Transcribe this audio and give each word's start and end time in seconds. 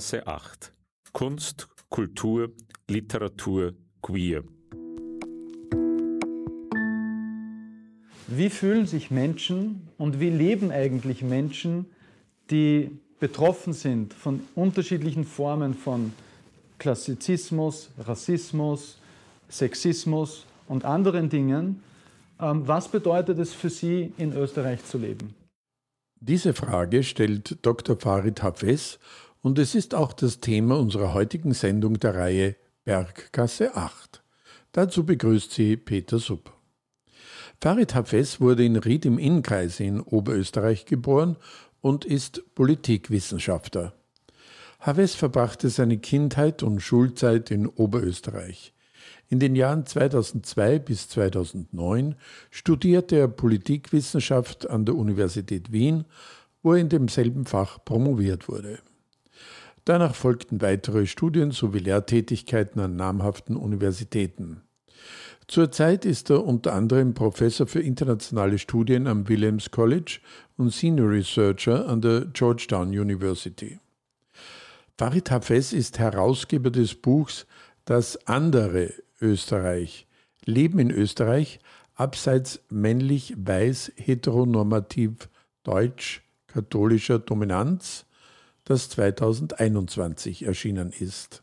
Berggasse 0.00 0.26
8. 0.26 0.72
Kunst, 1.12 1.68
Kultur, 1.90 2.52
Literatur, 2.88 3.74
Queer. 4.00 4.44
Wie 8.26 8.48
fühlen 8.48 8.86
sich 8.86 9.10
Menschen 9.10 9.88
und 9.98 10.18
wie 10.18 10.30
leben 10.30 10.70
eigentlich 10.70 11.20
Menschen, 11.20 11.84
die 12.50 12.98
betroffen 13.18 13.74
sind 13.74 14.14
von 14.14 14.40
unterschiedlichen 14.54 15.24
Formen 15.24 15.74
von 15.74 16.14
Klassizismus, 16.78 17.90
Rassismus, 17.98 18.96
Sexismus 19.50 20.46
und 20.66 20.86
anderen 20.86 21.28
Dingen? 21.28 21.82
Ähm, 22.40 22.66
was 22.66 22.88
bedeutet 22.88 23.38
es 23.38 23.52
für 23.52 23.68
Sie, 23.68 24.14
in 24.16 24.32
Österreich 24.32 24.82
zu 24.82 24.96
leben? 24.96 25.34
Diese 26.22 26.54
Frage 26.54 27.02
stellt 27.02 27.58
Dr. 27.62 27.96
Farid 27.96 28.42
Hafez 28.42 28.98
und 29.42 29.58
es 29.58 29.74
ist 29.74 29.94
auch 29.94 30.12
das 30.12 30.40
Thema 30.40 30.78
unserer 30.78 31.14
heutigen 31.14 31.54
Sendung 31.54 31.98
der 31.98 32.14
Reihe 32.14 32.56
Berggasse 32.84 33.76
8. 33.76 34.22
Dazu 34.72 35.04
begrüßt 35.04 35.52
sie 35.52 35.76
Peter 35.76 36.18
Supp. 36.18 36.52
Farid 37.60 37.94
Hafez 37.94 38.40
wurde 38.40 38.64
in 38.64 38.76
Ried 38.76 39.04
im 39.04 39.18
Innkreis 39.18 39.80
in 39.80 40.00
Oberösterreich 40.00 40.86
geboren 40.86 41.36
und 41.80 42.04
ist 42.04 42.42
Politikwissenschaftler. 42.54 43.92
Hafez 44.80 45.14
verbrachte 45.14 45.68
seine 45.68 45.98
Kindheit 45.98 46.62
und 46.62 46.80
Schulzeit 46.80 47.50
in 47.50 47.66
Oberösterreich. 47.66 48.72
In 49.28 49.38
den 49.40 49.54
Jahren 49.54 49.86
2002 49.86 50.78
bis 50.78 51.08
2009 51.08 52.16
studierte 52.50 53.16
er 53.16 53.28
Politikwissenschaft 53.28 54.68
an 54.68 54.84
der 54.86 54.96
Universität 54.96 55.70
Wien, 55.70 56.04
wo 56.62 56.72
er 56.72 56.80
in 56.80 56.88
demselben 56.88 57.44
Fach 57.44 57.84
promoviert 57.84 58.48
wurde. 58.48 58.80
Danach 59.90 60.14
folgten 60.14 60.60
weitere 60.60 61.04
Studien 61.04 61.50
sowie 61.50 61.80
Lehrtätigkeiten 61.80 62.80
an 62.80 62.94
namhaften 62.94 63.56
Universitäten. 63.56 64.62
Zurzeit 65.48 66.04
ist 66.04 66.30
er 66.30 66.44
unter 66.44 66.74
anderem 66.74 67.12
Professor 67.12 67.66
für 67.66 67.80
internationale 67.80 68.60
Studien 68.60 69.08
am 69.08 69.28
Williams 69.28 69.72
College 69.72 70.20
und 70.56 70.72
Senior 70.72 71.10
Researcher 71.10 71.88
an 71.88 72.00
der 72.02 72.26
Georgetown 72.26 72.90
University. 72.90 73.80
Farid 74.96 75.28
Hafez 75.28 75.72
ist 75.72 75.98
Herausgeber 75.98 76.70
des 76.70 76.94
Buchs 76.94 77.48
Das 77.84 78.28
andere 78.28 78.92
Österreich. 79.20 80.06
Leben 80.44 80.78
in 80.78 80.92
Österreich 80.92 81.58
abseits 81.96 82.60
männlich 82.68 83.34
weiß 83.36 83.90
heteronormativ 83.96 85.28
deutsch 85.64 86.22
katholischer 86.46 87.18
Dominanz, 87.18 88.06
das 88.70 88.88
2021 88.90 90.46
erschienen 90.46 90.92
ist. 90.96 91.42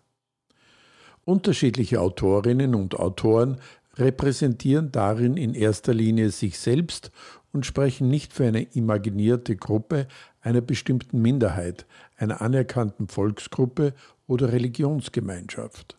Unterschiedliche 1.25 2.00
Autorinnen 2.00 2.73
und 2.73 2.97
Autoren 2.97 3.58
repräsentieren 3.97 4.94
darin 4.94 5.36
in 5.36 5.53
erster 5.53 5.94
Linie 5.94 6.30
sich 6.30 6.58
selbst 6.58 7.11
und 7.52 7.66
sprechen 7.66 8.08
nicht 8.08 8.31
für 8.31 8.45
eine 8.45 8.61
imaginierte 8.61 9.58
Gruppe 9.58 10.08
einer 10.39 10.61
bestimmten 10.61 11.22
Minderheit, 11.22 11.86
einer 12.16 12.39
anerkannten 12.39 13.09
Volksgruppe 13.09 13.94
oder 14.25 14.53
Religionsgemeinschaft. 14.53 15.97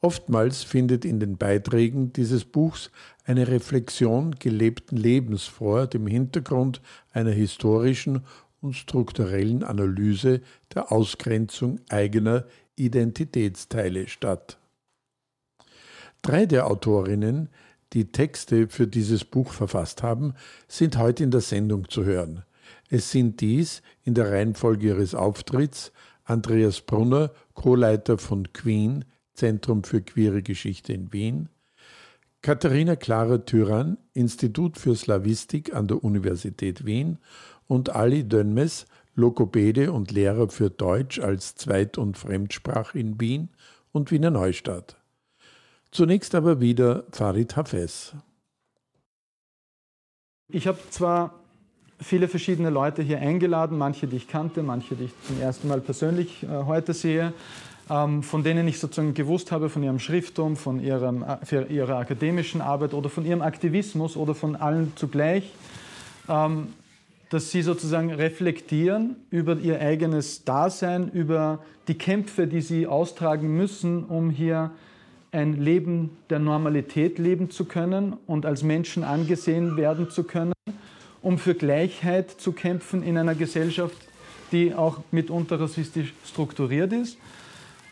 Oftmals 0.00 0.64
findet 0.64 1.04
in 1.04 1.20
den 1.20 1.36
Beiträgen 1.36 2.12
dieses 2.12 2.44
Buchs 2.44 2.90
eine 3.24 3.46
Reflexion 3.46 4.36
gelebten 4.36 4.96
Lebens 4.96 5.44
vor 5.44 5.86
dem 5.86 6.08
Hintergrund 6.08 6.80
einer 7.12 7.32
historischen 7.32 8.24
und 8.60 8.74
strukturellen 8.74 9.62
Analyse 9.62 10.40
der 10.74 10.92
Ausgrenzung 10.92 11.80
eigener 11.88 12.44
Identitätsteile 12.76 14.08
statt. 14.08 14.58
Drei 16.22 16.46
der 16.46 16.66
Autorinnen, 16.66 17.48
die 17.92 18.10
Texte 18.12 18.68
für 18.68 18.86
dieses 18.86 19.24
Buch 19.24 19.52
verfasst 19.52 20.02
haben, 20.02 20.34
sind 20.66 20.98
heute 20.98 21.24
in 21.24 21.30
der 21.30 21.40
Sendung 21.40 21.88
zu 21.88 22.04
hören. 22.04 22.44
Es 22.90 23.10
sind 23.10 23.40
dies 23.40 23.82
in 24.04 24.14
der 24.14 24.30
Reihenfolge 24.30 24.88
ihres 24.88 25.14
Auftritts 25.14 25.92
Andreas 26.24 26.82
Brunner, 26.82 27.30
Co-Leiter 27.54 28.18
von 28.18 28.52
Queen, 28.52 29.04
Zentrum 29.32 29.84
für 29.84 30.02
queere 30.02 30.42
Geschichte 30.42 30.92
in 30.92 31.12
Wien, 31.12 31.48
Katharina 32.42 32.96
Clara 32.96 33.38
Tyrann, 33.38 33.98
Institut 34.12 34.78
für 34.78 34.94
Slavistik 34.94 35.74
an 35.74 35.88
der 35.88 36.04
Universität 36.04 36.84
Wien 36.84 37.18
und 37.68 37.94
Ali 37.94 38.24
Dönmes, 38.24 38.86
Lokopäde 39.14 39.92
und 39.92 40.10
Lehrer 40.10 40.48
für 40.48 40.70
Deutsch 40.70 41.20
als 41.20 41.54
Zweit- 41.54 41.98
und 41.98 42.18
Fremdsprache 42.18 42.98
in 42.98 43.20
Wien 43.20 43.50
und 43.92 44.10
Wiener 44.10 44.30
Neustadt. 44.30 44.96
Zunächst 45.92 46.34
aber 46.34 46.60
wieder 46.60 47.04
Farid 47.12 47.56
Hafez. 47.56 48.14
Ich 50.48 50.66
habe 50.66 50.78
zwar 50.90 51.34
viele 52.00 52.26
verschiedene 52.26 52.70
Leute 52.70 53.02
hier 53.02 53.18
eingeladen, 53.18 53.78
manche, 53.78 54.08
die 54.08 54.16
ich 54.16 54.26
kannte, 54.26 54.64
manche, 54.64 54.96
die 54.96 55.04
ich 55.04 55.12
zum 55.26 55.40
ersten 55.40 55.68
Mal 55.68 55.80
persönlich 55.80 56.42
äh, 56.42 56.46
heute 56.64 56.94
sehe 56.94 57.32
ähm, 57.90 58.22
von 58.22 58.42
denen 58.42 58.68
ich 58.68 58.78
sozusagen 58.78 59.14
gewusst 59.14 59.52
habe, 59.52 59.68
von 59.68 59.82
ihrem 59.82 59.98
Schrifttum, 59.98 60.56
von 60.56 60.80
ihrem, 60.80 61.24
äh, 61.50 61.62
ihrer 61.64 61.98
akademischen 61.98 62.60
Arbeit 62.60 62.94
oder 62.94 63.08
von 63.08 63.24
ihrem 63.24 63.42
Aktivismus 63.42 64.16
oder 64.16 64.34
von 64.34 64.56
allen 64.56 64.92
zugleich, 64.96 65.52
ähm, 66.28 66.74
dass 67.30 67.50
sie 67.50 67.62
sozusagen 67.62 68.12
reflektieren 68.12 69.16
über 69.30 69.56
ihr 69.58 69.80
eigenes 69.80 70.44
Dasein, 70.44 71.10
über 71.10 71.60
die 71.86 71.94
Kämpfe, 71.94 72.46
die 72.46 72.60
sie 72.60 72.86
austragen 72.86 73.56
müssen, 73.56 74.04
um 74.04 74.30
hier 74.30 74.70
ein 75.30 75.60
Leben 75.60 76.16
der 76.30 76.38
Normalität 76.38 77.18
leben 77.18 77.50
zu 77.50 77.66
können 77.66 78.16
und 78.26 78.46
als 78.46 78.62
Menschen 78.62 79.04
angesehen 79.04 79.76
werden 79.76 80.10
zu 80.10 80.24
können, 80.24 80.54
um 81.20 81.38
für 81.38 81.54
Gleichheit 81.54 82.30
zu 82.30 82.52
kämpfen 82.52 83.02
in 83.02 83.18
einer 83.18 83.34
Gesellschaft, 83.34 83.96
die 84.52 84.74
auch 84.74 85.00
mitunter 85.10 85.60
rassistisch 85.60 86.14
strukturiert 86.24 86.92
ist. 86.92 87.18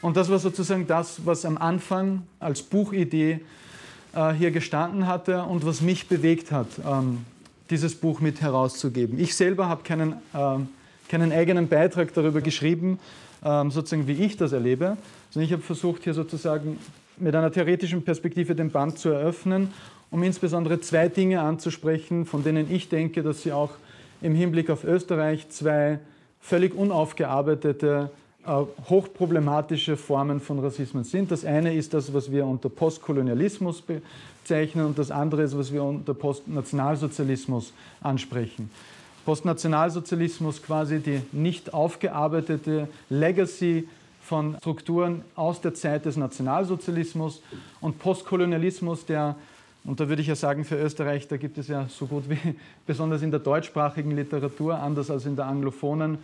Und 0.01 0.17
das 0.17 0.31
war 0.31 0.39
sozusagen 0.39 0.87
das, 0.87 1.27
was 1.27 1.45
am 1.45 1.59
Anfang 1.59 2.23
als 2.39 2.63
Buchidee 2.63 3.41
äh, 4.15 4.33
hier 4.33 4.51
gestanden 4.51 5.07
hatte 5.07 5.43
und 5.43 5.67
was 5.67 5.83
mich 5.83 6.09
bewegt 6.09 6.53
hat, 6.53 6.69
ähm, 6.87 7.19
dieses 7.71 7.95
Buch 7.95 8.21
mit 8.21 8.41
herauszugeben. 8.41 9.19
Ich 9.19 9.35
selber 9.35 9.69
habe 9.69 9.83
keinen, 9.83 10.13
äh, 10.33 10.59
keinen 11.09 11.33
eigenen 11.33 11.69
Beitrag 11.69 12.13
darüber 12.15 12.41
geschrieben, 12.41 12.99
ähm, 13.45 13.71
sozusagen 13.71 14.07
wie 14.07 14.25
ich 14.25 14.37
das 14.37 14.53
erlebe, 14.53 14.97
sondern 15.31 15.47
ich 15.47 15.53
habe 15.53 15.63
versucht, 15.63 16.05
hier 16.05 16.15
sozusagen 16.15 16.79
mit 17.19 17.35
einer 17.35 17.51
theoretischen 17.51 18.03
Perspektive 18.03 18.55
den 18.55 18.71
Band 18.71 18.99
zu 18.99 19.09
eröffnen, 19.11 19.73
um 20.11 20.23
insbesondere 20.23 20.81
zwei 20.81 21.09
Dinge 21.09 21.41
anzusprechen, 21.41 22.27
von 22.27 22.45
denen 22.45 22.73
ich 22.73 22.89
denke, 22.89 23.23
dass 23.23 23.43
sie 23.43 23.53
auch 23.53 23.71
im 24.23 24.35
Hinblick 24.35 24.71
auf 24.71 24.85
Österreich 24.85 25.49
zwei 25.49 25.99
völlig 26.41 26.75
unaufgearbeitete 26.75 28.11
äh, 28.47 28.51
hochproblematische 28.89 29.97
Formen 29.97 30.41
von 30.41 30.61
Rassismus 30.61 31.11
sind. 31.11 31.31
Das 31.31 31.45
eine 31.45 31.75
ist 31.75 31.93
das, 31.93 32.15
was 32.15 32.31
wir 32.31 32.47
unter 32.47 32.69
Postkolonialismus 32.69 33.83
bezeichnen 34.47 34.87
und 34.87 34.97
das 34.97 35.11
andere 35.11 35.43
ist, 35.43 35.59
was 35.59 35.73
wir 35.73 35.83
unter 35.83 36.15
Postnationalsozialismus 36.15 37.73
ansprechen. 38.01 38.71
Postnationalsozialismus 39.25 40.63
quasi 40.63 41.01
die 41.01 41.21
nicht 41.33 41.75
aufgearbeitete 41.75 42.87
Legacy 43.11 43.89
von 44.23 44.57
Strukturen 44.61 45.23
aus 45.35 45.61
der 45.61 45.75
Zeit 45.75 46.05
des 46.05 46.17
Nationalsozialismus 46.17 47.43
und 47.81 47.99
Postkolonialismus, 47.99 49.05
der, 49.05 49.35
und 49.83 49.99
da 49.99 50.09
würde 50.09 50.23
ich 50.23 50.29
ja 50.29 50.37
sagen, 50.37 50.65
für 50.65 50.77
Österreich, 50.77 51.27
da 51.27 51.39
gibt 51.39 51.59
es 51.59 51.67
ja 51.67 51.89
so 51.89 52.07
gut 52.07 52.31
wie, 52.31 52.39
besonders 52.87 53.23
in 53.23 53.33
der 53.33 53.41
deutschsprachigen 53.41 54.13
Literatur, 54.13 54.79
anders 54.79 55.11
als 55.11 55.27
in 55.27 55.35
der 55.35 55.47
anglophonen, 55.47 56.19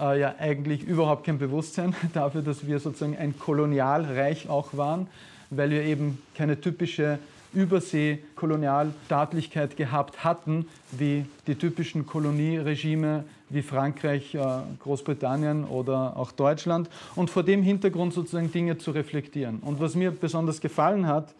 äh, 0.00 0.18
ja 0.18 0.34
eigentlich 0.40 0.82
überhaupt 0.82 1.26
kein 1.26 1.38
Bewusstsein 1.38 1.94
dafür, 2.12 2.42
dass 2.42 2.66
wir 2.66 2.80
sozusagen 2.80 3.16
ein 3.16 3.38
Kolonialreich 3.38 4.48
auch 4.48 4.76
waren, 4.76 5.06
weil 5.50 5.70
wir 5.70 5.82
eben 5.84 6.18
keine 6.34 6.60
typische 6.60 7.20
Übersee-Kolonialstaatlichkeit 7.52 9.76
gehabt 9.76 10.24
hatten, 10.24 10.66
wie 10.92 11.26
die 11.46 11.54
typischen 11.54 12.06
Kolonieregime 12.06 13.24
wie 13.50 13.62
Frankreich, 13.62 14.34
äh, 14.34 14.40
Großbritannien 14.80 15.64
oder 15.64 16.16
auch 16.16 16.32
Deutschland. 16.32 16.90
Und 17.14 17.30
vor 17.30 17.42
dem 17.42 17.62
Hintergrund 17.62 18.12
sozusagen 18.12 18.52
Dinge 18.52 18.76
zu 18.78 18.90
reflektieren. 18.90 19.60
Und 19.60 19.80
was 19.80 19.94
mir 19.94 20.10
besonders 20.10 20.60
gefallen 20.60 21.06
hat, 21.06 21.34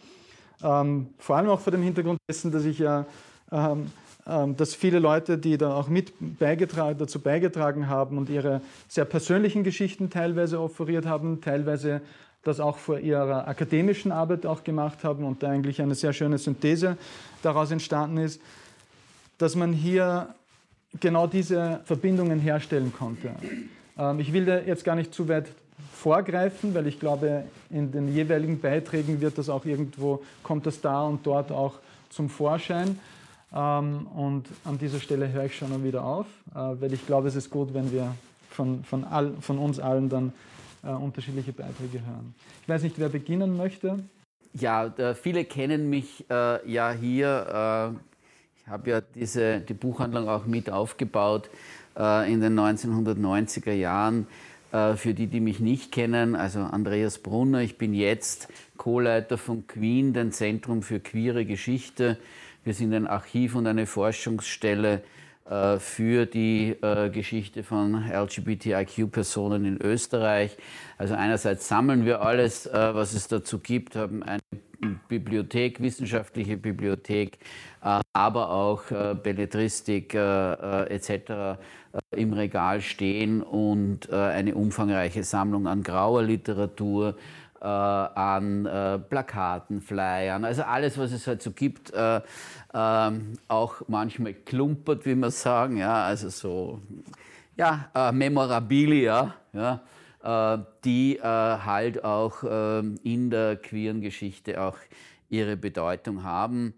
ähm, 0.62 1.08
vor 1.18 1.36
allem 1.36 1.50
auch 1.50 1.60
vor 1.60 1.70
dem 1.70 1.82
Hintergrund 1.82 2.18
dessen, 2.28 2.50
dass 2.50 2.64
ich 2.64 2.78
ja 2.78 3.04
ähm, 3.52 3.90
ähm, 4.28 4.56
dass 4.56 4.74
viele 4.74 4.98
Leute, 4.98 5.38
die 5.38 5.56
da 5.56 5.74
auch 5.74 5.88
mit 5.88 6.12
beigetragen, 6.38 6.98
dazu 6.98 7.18
beigetragen 7.18 7.88
haben 7.88 8.18
und 8.18 8.28
ihre 8.28 8.60
sehr 8.86 9.06
persönlichen 9.06 9.64
Geschichten 9.64 10.10
teilweise 10.10 10.60
offeriert 10.60 11.06
haben, 11.06 11.40
teilweise 11.40 12.02
das 12.48 12.60
auch 12.60 12.78
vor 12.78 12.98
ihrer 12.98 13.46
akademischen 13.46 14.10
Arbeit 14.10 14.46
auch 14.46 14.64
gemacht 14.64 15.04
haben 15.04 15.24
und 15.24 15.42
da 15.42 15.50
eigentlich 15.50 15.80
eine 15.80 15.94
sehr 15.94 16.12
schöne 16.12 16.38
Synthese 16.38 16.96
daraus 17.42 17.70
entstanden 17.70 18.18
ist, 18.18 18.40
dass 19.36 19.54
man 19.54 19.72
hier 19.72 20.34
genau 20.98 21.26
diese 21.26 21.80
Verbindungen 21.84 22.40
herstellen 22.40 22.92
konnte. 22.92 23.30
Ähm, 23.98 24.20
ich 24.20 24.32
will 24.32 24.44
da 24.44 24.58
jetzt 24.58 24.84
gar 24.84 24.96
nicht 24.96 25.14
zu 25.14 25.28
weit 25.28 25.46
vorgreifen, 25.92 26.74
weil 26.74 26.86
ich 26.86 26.98
glaube, 26.98 27.44
in 27.70 27.92
den 27.92 28.12
jeweiligen 28.14 28.60
Beiträgen 28.60 29.20
wird 29.20 29.38
das 29.38 29.48
auch 29.48 29.64
irgendwo, 29.64 30.22
kommt 30.42 30.66
das 30.66 30.80
da 30.80 31.02
und 31.02 31.26
dort 31.26 31.52
auch 31.52 31.74
zum 32.08 32.28
Vorschein. 32.30 32.98
Ähm, 33.54 34.06
und 34.14 34.46
an 34.64 34.78
dieser 34.78 35.00
Stelle 35.00 35.30
höre 35.30 35.44
ich 35.44 35.56
schon 35.56 35.84
wieder 35.84 36.02
auf, 36.04 36.26
äh, 36.54 36.58
weil 36.80 36.92
ich 36.92 37.06
glaube, 37.06 37.28
es 37.28 37.36
ist 37.36 37.50
gut, 37.50 37.74
wenn 37.74 37.92
wir 37.92 38.14
von, 38.50 38.82
von, 38.84 39.04
all, 39.04 39.34
von 39.40 39.58
uns 39.58 39.78
allen 39.78 40.08
dann 40.08 40.32
äh, 40.82 40.88
unterschiedliche 40.88 41.52
Beiträge 41.52 42.04
hören. 42.04 42.34
Ich 42.62 42.68
weiß 42.68 42.82
nicht, 42.82 42.98
wer 42.98 43.08
beginnen 43.08 43.56
möchte. 43.56 44.04
Ja, 44.54 44.92
viele 45.14 45.44
kennen 45.44 45.90
mich 45.90 46.24
äh, 46.30 46.70
ja 46.70 46.92
hier. 46.92 47.94
Äh, 47.94 47.98
ich 48.60 48.68
habe 48.68 48.90
ja 48.90 49.00
diese, 49.00 49.60
die 49.60 49.74
Buchhandlung 49.74 50.28
auch 50.28 50.46
mit 50.46 50.70
aufgebaut 50.70 51.50
äh, 51.96 52.32
in 52.32 52.40
den 52.40 52.58
1990er 52.58 53.72
Jahren. 53.72 54.26
Äh, 54.72 54.96
für 54.96 55.14
die, 55.14 55.26
die 55.26 55.40
mich 55.40 55.60
nicht 55.60 55.92
kennen, 55.92 56.36
also 56.36 56.60
Andreas 56.60 57.18
Brunner, 57.18 57.60
ich 57.60 57.78
bin 57.78 57.94
jetzt 57.94 58.48
Co-Leiter 58.76 59.38
von 59.38 59.66
Queen, 59.66 60.12
dem 60.12 60.32
Zentrum 60.32 60.82
für 60.82 61.00
queere 61.00 61.44
Geschichte. 61.44 62.18
Wir 62.64 62.74
sind 62.74 62.92
ein 62.92 63.06
Archiv 63.06 63.54
und 63.54 63.66
eine 63.66 63.86
Forschungsstelle 63.86 65.02
für 65.78 66.26
die 66.26 66.76
äh, 66.82 67.10
Geschichte 67.10 67.62
von 67.62 68.04
LGBTIQ-Personen 68.10 69.64
in 69.64 69.80
Österreich. 69.80 70.56
Also 70.98 71.14
einerseits 71.14 71.68
sammeln 71.68 72.04
wir 72.04 72.22
alles, 72.22 72.68
was 72.72 73.14
es 73.14 73.28
dazu 73.28 73.60
gibt, 73.60 73.94
haben 73.94 74.22
eine 74.24 74.40
Bibliothek, 75.08 75.80
wissenschaftliche 75.80 76.56
Bibliothek, 76.56 77.38
aber 78.12 78.50
auch 78.50 78.82
Belletristik 79.22 80.14
etc 80.14 81.56
äh, 81.92 82.20
im 82.20 82.32
Regal 82.32 82.80
stehen 82.80 83.42
und 83.42 84.10
äh, 84.10 84.14
eine 84.14 84.54
umfangreiche 84.54 85.24
Sammlung 85.24 85.66
an 85.66 85.82
grauer 85.82 86.22
Literatur, 86.22 87.16
äh, 87.60 87.64
an 87.64 89.04
Plakaten, 89.08 89.80
Flyern, 89.80 90.44
also 90.44 90.62
alles, 90.62 90.98
was 90.98 91.12
es 91.12 91.26
halt 91.26 91.42
so 91.42 91.50
gibt, 91.52 91.92
ähm, 91.94 93.32
auch 93.48 93.82
manchmal 93.88 94.34
klumpert, 94.34 95.06
wie 95.06 95.14
wir 95.14 95.30
sagen, 95.30 95.76
ja, 95.76 96.04
also 96.04 96.28
so, 96.28 96.80
ja, 97.56 97.90
Memorabilia, 98.12 99.34
ja, 99.52 100.66
die 100.84 101.18
halt 101.22 102.04
auch 102.04 102.44
ähm, 102.48 102.96
in 103.02 103.30
der 103.30 103.56
queeren 103.56 104.00
Geschichte 104.00 104.60
auch 104.60 104.76
ihre 105.28 105.56
Bedeutung 105.56 106.22
haben. 106.22 106.74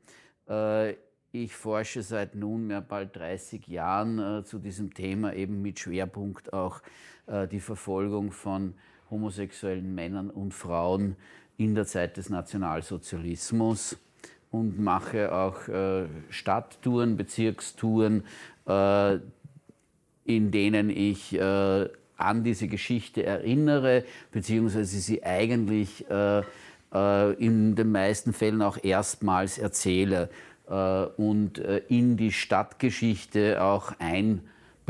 Ich 1.33 1.55
forsche 1.55 2.03
seit 2.03 2.35
nunmehr 2.35 2.81
bald 2.81 3.15
30 3.15 3.69
Jahren 3.69 4.19
äh, 4.19 4.44
zu 4.44 4.59
diesem 4.59 4.93
Thema, 4.93 5.33
eben 5.33 5.62
mit 5.62 5.79
Schwerpunkt 5.79 6.53
auch 6.53 6.81
äh, 7.26 7.47
die 7.47 7.61
Verfolgung 7.61 8.33
von 8.33 8.75
homosexuellen 9.11 9.95
Männern 9.95 10.31
und 10.31 10.55
Frauen 10.55 11.17
in 11.57 11.75
der 11.75 11.87
Zeit 11.87 12.17
des 12.17 12.31
Nationalsozialismus 12.31 13.97
und 14.51 14.81
mache 14.81 15.33
auch 15.33 15.69
äh, 15.69 16.07
Stadttouren, 16.31 17.17
Bezirkstouren, 17.17 18.25
äh, 18.67 19.19
in 20.25 20.51
denen 20.51 20.91
ich 20.91 21.35
äh, 21.35 21.89
an 22.17 22.45
diese 22.45 22.69
Geschichte 22.69 23.25
erinnere, 23.25 24.05
beziehungsweise 24.33 24.99
sie 24.99 25.23
eigentlich 25.25 26.05
äh, 26.11 26.43
in 27.39 27.77
den 27.77 27.93
meisten 27.93 28.33
Fällen 28.33 28.62
auch 28.62 28.79
erstmals 28.83 29.59
erzähle. 29.59 30.29
Äh, 30.69 31.05
und 31.17 31.59
äh, 31.59 31.83
in 31.89 32.17
die 32.17 32.33
Stadtgeschichte 32.33 33.62
auch 33.62 33.93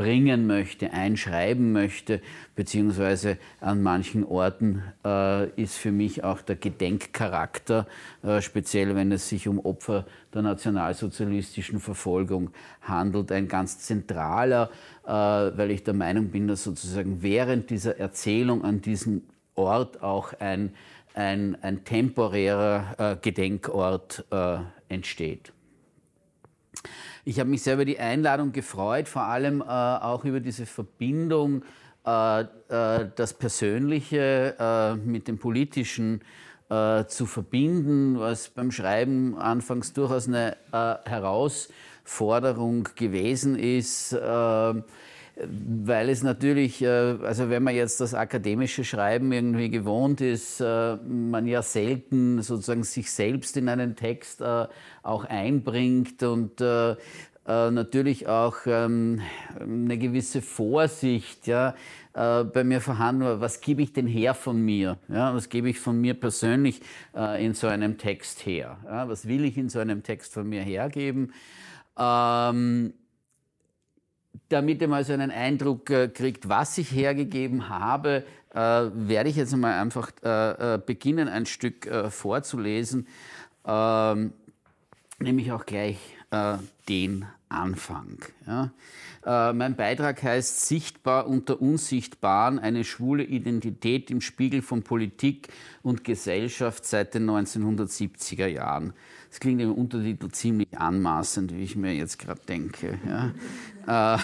einbringen 0.01 0.47
möchte, 0.47 0.91
einschreiben 0.91 1.71
möchte, 1.71 2.21
beziehungsweise 2.55 3.37
an 3.59 3.81
manchen 3.83 4.23
Orten 4.23 4.83
äh, 5.05 5.49
ist 5.61 5.77
für 5.77 5.91
mich 5.91 6.23
auch 6.23 6.41
der 6.41 6.55
Gedenkcharakter, 6.55 7.87
speziell 8.39 8.95
wenn 8.95 9.11
es 9.11 9.29
sich 9.29 9.47
um 9.47 9.59
Opfer 9.59 10.05
der 10.33 10.41
nationalsozialistischen 10.41 11.79
Verfolgung 11.79 12.51
handelt, 12.81 13.31
ein 13.31 13.47
ganz 13.47 13.79
zentraler, 13.79 14.69
weil 15.03 15.71
ich 15.71 15.83
der 15.83 15.93
Meinung 15.93 16.29
bin, 16.29 16.47
dass 16.47 16.63
sozusagen 16.63 17.21
während 17.21 17.69
dieser 17.69 17.97
Erzählung 17.97 18.63
an 18.63 18.81
diesem 18.81 19.23
Ort 19.55 20.01
auch 20.01 20.33
ein, 20.39 20.73
ein, 21.13 21.57
ein 21.61 21.83
temporärer 21.83 23.17
Gedenkort 23.21 24.25
entsteht. 24.87 25.51
Ich 27.25 27.39
habe 27.39 27.49
mich 27.49 27.63
sehr 27.63 27.75
über 27.75 27.85
die 27.85 27.99
Einladung 27.99 28.51
gefreut, 28.51 29.07
vor 29.07 29.23
allem 29.23 29.61
äh, 29.61 29.65
auch 29.65 30.25
über 30.25 30.39
diese 30.39 30.65
Verbindung, 30.65 31.63
äh, 32.05 32.41
äh, 32.41 32.45
das 33.15 33.33
Persönliche 33.33 34.55
äh, 34.59 34.95
mit 34.95 35.27
dem 35.27 35.37
Politischen 35.37 36.21
äh, 36.69 37.05
zu 37.05 37.25
verbinden, 37.25 38.19
was 38.19 38.49
beim 38.49 38.71
Schreiben 38.71 39.37
anfangs 39.37 39.93
durchaus 39.93 40.27
eine 40.27 40.57
äh, 40.71 40.95
Herausforderung 41.09 42.89
gewesen 42.95 43.57
ist 43.57 44.15
weil 45.35 46.09
es 46.09 46.23
natürlich, 46.23 46.81
äh, 46.81 46.87
also 46.87 47.49
wenn 47.49 47.63
man 47.63 47.75
jetzt 47.75 48.01
das 48.01 48.13
akademische 48.13 48.83
Schreiben 48.83 49.31
irgendwie 49.31 49.69
gewohnt 49.69 50.21
ist, 50.21 50.59
äh, 50.59 50.97
man 50.97 51.47
ja 51.47 51.61
selten 51.61 52.41
sozusagen 52.41 52.83
sich 52.83 53.11
selbst 53.11 53.55
in 53.57 53.69
einen 53.69 53.95
Text 53.95 54.41
äh, 54.41 54.67
auch 55.03 55.25
einbringt 55.25 56.23
und 56.23 56.61
natürlich 57.47 58.27
auch 58.27 58.55
ähm, 58.67 59.19
eine 59.59 59.97
gewisse 59.97 60.43
Vorsicht 60.43 61.47
ja, 61.47 61.73
bei 62.13 62.63
mir 62.63 62.79
vorhanden 62.81 63.23
war, 63.23 63.41
was 63.41 63.61
gebe 63.61 63.81
ich 63.81 63.93
denn 63.93 64.05
her 64.05 64.35
von 64.35 64.61
mir? 64.61 64.99
Ja, 65.09 65.33
was 65.33 65.49
gebe 65.49 65.69
ich 65.69 65.79
von 65.79 65.99
mir 65.99 66.13
persönlich 66.13 66.81
in 67.39 67.55
so 67.55 67.65
einem 67.65 67.97
Text 67.97 68.45
her? 68.45 68.77
Ja, 68.85 69.09
was 69.09 69.27
will 69.27 69.43
ich 69.43 69.57
in 69.57 69.69
so 69.69 69.79
einem 69.79 70.03
Text 70.03 70.33
von 70.33 70.47
mir 70.47 70.61
hergeben? 70.61 71.33
Ähm, 71.97 72.93
damit 74.51 74.81
ihr 74.81 74.87
mal 74.87 75.03
so 75.03 75.13
einen 75.13 75.31
Eindruck 75.31 75.89
äh, 75.89 76.07
kriegt, 76.07 76.49
was 76.49 76.77
ich 76.77 76.91
hergegeben 76.91 77.69
habe, 77.69 78.23
äh, 78.53 78.57
werde 78.57 79.29
ich 79.29 79.35
jetzt 79.35 79.55
mal 79.55 79.79
einfach 79.79 80.11
äh, 80.23 80.75
äh 80.75 80.79
beginnen, 80.83 81.27
ein 81.27 81.45
Stück 81.45 81.87
äh, 81.87 82.09
vorzulesen, 82.09 83.07
ähm, 83.65 84.33
nämlich 85.19 85.51
auch 85.51 85.65
gleich 85.65 85.97
äh, 86.31 86.57
den 86.89 87.25
Anfang. 87.49 88.19
Ja. 88.47 89.51
mein 89.51 89.75
Beitrag 89.75 90.23
heißt 90.23 90.67
Sichtbar 90.67 91.27
unter 91.27 91.61
Unsichtbaren, 91.61 92.59
eine 92.59 92.85
schwule 92.85 93.23
Identität 93.25 94.09
im 94.09 94.21
Spiegel 94.21 94.61
von 94.61 94.83
Politik 94.83 95.49
und 95.83 96.05
Gesellschaft 96.05 96.85
seit 96.85 97.13
den 97.13 97.29
1970er 97.29 98.47
Jahren. 98.47 98.93
Das 99.29 99.41
klingt 99.41 99.61
im 99.61 99.73
Untertitel 99.73 100.29
ziemlich 100.29 100.77
anmaßend, 100.77 101.53
wie 101.53 101.63
ich 101.63 101.75
mir 101.75 101.93
jetzt 101.93 102.19
gerade 102.19 102.39
denke. 102.47 102.99
Ja. 103.85 104.19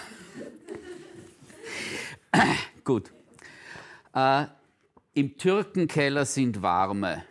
Gut. 2.83 3.11
Äh, 4.13 4.45
Im 5.13 5.37
Türkenkeller 5.37 6.25
sind 6.25 6.61
warme. 6.61 7.23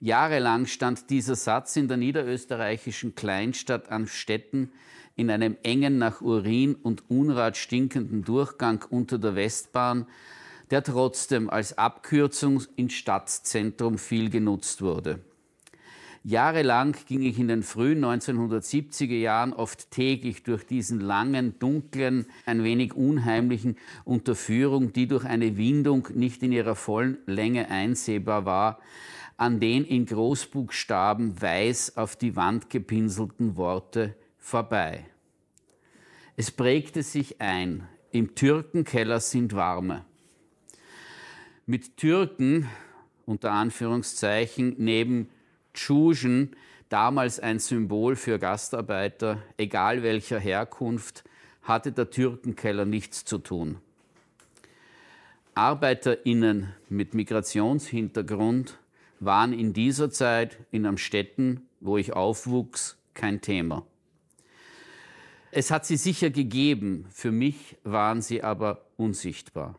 Jahrelang 0.00 0.66
stand 0.66 1.10
dieser 1.10 1.36
Satz 1.36 1.76
in 1.76 1.88
der 1.88 1.96
niederösterreichischen 1.96 3.14
Kleinstadt 3.14 3.90
an 3.90 4.06
Städten 4.06 4.70
in 5.14 5.30
einem 5.30 5.56
engen 5.62 5.98
nach 5.98 6.20
Urin 6.20 6.74
und 6.74 7.10
Unrat 7.10 7.56
stinkenden 7.56 8.22
Durchgang 8.22 8.84
unter 8.90 9.18
der 9.18 9.34
Westbahn, 9.34 10.06
der 10.70 10.82
trotzdem 10.82 11.48
als 11.48 11.78
Abkürzung 11.78 12.62
ins 12.76 12.92
Stadtzentrum 12.92 13.96
viel 13.96 14.28
genutzt 14.28 14.82
wurde. 14.82 15.20
Jahrelang 16.28 16.96
ging 17.06 17.22
ich 17.22 17.38
in 17.38 17.46
den 17.46 17.62
frühen 17.62 18.04
1970er 18.04 19.14
Jahren 19.14 19.52
oft 19.52 19.92
täglich 19.92 20.42
durch 20.42 20.66
diesen 20.66 20.98
langen, 20.98 21.56
dunklen, 21.60 22.26
ein 22.46 22.64
wenig 22.64 22.94
unheimlichen 22.94 23.76
Unterführung, 24.04 24.92
die 24.92 25.06
durch 25.06 25.24
eine 25.24 25.56
Windung 25.56 26.08
nicht 26.14 26.42
in 26.42 26.50
ihrer 26.50 26.74
vollen 26.74 27.18
Länge 27.26 27.70
einsehbar 27.70 28.44
war, 28.44 28.80
an 29.36 29.60
den 29.60 29.84
in 29.84 30.04
Großbuchstaben 30.04 31.40
weiß 31.40 31.96
auf 31.96 32.16
die 32.16 32.34
Wand 32.34 32.70
gepinselten 32.70 33.56
Worte 33.56 34.16
vorbei. 34.36 35.06
Es 36.34 36.50
prägte 36.50 37.04
sich 37.04 37.40
ein, 37.40 37.86
im 38.10 38.34
Türkenkeller 38.34 39.20
sind 39.20 39.54
warme. 39.54 40.04
Mit 41.66 41.96
Türken, 41.96 42.68
unter 43.26 43.52
Anführungszeichen, 43.52 44.74
neben 44.78 45.28
Tschuschen, 45.76 46.56
damals 46.88 47.38
ein 47.38 47.60
Symbol 47.60 48.16
für 48.16 48.38
Gastarbeiter, 48.38 49.42
egal 49.56 50.02
welcher 50.02 50.40
Herkunft, 50.40 51.22
hatte 51.62 51.92
der 51.92 52.10
Türkenkeller 52.10 52.84
nichts 52.84 53.24
zu 53.24 53.38
tun. 53.38 53.78
ArbeiterInnen 55.54 56.74
mit 56.88 57.14
Migrationshintergrund 57.14 58.78
waren 59.20 59.52
in 59.52 59.72
dieser 59.72 60.10
Zeit 60.10 60.58
in 60.70 60.84
Amstetten, 60.84 61.66
wo 61.80 61.96
ich 61.96 62.12
aufwuchs, 62.12 62.98
kein 63.14 63.40
Thema. 63.40 63.86
Es 65.50 65.70
hat 65.70 65.86
sie 65.86 65.96
sicher 65.96 66.28
gegeben, 66.28 67.06
für 67.10 67.32
mich 67.32 67.76
waren 67.84 68.20
sie 68.20 68.42
aber 68.42 68.84
unsichtbar. 68.96 69.78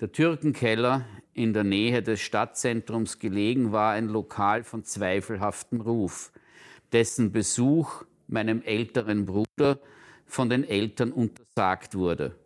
Der 0.00 0.12
Türkenkeller 0.12 1.06
in 1.34 1.52
der 1.52 1.64
Nähe 1.64 2.02
des 2.02 2.20
Stadtzentrums 2.20 3.18
gelegen 3.18 3.72
war 3.72 3.92
ein 3.92 4.08
Lokal 4.08 4.64
von 4.64 4.84
zweifelhaftem 4.84 5.80
Ruf, 5.80 6.32
dessen 6.92 7.32
Besuch 7.32 8.04
meinem 8.26 8.62
älteren 8.62 9.26
Bruder 9.26 9.78
von 10.26 10.48
den 10.48 10.64
Eltern 10.64 11.12
untersagt 11.12 11.94
wurde. 11.94 12.36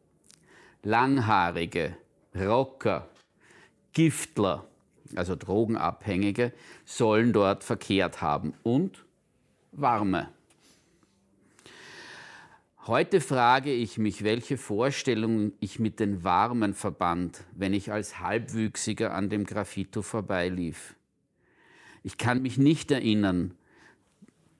Langhaarige, 0.82 1.96
Rocker, 2.34 3.08
Giftler, 3.92 4.66
also 5.14 5.36
Drogenabhängige, 5.36 6.52
sollen 6.84 7.32
dort 7.32 7.64
verkehrt 7.64 8.20
haben 8.20 8.54
und 8.62 9.04
Warme. 9.72 10.28
Heute 12.86 13.22
frage 13.22 13.72
ich 13.72 13.96
mich, 13.96 14.24
welche 14.24 14.58
Vorstellungen 14.58 15.54
ich 15.58 15.78
mit 15.78 16.00
den 16.00 16.22
Warmen 16.22 16.74
verband, 16.74 17.42
wenn 17.56 17.72
ich 17.72 17.90
als 17.90 18.20
Halbwüchsiger 18.20 19.14
an 19.14 19.30
dem 19.30 19.46
Graffito 19.46 20.02
vorbeilief. 20.02 20.94
Ich 22.02 22.18
kann 22.18 22.42
mich 22.42 22.58
nicht 22.58 22.90
erinnern, 22.90 23.54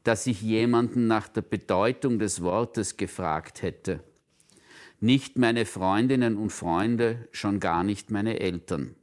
dass 0.05 0.27
ich 0.27 0.41
jemanden 0.41 1.07
nach 1.07 1.29
der 1.29 1.43
Bedeutung 1.43 2.19
des 2.19 2.41
Wortes 2.41 2.97
gefragt 2.97 3.61
hätte. 3.61 4.03
Nicht 5.01 5.37
meine 5.37 5.67
Freundinnen 5.67 6.39
und 6.39 6.49
Freunde, 6.49 7.29
schon 7.31 7.61
gar 7.61 7.85
nicht 7.85 8.11
meine 8.11 8.41
Eltern. 8.41 8.95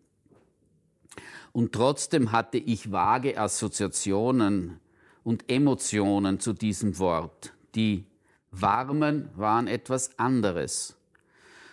Und 1.51 1.73
trotzdem 1.73 2.31
hatte 2.31 2.57
ich 2.57 2.91
vage 2.91 3.37
Assoziationen 3.37 4.79
und 5.23 5.51
Emotionen 5.51 6.39
zu 6.39 6.53
diesem 6.53 6.97
Wort, 6.97 7.53
die 7.75 8.05
Warmen 8.51 9.29
waren 9.35 9.67
etwas 9.67 10.19
anderes, 10.19 10.97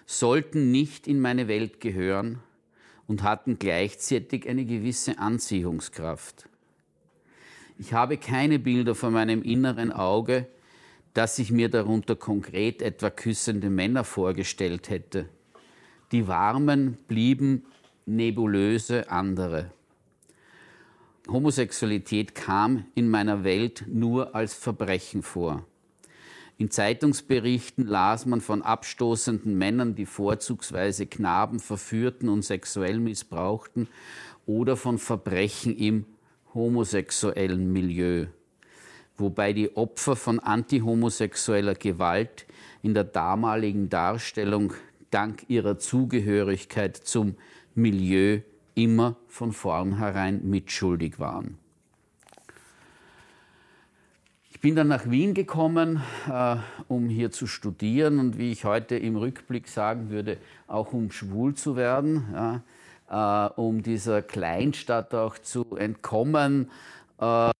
sollten 0.06 0.70
nicht 0.70 1.08
in 1.08 1.20
meine 1.20 1.48
Welt 1.48 1.80
gehören 1.80 2.38
und 3.08 3.24
hatten 3.24 3.58
gleichzeitig 3.58 4.48
eine 4.48 4.64
gewisse 4.64 5.18
Anziehungskraft. 5.18 6.48
Ich 7.78 7.92
habe 7.92 8.16
keine 8.16 8.58
Bilder 8.58 8.94
vor 8.94 9.10
meinem 9.10 9.42
inneren 9.42 9.92
Auge, 9.92 10.46
dass 11.14 11.38
ich 11.38 11.50
mir 11.50 11.68
darunter 11.68 12.14
konkret 12.14 12.80
etwa 12.80 13.10
küssende 13.10 13.70
Männer 13.70 14.04
vorgestellt 14.04 14.88
hätte. 14.88 15.28
Die 16.12 16.28
Warmen 16.28 16.96
blieben 17.08 17.64
nebulöse 18.06 19.10
andere. 19.10 19.72
Homosexualität 21.28 22.34
kam 22.34 22.86
in 22.94 23.10
meiner 23.10 23.44
Welt 23.44 23.84
nur 23.88 24.34
als 24.34 24.54
Verbrechen 24.54 25.22
vor. 25.22 25.66
In 26.60 26.72
Zeitungsberichten 26.72 27.86
las 27.86 28.26
man 28.26 28.40
von 28.40 28.62
abstoßenden 28.62 29.56
Männern, 29.56 29.94
die 29.94 30.06
vorzugsweise 30.06 31.06
Knaben 31.06 31.60
verführten 31.60 32.28
und 32.28 32.42
sexuell 32.42 32.98
missbrauchten, 32.98 33.86
oder 34.44 34.76
von 34.76 34.98
Verbrechen 34.98 35.76
im 35.76 36.04
homosexuellen 36.54 37.72
Milieu, 37.72 38.26
wobei 39.16 39.52
die 39.52 39.76
Opfer 39.76 40.16
von 40.16 40.40
antihomosexueller 40.40 41.74
Gewalt 41.74 42.46
in 42.82 42.92
der 42.92 43.04
damaligen 43.04 43.88
Darstellung 43.88 44.72
dank 45.12 45.44
ihrer 45.48 45.78
Zugehörigkeit 45.78 46.96
zum 46.96 47.36
Milieu 47.76 48.40
immer 48.74 49.16
von 49.28 49.52
vornherein 49.52 50.40
mitschuldig 50.48 51.20
waren. 51.20 51.58
Ich 54.58 54.62
bin 54.62 54.74
dann 54.74 54.88
nach 54.88 55.08
Wien 55.08 55.34
gekommen, 55.34 56.02
äh, 56.28 56.56
um 56.88 57.08
hier 57.08 57.30
zu 57.30 57.46
studieren 57.46 58.18
und 58.18 58.38
wie 58.38 58.50
ich 58.50 58.64
heute 58.64 58.96
im 58.96 59.14
Rückblick 59.14 59.68
sagen 59.68 60.10
würde, 60.10 60.36
auch 60.66 60.92
um 60.92 61.12
schwul 61.12 61.54
zu 61.54 61.76
werden, 61.76 62.24
ja, 63.08 63.46
äh, 63.46 63.52
um 63.54 63.84
dieser 63.84 64.20
Kleinstadt 64.20 65.14
auch 65.14 65.38
zu 65.38 65.76
entkommen. 65.76 66.72
Äh, 67.20 67.52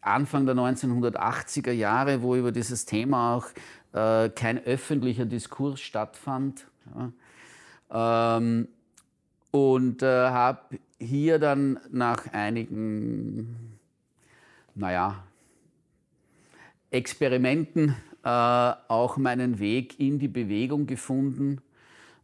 Anfang 0.00 0.46
der 0.46 0.56
1980er 0.56 1.70
Jahre, 1.70 2.22
wo 2.22 2.34
über 2.34 2.50
dieses 2.50 2.86
Thema 2.86 3.36
auch 3.36 3.46
äh, 3.92 4.30
kein 4.30 4.64
öffentlicher 4.64 5.26
Diskurs 5.26 5.80
stattfand. 5.80 6.66
Ja. 7.92 8.38
Ähm, 8.38 8.66
und 9.52 10.02
äh, 10.02 10.28
habe 10.30 10.80
hier 10.98 11.38
dann 11.38 11.78
nach 11.92 12.32
einigen, 12.32 13.78
naja, 14.74 15.22
Experimenten 16.94 17.96
äh, 18.22 18.28
auch 18.28 19.16
meinen 19.16 19.58
Weg 19.58 19.98
in 19.98 20.18
die 20.18 20.28
Bewegung 20.28 20.86
gefunden, 20.86 21.60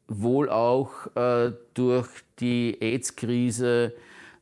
wohl 0.07 0.49
auch 0.49 1.15
äh, 1.17 1.53
durch 1.75 2.09
die 2.39 2.77
AIDS-Krise 2.81 3.93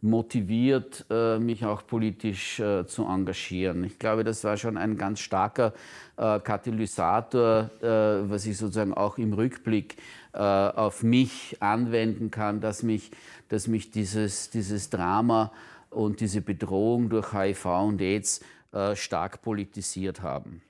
motiviert, 0.01 1.07
äh, 1.11 1.39
mich 1.39 1.65
auch 1.65 1.87
politisch 1.87 2.61
äh, 2.61 2.87
zu 2.87 3.05
engagieren. 3.05 3.83
Ich 3.85 3.99
glaube, 3.99 4.23
das 4.23 4.45
war 4.45 4.57
schon 4.57 4.77
ein 4.77 4.97
ganz 4.97 5.21
starker 5.21 5.73
äh, 6.17 6.39
Katalysator, 6.39 7.71
äh, 7.81 8.31
was 8.31 8.47
ich 8.47 8.57
sozusagen 8.57 8.95
auch 8.95 9.19
im 9.19 9.33
Rückblick 9.33 9.97
auf 10.31 11.03
mich 11.03 11.57
anwenden 11.59 12.31
kann, 12.31 12.61
dass 12.61 12.85
mich, 12.85 13.11
dass 13.49 13.67
mich 13.67 13.91
dieses, 13.91 14.51
dieses 14.51 14.89
Drama 14.89 15.51
und 15.91 16.21
diese 16.21 16.43
Bedrohung 16.43 17.09
durch 17.09 17.33
HIV 17.33 17.65
und 17.65 18.01
AIDS 18.01 18.41
äh, 18.71 18.95
stark 18.97 19.41
politisiert 19.41 20.21
haben. 20.21 20.61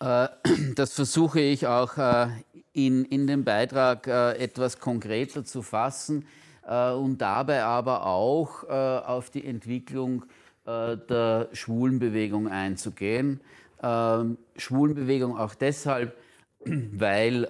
Äh, 0.00 0.28
das 0.74 0.94
versuche 0.94 1.40
ich 1.40 1.68
auch 1.68 1.96
äh, 1.96 2.26
in, 2.72 3.04
in 3.04 3.28
dem 3.28 3.44
Beitrag 3.44 4.08
etwas 4.08 4.80
konkreter 4.80 5.44
zu 5.44 5.60
fassen 5.60 6.24
und 6.62 7.18
dabei 7.18 7.64
aber 7.64 8.06
auch 8.06 8.64
auf 8.64 9.28
die 9.28 9.44
Entwicklung 9.44 10.24
der 10.64 11.48
Schwulenbewegung 11.52 12.48
einzugehen. 12.48 13.42
Ähm, 13.82 14.38
Schwulenbewegung 14.56 15.36
auch 15.36 15.54
deshalb, 15.54 16.16
weil 16.64 17.46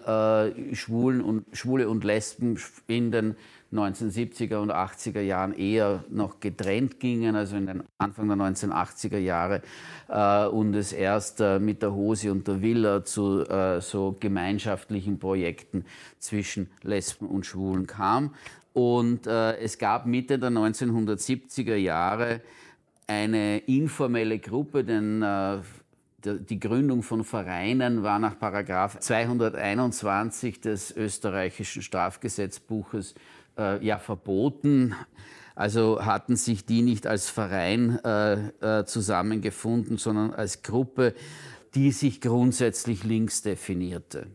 Schwulen 0.72 1.20
und, 1.20 1.56
Schwule 1.56 1.88
und 1.88 2.02
Lesben 2.02 2.58
in 2.88 3.12
den 3.12 3.36
1970er 3.72 4.56
und 4.56 4.70
80er 4.70 5.20
Jahren 5.20 5.54
eher 5.54 6.04
noch 6.10 6.40
getrennt 6.40 7.00
gingen, 7.00 7.36
also 7.36 7.56
in 7.56 7.66
den 7.66 7.82
Anfang 7.98 8.28
der 8.28 8.36
1980er 8.36 9.18
Jahre, 9.18 9.62
äh, 10.08 10.46
und 10.46 10.74
es 10.74 10.92
erst 10.92 11.40
äh, 11.40 11.58
mit 11.58 11.82
der 11.82 11.94
Hose 11.94 12.30
und 12.30 12.46
der 12.46 12.62
Villa 12.62 13.04
zu 13.04 13.48
äh, 13.48 13.80
so 13.80 14.16
gemeinschaftlichen 14.18 15.18
Projekten 15.18 15.84
zwischen 16.18 16.70
Lesben 16.82 17.26
und 17.26 17.46
Schwulen 17.46 17.86
kam. 17.86 18.34
Und 18.72 19.26
äh, 19.26 19.56
es 19.58 19.78
gab 19.78 20.06
Mitte 20.06 20.38
der 20.38 20.50
1970er 20.50 21.76
Jahre 21.76 22.40
eine 23.06 23.58
informelle 23.58 24.38
Gruppe, 24.38 24.84
denn 24.84 25.22
äh, 25.22 25.58
die 26.24 26.60
Gründung 26.60 27.02
von 27.02 27.24
Vereinen 27.24 28.02
war 28.02 28.18
nach 28.18 28.38
Paragraph 28.38 28.98
221 28.98 30.60
des 30.60 30.96
österreichischen 30.96 31.82
Strafgesetzbuches 31.82 33.14
äh, 33.58 33.84
ja 33.84 33.98
verboten. 33.98 34.94
Also 35.54 36.04
hatten 36.04 36.36
sich 36.36 36.64
die 36.64 36.82
nicht 36.82 37.06
als 37.06 37.28
Verein 37.28 37.98
äh, 38.04 38.80
äh, 38.80 38.84
zusammengefunden, 38.84 39.98
sondern 39.98 40.32
als 40.32 40.62
Gruppe, 40.62 41.14
die 41.74 41.92
sich 41.92 42.20
grundsätzlich 42.20 43.04
links 43.04 43.42
definierte. 43.42 44.26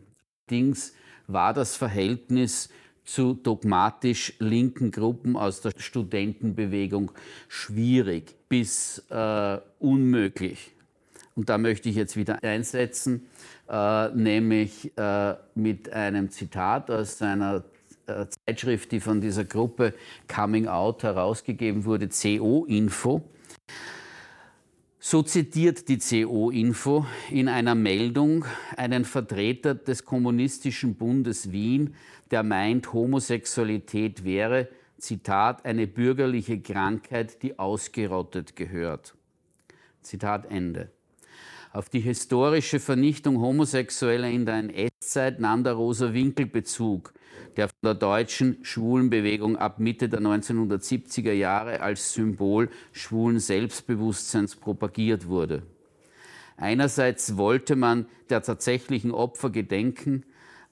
Allerdings 0.48 0.94
war 1.26 1.52
das 1.52 1.76
Verhältnis 1.76 2.70
zu 3.04 3.34
dogmatisch 3.34 4.34
linken 4.38 4.90
Gruppen 4.90 5.36
aus 5.36 5.60
der 5.60 5.72
Studentenbewegung 5.76 7.10
schwierig 7.48 8.34
bis 8.48 9.04
äh, 9.10 9.58
unmöglich. 9.78 10.72
Und 11.34 11.48
da 11.48 11.56
möchte 11.56 11.88
ich 11.88 11.96
jetzt 11.96 12.16
wieder 12.16 12.42
einsetzen, 12.42 13.26
äh, 13.68 14.08
nämlich 14.08 14.96
äh, 14.98 15.36
mit 15.54 15.90
einem 15.92 16.30
Zitat 16.30 16.90
aus 16.90 17.18
seiner 17.18 17.64
Zeitschrift, 18.46 18.92
die 18.92 19.00
von 19.00 19.20
dieser 19.20 19.44
Gruppe 19.44 19.94
Coming 20.26 20.66
Out 20.66 21.02
herausgegeben 21.02 21.84
wurde, 21.84 22.08
CO 22.08 22.64
Info. 22.66 23.22
So 24.98 25.22
zitiert 25.22 25.88
die 25.88 25.98
CO 25.98 26.50
Info 26.50 27.06
in 27.30 27.48
einer 27.48 27.74
Meldung 27.74 28.44
einen 28.76 29.04
Vertreter 29.04 29.74
des 29.74 30.04
Kommunistischen 30.04 30.96
Bundes 30.96 31.52
Wien, 31.52 31.94
der 32.30 32.42
meint, 32.42 32.92
Homosexualität 32.92 34.24
wäre, 34.24 34.68
Zitat, 34.98 35.64
eine 35.64 35.86
bürgerliche 35.86 36.60
Krankheit, 36.60 37.42
die 37.42 37.58
ausgerottet 37.58 38.56
gehört. 38.56 39.14
Zitat 40.02 40.50
Ende. 40.50 40.90
Auf 41.78 41.88
die 41.88 42.00
historische 42.00 42.80
Vernichtung 42.80 43.40
Homosexueller 43.40 44.28
in 44.28 44.44
der 44.44 44.56
NS-Zeit 44.56 45.38
nahm 45.38 45.62
der 45.62 45.74
Rosa 45.74 46.12
Winkel 46.12 46.46
Bezug 46.46 47.14
der 47.56 47.68
von 47.68 47.78
der 47.84 47.94
deutschen 47.94 48.58
Schwulenbewegung 48.64 49.56
ab 49.56 49.78
Mitte 49.78 50.08
der 50.08 50.18
1970er 50.20 51.30
Jahre 51.30 51.80
als 51.80 52.14
Symbol 52.14 52.68
schwulen 52.90 53.38
Selbstbewusstseins 53.38 54.56
propagiert 54.56 55.28
wurde. 55.28 55.62
Einerseits 56.56 57.36
wollte 57.36 57.76
man 57.76 58.06
der 58.28 58.42
tatsächlichen 58.42 59.12
Opfer 59.12 59.50
gedenken, 59.50 60.24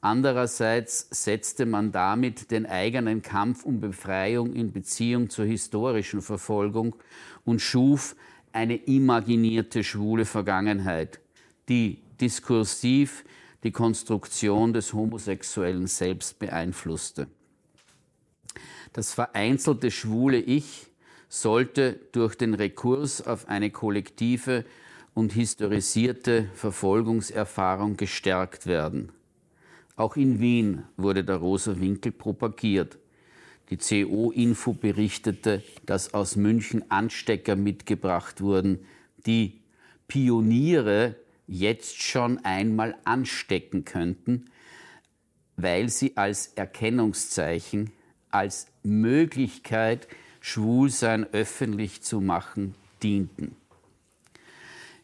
Andererseits 0.02 1.08
setzte 1.10 1.66
man 1.66 1.90
damit 1.90 2.52
den 2.52 2.64
eigenen 2.66 3.22
Kampf 3.22 3.64
um 3.64 3.80
Befreiung 3.80 4.52
in 4.52 4.70
Beziehung 4.70 5.30
zur 5.30 5.46
historischen 5.46 6.22
Verfolgung 6.22 6.94
und 7.44 7.60
schuf 7.60 8.14
eine 8.56 8.76
imaginierte 8.76 9.84
schwule 9.84 10.24
Vergangenheit, 10.24 11.20
die 11.68 11.98
diskursiv 12.22 13.22
die 13.64 13.70
Konstruktion 13.70 14.72
des 14.72 14.94
homosexuellen 14.94 15.86
Selbst 15.86 16.38
beeinflusste. 16.38 17.26
Das 18.94 19.12
vereinzelte 19.12 19.90
schwule 19.90 20.38
Ich 20.38 20.86
sollte 21.28 22.00
durch 22.12 22.34
den 22.34 22.54
Rekurs 22.54 23.26
auf 23.26 23.46
eine 23.46 23.70
kollektive 23.70 24.64
und 25.12 25.34
historisierte 25.34 26.48
Verfolgungserfahrung 26.54 27.98
gestärkt 27.98 28.66
werden. 28.66 29.12
Auch 29.96 30.16
in 30.16 30.40
Wien 30.40 30.84
wurde 30.96 31.24
der 31.24 31.36
rosa 31.36 31.78
Winkel 31.78 32.12
propagiert. 32.12 32.96
Die 33.70 33.78
CO-Info 33.78 34.72
berichtete, 34.72 35.62
dass 35.86 36.14
aus 36.14 36.36
München 36.36 36.88
Anstecker 36.90 37.56
mitgebracht 37.56 38.40
wurden, 38.40 38.86
die 39.26 39.60
Pioniere 40.06 41.16
jetzt 41.48 42.00
schon 42.02 42.44
einmal 42.44 42.96
anstecken 43.04 43.84
könnten, 43.84 44.46
weil 45.56 45.88
sie 45.88 46.16
als 46.16 46.48
Erkennungszeichen, 46.54 47.90
als 48.30 48.68
Möglichkeit, 48.82 50.06
Schwulsein 50.40 51.24
öffentlich 51.32 52.02
zu 52.02 52.20
machen, 52.20 52.74
dienten. 53.02 53.56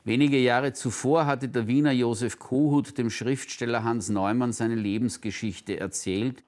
Wenige 0.05 0.39
Jahre 0.39 0.73
zuvor 0.73 1.27
hatte 1.27 1.49
der 1.49 1.69
Wiener 1.69 1.93
Josef 1.93 2.39
Kohut 2.39 2.99
dem 2.99 3.09
Schriftsteller 3.11 3.85
Hans 3.85 4.09
Neumann 4.09 4.53
seine 4.53 4.75
Lebensgeschichte 4.75 5.79
erzählt, 5.79 6.43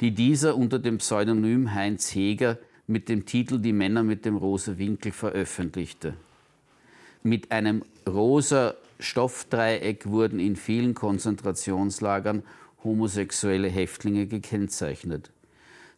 die 0.00 0.12
dieser 0.12 0.56
unter 0.56 0.78
dem 0.78 0.98
Pseudonym 0.98 1.74
Heinz 1.74 2.14
Heger 2.14 2.58
mit 2.86 3.08
dem 3.08 3.26
Titel 3.26 3.58
Die 3.58 3.72
Männer 3.72 4.02
mit 4.02 4.24
dem 4.24 4.36
rosa 4.36 4.78
Winkel 4.78 5.12
veröffentlichte. 5.12 6.14
Mit 7.22 7.52
einem 7.52 7.84
rosa 8.08 8.74
Stoffdreieck 8.98 10.06
wurden 10.06 10.40
in 10.40 10.56
vielen 10.56 10.94
Konzentrationslagern 10.94 12.42
homosexuelle 12.82 13.68
Häftlinge 13.68 14.26
gekennzeichnet. 14.26 15.30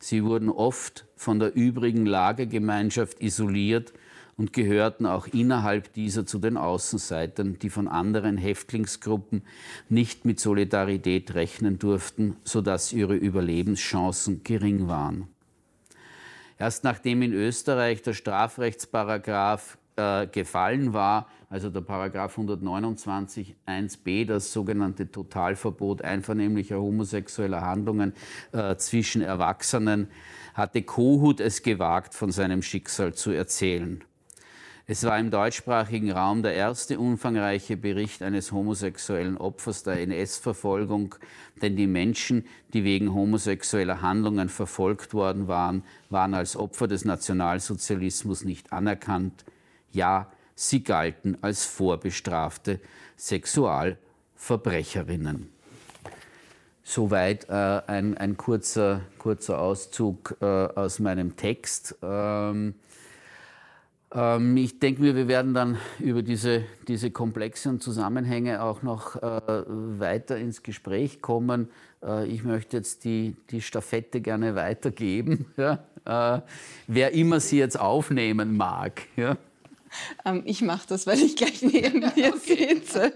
Sie 0.00 0.24
wurden 0.24 0.48
oft 0.48 1.06
von 1.14 1.38
der 1.38 1.54
übrigen 1.54 2.06
Lagergemeinschaft 2.06 3.20
isoliert 3.20 3.92
und 4.36 4.52
gehörten 4.52 5.06
auch 5.06 5.26
innerhalb 5.26 5.92
dieser 5.92 6.26
zu 6.26 6.38
den 6.38 6.56
Außenseitern, 6.56 7.58
die 7.58 7.70
von 7.70 7.88
anderen 7.88 8.36
Häftlingsgruppen 8.36 9.42
nicht 9.88 10.24
mit 10.24 10.40
Solidarität 10.40 11.34
rechnen 11.34 11.78
durften, 11.78 12.36
sodass 12.44 12.92
ihre 12.92 13.14
Überlebenschancen 13.14 14.42
gering 14.42 14.88
waren. 14.88 15.28
Erst 16.58 16.84
nachdem 16.84 17.22
in 17.22 17.32
Österreich 17.32 18.02
der 18.02 18.14
Strafrechtsparagraf 18.14 19.78
äh, 19.96 20.26
gefallen 20.26 20.92
war, 20.92 21.28
also 21.50 21.68
der 21.68 21.82
Paragraph 21.82 22.38
129 22.38 23.56
1b, 23.66 24.26
das 24.26 24.52
sogenannte 24.52 25.10
Totalverbot 25.10 26.02
einvernehmlicher 26.02 26.80
homosexueller 26.80 27.60
Handlungen 27.60 28.14
äh, 28.52 28.76
zwischen 28.76 29.20
Erwachsenen, 29.20 30.08
hatte 30.54 30.82
Kohut 30.82 31.40
es 31.40 31.62
gewagt, 31.62 32.14
von 32.14 32.30
seinem 32.30 32.62
Schicksal 32.62 33.12
zu 33.12 33.32
erzählen. 33.32 34.02
Es 34.92 35.04
war 35.04 35.18
im 35.18 35.30
deutschsprachigen 35.30 36.12
Raum 36.12 36.42
der 36.42 36.52
erste 36.52 36.98
umfangreiche 36.98 37.78
Bericht 37.78 38.22
eines 38.22 38.52
homosexuellen 38.52 39.38
Opfers 39.38 39.84
der 39.84 40.02
NS-Verfolgung, 40.02 41.14
denn 41.62 41.76
die 41.76 41.86
Menschen, 41.86 42.44
die 42.74 42.84
wegen 42.84 43.14
homosexueller 43.14 44.02
Handlungen 44.02 44.50
verfolgt 44.50 45.14
worden 45.14 45.48
waren, 45.48 45.82
waren 46.10 46.34
als 46.34 46.56
Opfer 46.56 46.88
des 46.88 47.06
Nationalsozialismus 47.06 48.44
nicht 48.44 48.70
anerkannt. 48.70 49.46
Ja, 49.92 50.30
sie 50.56 50.84
galten 50.84 51.38
als 51.40 51.64
vorbestrafte 51.64 52.78
Sexualverbrecherinnen. 53.16 55.50
Soweit 56.84 57.48
äh, 57.48 57.80
ein, 57.86 58.18
ein 58.18 58.36
kurzer, 58.36 59.00
kurzer 59.16 59.58
Auszug 59.58 60.36
äh, 60.42 60.44
aus 60.44 60.98
meinem 60.98 61.38
Text. 61.38 61.94
Ähm, 62.02 62.74
ähm, 64.14 64.56
ich 64.56 64.78
denke 64.78 65.02
mir, 65.02 65.14
wir 65.14 65.28
werden 65.28 65.54
dann 65.54 65.78
über 65.98 66.22
diese, 66.22 66.64
diese 66.88 67.10
komplexen 67.10 67.80
Zusammenhänge 67.80 68.62
auch 68.62 68.82
noch 68.82 69.16
äh, 69.16 69.40
weiter 69.66 70.36
ins 70.36 70.62
Gespräch 70.62 71.22
kommen. 71.22 71.70
Äh, 72.02 72.26
ich 72.26 72.44
möchte 72.44 72.76
jetzt 72.76 73.04
die, 73.04 73.36
die 73.50 73.62
Staffette 73.62 74.20
gerne 74.20 74.54
weitergeben, 74.54 75.46
ja? 75.56 75.84
äh, 76.04 76.40
wer 76.86 77.12
immer 77.12 77.40
sie 77.40 77.58
jetzt 77.58 77.78
aufnehmen 77.80 78.56
mag. 78.56 79.02
Ja? 79.16 79.36
Ähm, 80.24 80.42
ich 80.44 80.62
mache 80.62 80.86
das, 80.88 81.06
weil 81.06 81.20
ich 81.20 81.36
gleich 81.36 81.62
neben 81.62 82.00
dir 82.14 82.34
okay. 82.34 82.74
sitze. 82.74 83.12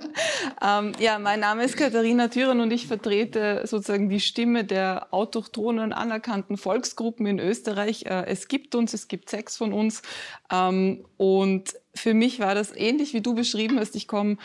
Ähm, 0.63 0.93
ja, 0.99 1.19
mein 1.19 1.41
Name 1.41 1.65
ist 1.65 1.77
Katharina 1.77 2.29
Thüren 2.29 2.61
und 2.61 2.71
ich 2.73 2.87
vertrete 2.87 3.63
sozusagen 3.65 4.09
die 4.09 4.21
Stimme 4.21 4.65
der 4.65 5.09
autochthonen 5.13 5.93
anerkannten 5.93 6.57
Volksgruppen 6.57 7.27
in 7.27 7.39
Österreich. 7.39 8.07
Äh, 8.07 8.27
es 8.27 8.49
gibt 8.49 8.75
uns, 8.75 8.95
es 8.95 9.09
gibt 9.09 9.31
sechs 9.31 9.57
von 9.57 9.73
uns. 9.73 10.03
Ähm, 10.51 11.05
und 11.17 11.75
für 11.95 12.15
mich 12.15 12.41
war 12.41 12.55
das 12.55 12.75
ähnlich, 12.75 13.15
wie 13.15 13.21
du 13.21 13.35
beschrieben 13.35 13.79
hast. 13.79 13.97
Ich 13.97 14.09
komme 14.09 14.37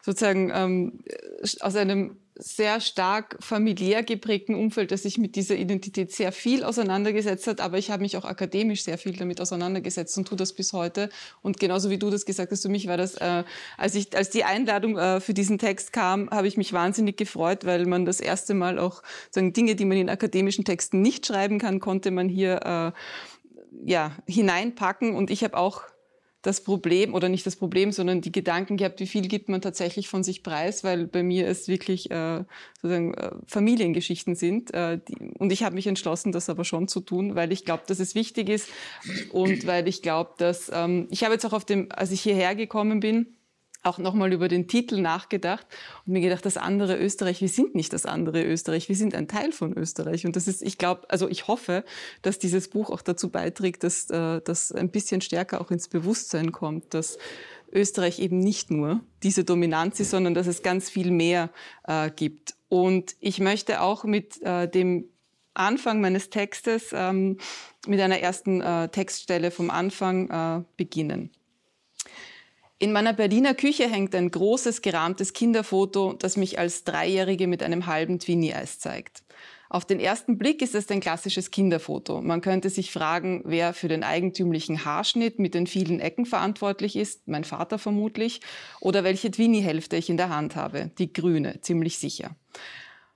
sozusagen 0.00 0.50
ähm, 0.54 1.04
aus 1.60 1.76
einem 1.76 2.16
sehr 2.42 2.80
stark 2.80 3.36
familiär 3.40 4.02
geprägten 4.02 4.54
Umfeld, 4.54 4.90
das 4.90 5.04
sich 5.04 5.16
mit 5.16 5.36
dieser 5.36 5.54
Identität 5.54 6.12
sehr 6.12 6.32
viel 6.32 6.64
auseinandergesetzt 6.64 7.46
hat, 7.46 7.60
aber 7.60 7.78
ich 7.78 7.90
habe 7.90 8.02
mich 8.02 8.16
auch 8.16 8.24
akademisch 8.24 8.82
sehr 8.82 8.98
viel 8.98 9.16
damit 9.16 9.40
auseinandergesetzt 9.40 10.18
und 10.18 10.26
tue 10.26 10.36
das 10.36 10.52
bis 10.52 10.72
heute. 10.72 11.08
Und 11.40 11.60
genauso 11.60 11.88
wie 11.88 11.98
du 11.98 12.10
das 12.10 12.26
gesagt 12.26 12.50
hast, 12.50 12.62
für 12.62 12.68
mich 12.68 12.88
war 12.88 12.96
das, 12.96 13.14
äh, 13.14 13.44
als, 13.78 13.94
ich, 13.94 14.16
als 14.16 14.30
die 14.30 14.42
Einladung 14.42 14.98
äh, 14.98 15.20
für 15.20 15.34
diesen 15.34 15.58
Text 15.58 15.92
kam, 15.92 16.28
habe 16.30 16.48
ich 16.48 16.56
mich 16.56 16.72
wahnsinnig 16.72 17.16
gefreut, 17.16 17.64
weil 17.64 17.86
man 17.86 18.04
das 18.04 18.18
erste 18.18 18.54
Mal 18.54 18.78
auch 18.78 19.02
sagen, 19.30 19.52
Dinge, 19.52 19.76
die 19.76 19.84
man 19.84 19.98
in 19.98 20.10
akademischen 20.10 20.64
Texten 20.64 21.00
nicht 21.00 21.26
schreiben 21.26 21.60
kann, 21.60 21.78
konnte 21.78 22.10
man 22.10 22.28
hier 22.28 22.94
äh, 22.94 23.88
ja, 23.88 24.16
hineinpacken. 24.26 25.14
Und 25.14 25.30
ich 25.30 25.44
habe 25.44 25.56
auch 25.56 25.82
das 26.42 26.62
Problem 26.62 27.14
oder 27.14 27.28
nicht 27.28 27.46
das 27.46 27.56
Problem, 27.56 27.92
sondern 27.92 28.20
die 28.20 28.32
Gedanken 28.32 28.76
gehabt, 28.76 28.98
wie 29.00 29.06
viel 29.06 29.28
gibt 29.28 29.48
man 29.48 29.60
tatsächlich 29.60 30.08
von 30.08 30.24
sich 30.24 30.42
preis, 30.42 30.82
weil 30.82 31.06
bei 31.06 31.22
mir 31.22 31.46
es 31.46 31.68
wirklich 31.68 32.10
äh, 32.10 32.44
sozusagen 32.76 33.14
äh, 33.14 33.30
Familiengeschichten 33.46 34.34
sind. 34.34 34.74
Äh, 34.74 34.98
die, 35.08 35.14
und 35.38 35.52
ich 35.52 35.62
habe 35.62 35.76
mich 35.76 35.86
entschlossen, 35.86 36.32
das 36.32 36.50
aber 36.50 36.64
schon 36.64 36.88
zu 36.88 37.00
tun, 37.00 37.36
weil 37.36 37.52
ich 37.52 37.64
glaube, 37.64 37.84
dass 37.86 38.00
es 38.00 38.16
wichtig 38.16 38.48
ist 38.48 38.68
und 39.30 39.66
weil 39.66 39.86
ich 39.86 40.02
glaube, 40.02 40.32
dass 40.38 40.70
ähm, 40.74 41.06
ich 41.10 41.22
habe 41.22 41.34
jetzt 41.34 41.46
auch 41.46 41.52
auf 41.52 41.64
dem, 41.64 41.88
als 41.90 42.10
ich 42.10 42.20
hierher 42.20 42.56
gekommen 42.56 42.98
bin, 43.00 43.36
auch 43.82 43.98
nochmal 43.98 44.32
über 44.32 44.48
den 44.48 44.68
Titel 44.68 45.00
nachgedacht 45.00 45.66
und 46.06 46.12
mir 46.12 46.20
gedacht, 46.20 46.46
das 46.46 46.56
andere 46.56 46.96
Österreich, 46.96 47.40
wir 47.40 47.48
sind 47.48 47.74
nicht 47.74 47.92
das 47.92 48.06
andere 48.06 48.44
Österreich, 48.44 48.88
wir 48.88 48.96
sind 48.96 49.14
ein 49.14 49.28
Teil 49.28 49.52
von 49.52 49.76
Österreich. 49.76 50.24
Und 50.24 50.36
das 50.36 50.48
ist, 50.48 50.62
ich 50.62 50.78
glaube, 50.78 51.08
also 51.10 51.28
ich 51.28 51.48
hoffe, 51.48 51.84
dass 52.22 52.38
dieses 52.38 52.68
Buch 52.68 52.90
auch 52.90 53.02
dazu 53.02 53.30
beiträgt, 53.30 53.84
dass 53.84 54.08
äh, 54.10 54.40
das 54.44 54.72
ein 54.72 54.90
bisschen 54.90 55.20
stärker 55.20 55.60
auch 55.60 55.70
ins 55.70 55.88
Bewusstsein 55.88 56.52
kommt, 56.52 56.94
dass 56.94 57.18
Österreich 57.72 58.18
eben 58.18 58.38
nicht 58.38 58.70
nur 58.70 59.00
diese 59.22 59.44
Dominanz 59.44 59.98
ist, 59.98 60.10
sondern 60.10 60.34
dass 60.34 60.46
es 60.46 60.62
ganz 60.62 60.90
viel 60.90 61.10
mehr 61.10 61.50
äh, 61.84 62.10
gibt. 62.10 62.54
Und 62.68 63.16
ich 63.20 63.40
möchte 63.40 63.80
auch 63.80 64.04
mit 64.04 64.40
äh, 64.42 64.68
dem 64.68 65.08
Anfang 65.54 66.00
meines 66.00 66.30
Textes, 66.30 66.90
ähm, 66.92 67.38
mit 67.86 68.00
einer 68.00 68.20
ersten 68.20 68.60
äh, 68.60 68.88
Textstelle 68.88 69.50
vom 69.50 69.70
Anfang 69.70 70.30
äh, 70.30 70.64
beginnen. 70.76 71.30
In 72.82 72.90
meiner 72.90 73.12
Berliner 73.12 73.54
Küche 73.54 73.88
hängt 73.88 74.12
ein 74.12 74.28
großes 74.28 74.82
gerahmtes 74.82 75.34
Kinderfoto, 75.34 76.14
das 76.14 76.36
mich 76.36 76.58
als 76.58 76.82
Dreijährige 76.82 77.46
mit 77.46 77.62
einem 77.62 77.86
halben 77.86 78.18
Twinnie-Eis 78.18 78.80
zeigt. 78.80 79.22
Auf 79.70 79.84
den 79.84 80.00
ersten 80.00 80.36
Blick 80.36 80.62
ist 80.62 80.74
es 80.74 80.90
ein 80.90 80.98
klassisches 80.98 81.52
Kinderfoto. 81.52 82.20
Man 82.22 82.40
könnte 82.40 82.70
sich 82.70 82.90
fragen, 82.90 83.42
wer 83.44 83.72
für 83.72 83.86
den 83.86 84.02
eigentümlichen 84.02 84.84
Haarschnitt 84.84 85.38
mit 85.38 85.54
den 85.54 85.68
vielen 85.68 86.00
Ecken 86.00 86.26
verantwortlich 86.26 86.96
ist, 86.96 87.28
mein 87.28 87.44
Vater 87.44 87.78
vermutlich, 87.78 88.40
oder 88.80 89.04
welche 89.04 89.30
Twinnie-Hälfte 89.30 89.94
ich 89.94 90.10
in 90.10 90.16
der 90.16 90.30
Hand 90.30 90.56
habe, 90.56 90.90
die 90.98 91.12
grüne, 91.12 91.60
ziemlich 91.60 92.00
sicher. 92.00 92.34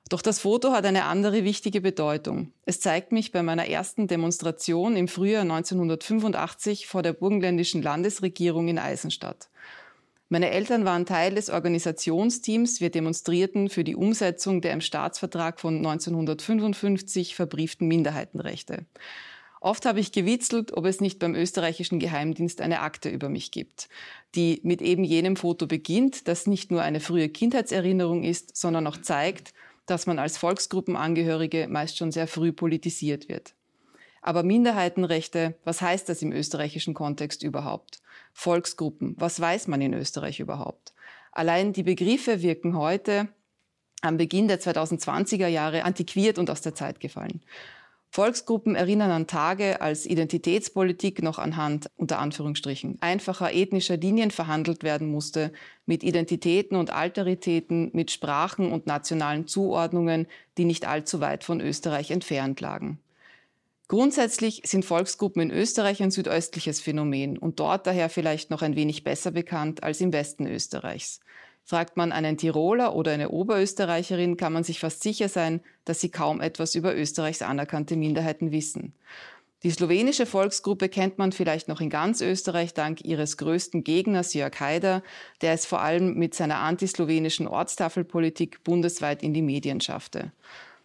Doch 0.09 0.23
das 0.23 0.39
Foto 0.39 0.71
hat 0.71 0.87
eine 0.87 1.05
andere 1.05 1.43
wichtige 1.43 1.81
Bedeutung. 1.81 2.53
Es 2.65 2.79
zeigt 2.79 3.11
mich 3.11 3.33
bei 3.33 3.43
meiner 3.43 3.67
ersten 3.67 4.07
Demonstration 4.07 4.95
im 4.95 5.09
Frühjahr 5.09 5.43
1985 5.43 6.87
vor 6.87 7.03
der 7.03 7.13
burgenländischen 7.13 7.83
Landesregierung 7.83 8.69
in 8.69 8.79
Eisenstadt. 8.79 9.49
Meine 10.29 10.51
Eltern 10.51 10.85
waren 10.85 11.07
Teil 11.07 11.35
des 11.35 11.51
Organisationsteams. 11.51 12.81
Wir 12.81 12.91
demonstrierten 12.91 13.69
für 13.69 13.83
die 13.83 13.97
Umsetzung 13.97 14.61
der 14.61 14.73
im 14.73 14.81
Staatsvertrag 14.81 15.61
von 15.61 15.77
1955 15.79 17.35
verbrieften 17.35 17.89
Minderheitenrechte. 17.89 18.87
Oft 19.61 19.87
habe 19.87 19.99
ich 19.99 20.13
gewitzelt, 20.13 20.77
ob 20.77 20.85
es 20.85 21.01
nicht 21.01 21.19
beim 21.19 21.35
österreichischen 21.35 21.99
Geheimdienst 21.99 22.61
eine 22.61 22.81
Akte 22.81 23.09
über 23.09 23.29
mich 23.29 23.51
gibt, 23.51 23.89
die 24.37 24.61
mit 24.63 24.83
eben 24.83 25.03
jenem 25.03 25.35
Foto 25.35 25.67
beginnt, 25.67 26.29
das 26.29 26.47
nicht 26.47 26.71
nur 26.71 26.83
eine 26.83 27.01
frühe 27.01 27.29
Kindheitserinnerung 27.29 28.23
ist, 28.23 28.57
sondern 28.57 28.87
auch 28.87 28.99
zeigt, 28.99 29.53
dass 29.87 30.07
man 30.07 30.19
als 30.19 30.37
Volksgruppenangehörige 30.39 31.69
meist 31.69 31.97
schon 31.97 32.13
sehr 32.13 32.27
früh 32.27 32.53
politisiert 32.53 33.29
wird. 33.29 33.55
Aber 34.21 34.43
Minderheitenrechte, 34.43 35.55
was 35.65 35.81
heißt 35.81 36.09
das 36.09 36.21
im 36.23 36.33
österreichischen 36.33 36.95
Kontext 36.95 37.43
überhaupt? 37.43 38.01
Volksgruppen, 38.33 39.15
was 39.19 39.41
weiß 39.41 39.69
man 39.69 39.81
in 39.81 39.95
Österreich 39.95 40.41
überhaupt? 40.41 40.95
Allein 41.31 41.73
die 41.73 41.85
Begriffe 41.85 42.43
wirken 42.43 42.77
heute 42.77 43.29
am 44.03 44.17
Beginn 44.17 44.49
der 44.49 44.61
2020er 44.61 45.47
Jahre 45.47 45.85
antiquiert 45.85 46.39
und 46.39 46.51
aus 46.51 46.61
der 46.61 46.75
Zeit 46.75 47.01
gefallen. 47.01 47.43
Volksgruppen 48.11 48.77
erinnern 48.77 49.11
an 49.11 49.27
Tage, 49.27 49.81
als 49.81 50.07
Identitätspolitik 50.07 51.23
noch 51.23 51.39
anhand, 51.39 51.91
unter 51.97 52.19
Anführungsstrichen, 52.19 52.97
einfacher 53.01 53.53
ethnischer 53.53 53.97
Linien 53.99 54.31
verhandelt 54.31 54.83
werden 54.83 55.11
musste, 55.11 55.53
mit 55.85 56.03
Identitäten 56.03 56.77
und 56.77 56.91
Alteritäten, 56.91 57.91
mit 57.93 58.11
Sprachen 58.11 58.73
und 58.73 58.87
nationalen 58.87 59.47
Zuordnungen, 59.47 60.27
die 60.57 60.65
nicht 60.65 60.89
allzu 60.89 61.21
weit 61.21 61.45
von 61.45 61.61
Österreich 61.61 62.11
entfernt 62.11 62.61
lagen. 62.61 62.99
Grundsätzlich 63.89 64.63
sind 64.65 64.85
Volksgruppen 64.85 65.43
in 65.43 65.51
Österreich 65.53 66.03
ein 66.03 66.11
südöstliches 66.11 66.81
Phänomen 66.81 67.39
und 67.39 67.61
dort 67.61 67.87
daher 67.87 68.09
vielleicht 68.09 68.51
noch 68.51 68.63
ein 68.63 68.75
wenig 68.75 69.05
besser 69.05 69.31
bekannt 69.31 69.85
als 69.85 70.01
im 70.01 70.13
Westen 70.13 70.47
Österreichs. 70.47 71.21
Fragt 71.69 71.97
man 71.97 72.13
einen 72.13 72.37
Tiroler 72.39 72.95
oder 72.95 73.11
eine 73.11 73.31
Oberösterreicherin, 73.31 74.37
kann 74.37 74.53
man 74.53 74.63
sich 74.63 74.79
fast 74.79 75.03
sicher 75.03 75.29
sein, 75.29 75.61
dass 75.85 76.01
sie 76.01 76.11
kaum 76.11 76.41
etwas 76.41 76.77
über 76.77 76.95
Österreichs 76.97 77.43
anerkannte 77.43 77.97
Minderheiten 77.97 78.53
wissen. 78.53 78.95
Die 79.65 79.73
slowenische 79.73 80.27
Volksgruppe 80.27 80.89
kennt 80.89 81.19
man 81.19 81.33
vielleicht 81.33 81.67
noch 81.67 81.81
in 81.81 81.91
ganz 81.91 82.21
Österreich 82.21 82.73
dank 82.73 83.05
ihres 83.05 83.37
größten 83.37 83.83
Gegners 83.83 84.33
Jörg 84.33 84.61
Haider, 84.61 85.03
der 85.41 85.55
es 85.55 85.67
vor 85.67 85.81
allem 85.81 86.15
mit 86.15 86.35
seiner 86.35 86.59
antislowenischen 86.59 87.49
Ortstafelpolitik 87.49 88.63
bundesweit 88.63 89.25
in 89.25 89.35
die 89.35 89.43
Medien 89.43 89.81
schaffte. 89.81 90.31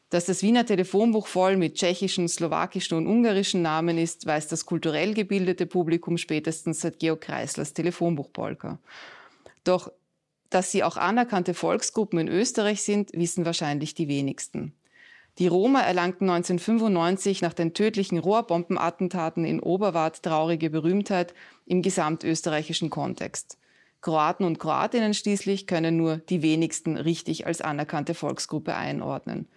Dass 0.10 0.26
das 0.26 0.42
Wiener 0.42 0.66
Telefonbuch 0.66 1.28
voll 1.28 1.58
mit 1.58 1.76
tschechischen, 1.76 2.28
slowakischen 2.28 2.98
und 2.98 3.06
ungarischen 3.06 3.62
Namen 3.62 4.00
ist, 4.00 4.26
weiß 4.26 4.48
das 4.48 4.66
kulturell 4.66 5.14
gebildete 5.14 5.68
Publikum 5.68 6.18
spätestens 6.18 6.80
seit 6.80 6.98
Georg 6.98 7.22
Kreislers 7.22 7.74
Telefonbuchpolka. 7.74 8.80
Doch 9.64 9.92
dass 10.52 10.72
sie 10.72 10.84
auch 10.84 10.98
anerkannte 10.98 11.54
Volksgruppen 11.56 12.20
in 12.20 12.28
Österreich 12.28 12.84
sind, 12.84 13.12
wissen 13.14 13.46
wahrscheinlich 13.46 13.96
die 13.96 14.08
wenigsten. 14.08 14.74
Die 15.40 15.48
Roma 15.48 15.82
erlangten 15.82 16.30
1995 16.30 17.42
nach 17.42 17.54
den 17.54 17.74
tödlichen 17.74 18.18
Rohrbombenattentaten 18.18 19.46
in 19.46 19.62
Oberwart 19.62 20.22
traurige 20.22 20.70
Berühmtheit 20.70 21.34
im 21.66 21.82
gesamtösterreichischen 21.82 22.90
Kontext. 22.90 23.58
Kroaten 24.02 24.46
und 24.46 24.60
Kroatinnen 24.60 25.14
schließlich 25.14 25.68
können 25.68 25.96
nur 25.96 26.18
die 26.18 26.42
wenigsten 26.42 26.98
richtig 26.98 27.48
als 27.48 27.62
anerkannte 27.62 28.14
Volksgruppe 28.14 28.76
einordnen. 28.76 29.48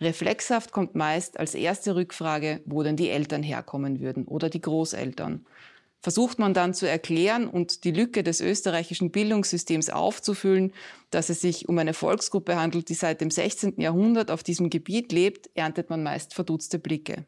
Reflexhaft 0.00 0.70
kommt 0.70 0.94
meist 0.94 1.40
als 1.40 1.54
erste 1.54 1.96
Rückfrage, 1.96 2.60
wo 2.66 2.84
denn 2.84 2.96
die 2.96 3.10
Eltern 3.10 3.42
herkommen 3.42 3.98
würden 3.98 4.24
oder 4.26 4.48
die 4.48 4.60
Großeltern 4.60 5.44
versucht 6.00 6.38
man 6.38 6.54
dann 6.54 6.74
zu 6.74 6.88
erklären 6.88 7.48
und 7.48 7.84
die 7.84 7.90
Lücke 7.90 8.22
des 8.22 8.40
österreichischen 8.40 9.10
Bildungssystems 9.10 9.90
aufzufüllen, 9.90 10.72
dass 11.10 11.28
es 11.28 11.40
sich 11.40 11.68
um 11.68 11.78
eine 11.78 11.94
Volksgruppe 11.94 12.56
handelt, 12.56 12.88
die 12.88 12.94
seit 12.94 13.20
dem 13.20 13.30
16. 13.30 13.80
Jahrhundert 13.80 14.30
auf 14.30 14.42
diesem 14.42 14.70
Gebiet 14.70 15.12
lebt, 15.12 15.50
erntet 15.54 15.90
man 15.90 16.02
meist 16.02 16.34
verdutzte 16.34 16.78
Blicke. 16.78 17.26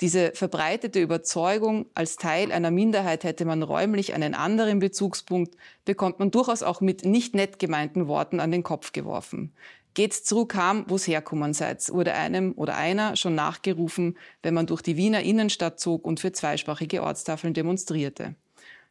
Diese 0.00 0.32
verbreitete 0.34 1.00
Überzeugung, 1.00 1.86
als 1.94 2.16
Teil 2.16 2.50
einer 2.50 2.70
Minderheit 2.70 3.22
hätte 3.24 3.44
man 3.44 3.62
räumlich 3.62 4.14
einen 4.14 4.34
anderen 4.34 4.80
Bezugspunkt, 4.80 5.54
bekommt 5.84 6.18
man 6.18 6.30
durchaus 6.30 6.62
auch 6.62 6.80
mit 6.80 7.04
nicht 7.04 7.36
nett 7.36 7.58
gemeinten 7.58 8.08
Worten 8.08 8.40
an 8.40 8.50
den 8.50 8.64
Kopf 8.64 8.92
geworfen. 8.92 9.52
Geht's 9.94 10.24
zurück 10.24 10.54
heim, 10.54 10.84
wo's 10.88 11.06
herkommen 11.06 11.52
seid, 11.52 11.86
wurde 11.92 12.14
einem 12.14 12.52
oder 12.56 12.76
einer 12.76 13.16
schon 13.16 13.34
nachgerufen, 13.34 14.16
wenn 14.42 14.54
man 14.54 14.66
durch 14.66 14.80
die 14.80 14.96
Wiener 14.96 15.22
Innenstadt 15.22 15.78
zog 15.80 16.06
und 16.06 16.20
für 16.20 16.32
zweisprachige 16.32 17.02
Ortstafeln 17.02 17.52
demonstrierte. 17.52 18.34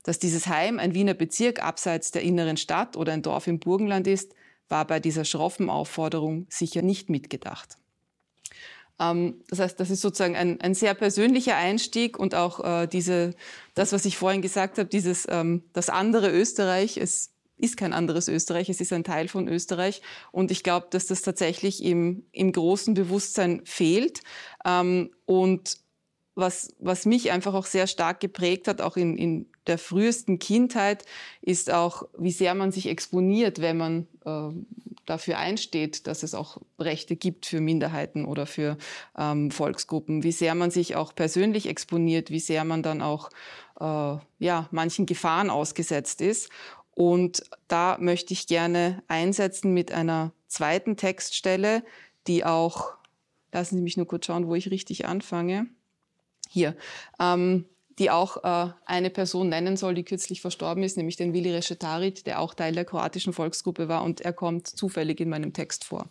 Dass 0.04 0.20
dieses 0.20 0.48
Heim 0.48 0.80
ein 0.80 0.94
Wiener 0.94 1.14
Bezirk 1.14 1.64
abseits 1.64 2.12
der 2.12 2.22
inneren 2.22 2.58
Stadt 2.58 2.98
oder 2.98 3.14
ein 3.14 3.24
Dorf 3.24 3.48
im 3.48 3.60
Burgenland 3.60 4.08
ist, 4.08 4.34
war 4.70 4.86
bei 4.86 5.00
dieser 5.00 5.26
schroffen 5.26 5.70
Aufforderung 5.70 6.46
sicher 6.50 6.82
nicht 6.82 7.10
mitgedacht. 7.10 7.78
Ähm, 9.00 9.42
das 9.50 9.60
heißt, 9.60 9.80
das 9.80 9.90
ist 9.90 10.02
sozusagen 10.02 10.36
ein, 10.36 10.62
ein 10.62 10.76
sehr 10.76 10.94
persönlicher 10.94 11.56
Einstieg 11.56 12.18
und 12.18 12.36
auch 12.36 12.64
äh, 12.64 12.88
diese, 12.88 13.34
das, 13.74 13.92
was 13.92 14.06
ich 14.06 14.18
vorhin 14.18 14.42
gesagt 14.42 14.78
habe, 14.78 14.88
dieses 14.88 15.28
ähm, 15.30 15.64
das 15.74 15.90
andere 15.90 16.32
Österreich. 16.32 16.98
Es 16.98 17.32
ist 17.62 17.78
kein 17.78 17.93
anderes 17.93 18.28
Österreich, 18.28 18.69
es 18.69 18.82
ist 18.82 18.93
ein 18.93 19.04
Teil 19.04 19.28
von 19.28 19.47
Österreich. 19.47 20.02
Und 20.32 20.52
ich 20.52 20.63
glaube, 20.63 20.88
dass 20.89 21.08
das 21.08 21.21
tatsächlich 21.21 21.84
im, 21.84 22.24
im 22.32 22.52
großen 22.52 22.93
Bewusstsein 22.93 23.62
fehlt. 23.65 24.21
Ähm, 24.65 25.12
und 25.26 25.78
was, 26.36 26.74
was 26.80 27.06
mich 27.06 27.32
einfach 27.32 27.54
auch 27.54 27.65
sehr 27.65 27.88
stark 27.88 28.19
geprägt 28.19 28.67
hat, 28.67 28.82
auch 28.82 28.97
in, 28.97 29.17
in 29.17 29.45
der 29.67 29.78
frühesten 29.78 30.39
Kindheit, 30.39 31.06
ist 31.41 31.71
auch, 31.71 32.04
wie 32.17 32.32
sehr 32.32 32.56
man 32.56 32.71
sich 32.71 32.88
exponiert, 32.88 33.62
wenn 33.62 33.78
man 33.78 34.08
äh, 34.26 34.50
dafür 35.06 35.38
einsteht, 35.38 36.08
dass 36.08 36.24
es 36.24 36.34
auch 36.34 36.58
Rechte 36.80 37.15
gibt 37.15 37.45
für 37.45 37.60
Minderheiten 37.60 38.26
oder 38.26 38.45
für 38.45 38.78
ähm, 39.17 39.52
Volksgruppen, 39.52 40.24
wie 40.24 40.32
sehr 40.32 40.56
man 40.56 40.71
sich 40.71 40.95
auch 40.95 41.13
persönlich 41.13 41.67
exponiert, 41.67 42.30
wie 42.30 42.39
sehr 42.39 42.63
man 42.63 42.82
dann 42.82 43.02
auch 43.02 43.30
äh, 43.80 44.17
ja, 44.39 44.67
manchen 44.71 45.06
Gefahren 45.06 45.50
ausgesetzt 45.50 46.21
ist. 46.21 46.50
Und 46.95 47.43
da 47.67 47.97
möchte 47.99 48.34
ich 48.34 48.47
gerne 48.47 49.01
einsetzen 49.08 49.73
mit 49.73 49.91
einer 49.91 50.34
zweiten 50.47 50.97
Textstelle, 50.97 51.84
die 52.27 52.45
auch, 52.45 52.93
lassen 53.51 53.77
Sie 53.77 53.82
mich 53.82 53.97
nur 53.97 54.08
kurz 54.08 54.25
schauen, 54.25 54.47
wo 54.47 54.56
ich 54.56 54.69
richtig 54.71 55.06
anfange. 55.06 55.67
Hier. 56.49 56.75
Ähm, 57.19 57.65
die 57.99 58.10
auch 58.10 58.43
äh, 58.43 58.71
eine 58.86 59.10
Person 59.10 59.49
nennen 59.49 59.77
soll, 59.77 59.93
die 59.93 60.04
kürzlich 60.04 60.41
verstorben 60.41 60.84
ist, 60.84 60.97
nämlich 60.97 61.17
den 61.17 61.34
Willi 61.34 61.51
Reschetarit, 61.54 62.25
der 62.25 62.39
auch 62.39 62.54
Teil 62.54 62.73
der 62.73 62.86
kroatischen 62.86 63.34
Volksgruppe 63.34 63.88
war 63.88 64.04
und 64.04 64.21
er 64.21 64.34
kommt 64.34 64.67
zufällig 64.67 65.19
in 65.19 65.30
meinem 65.30 65.54
Text 65.54 65.84
vor. 65.84 66.08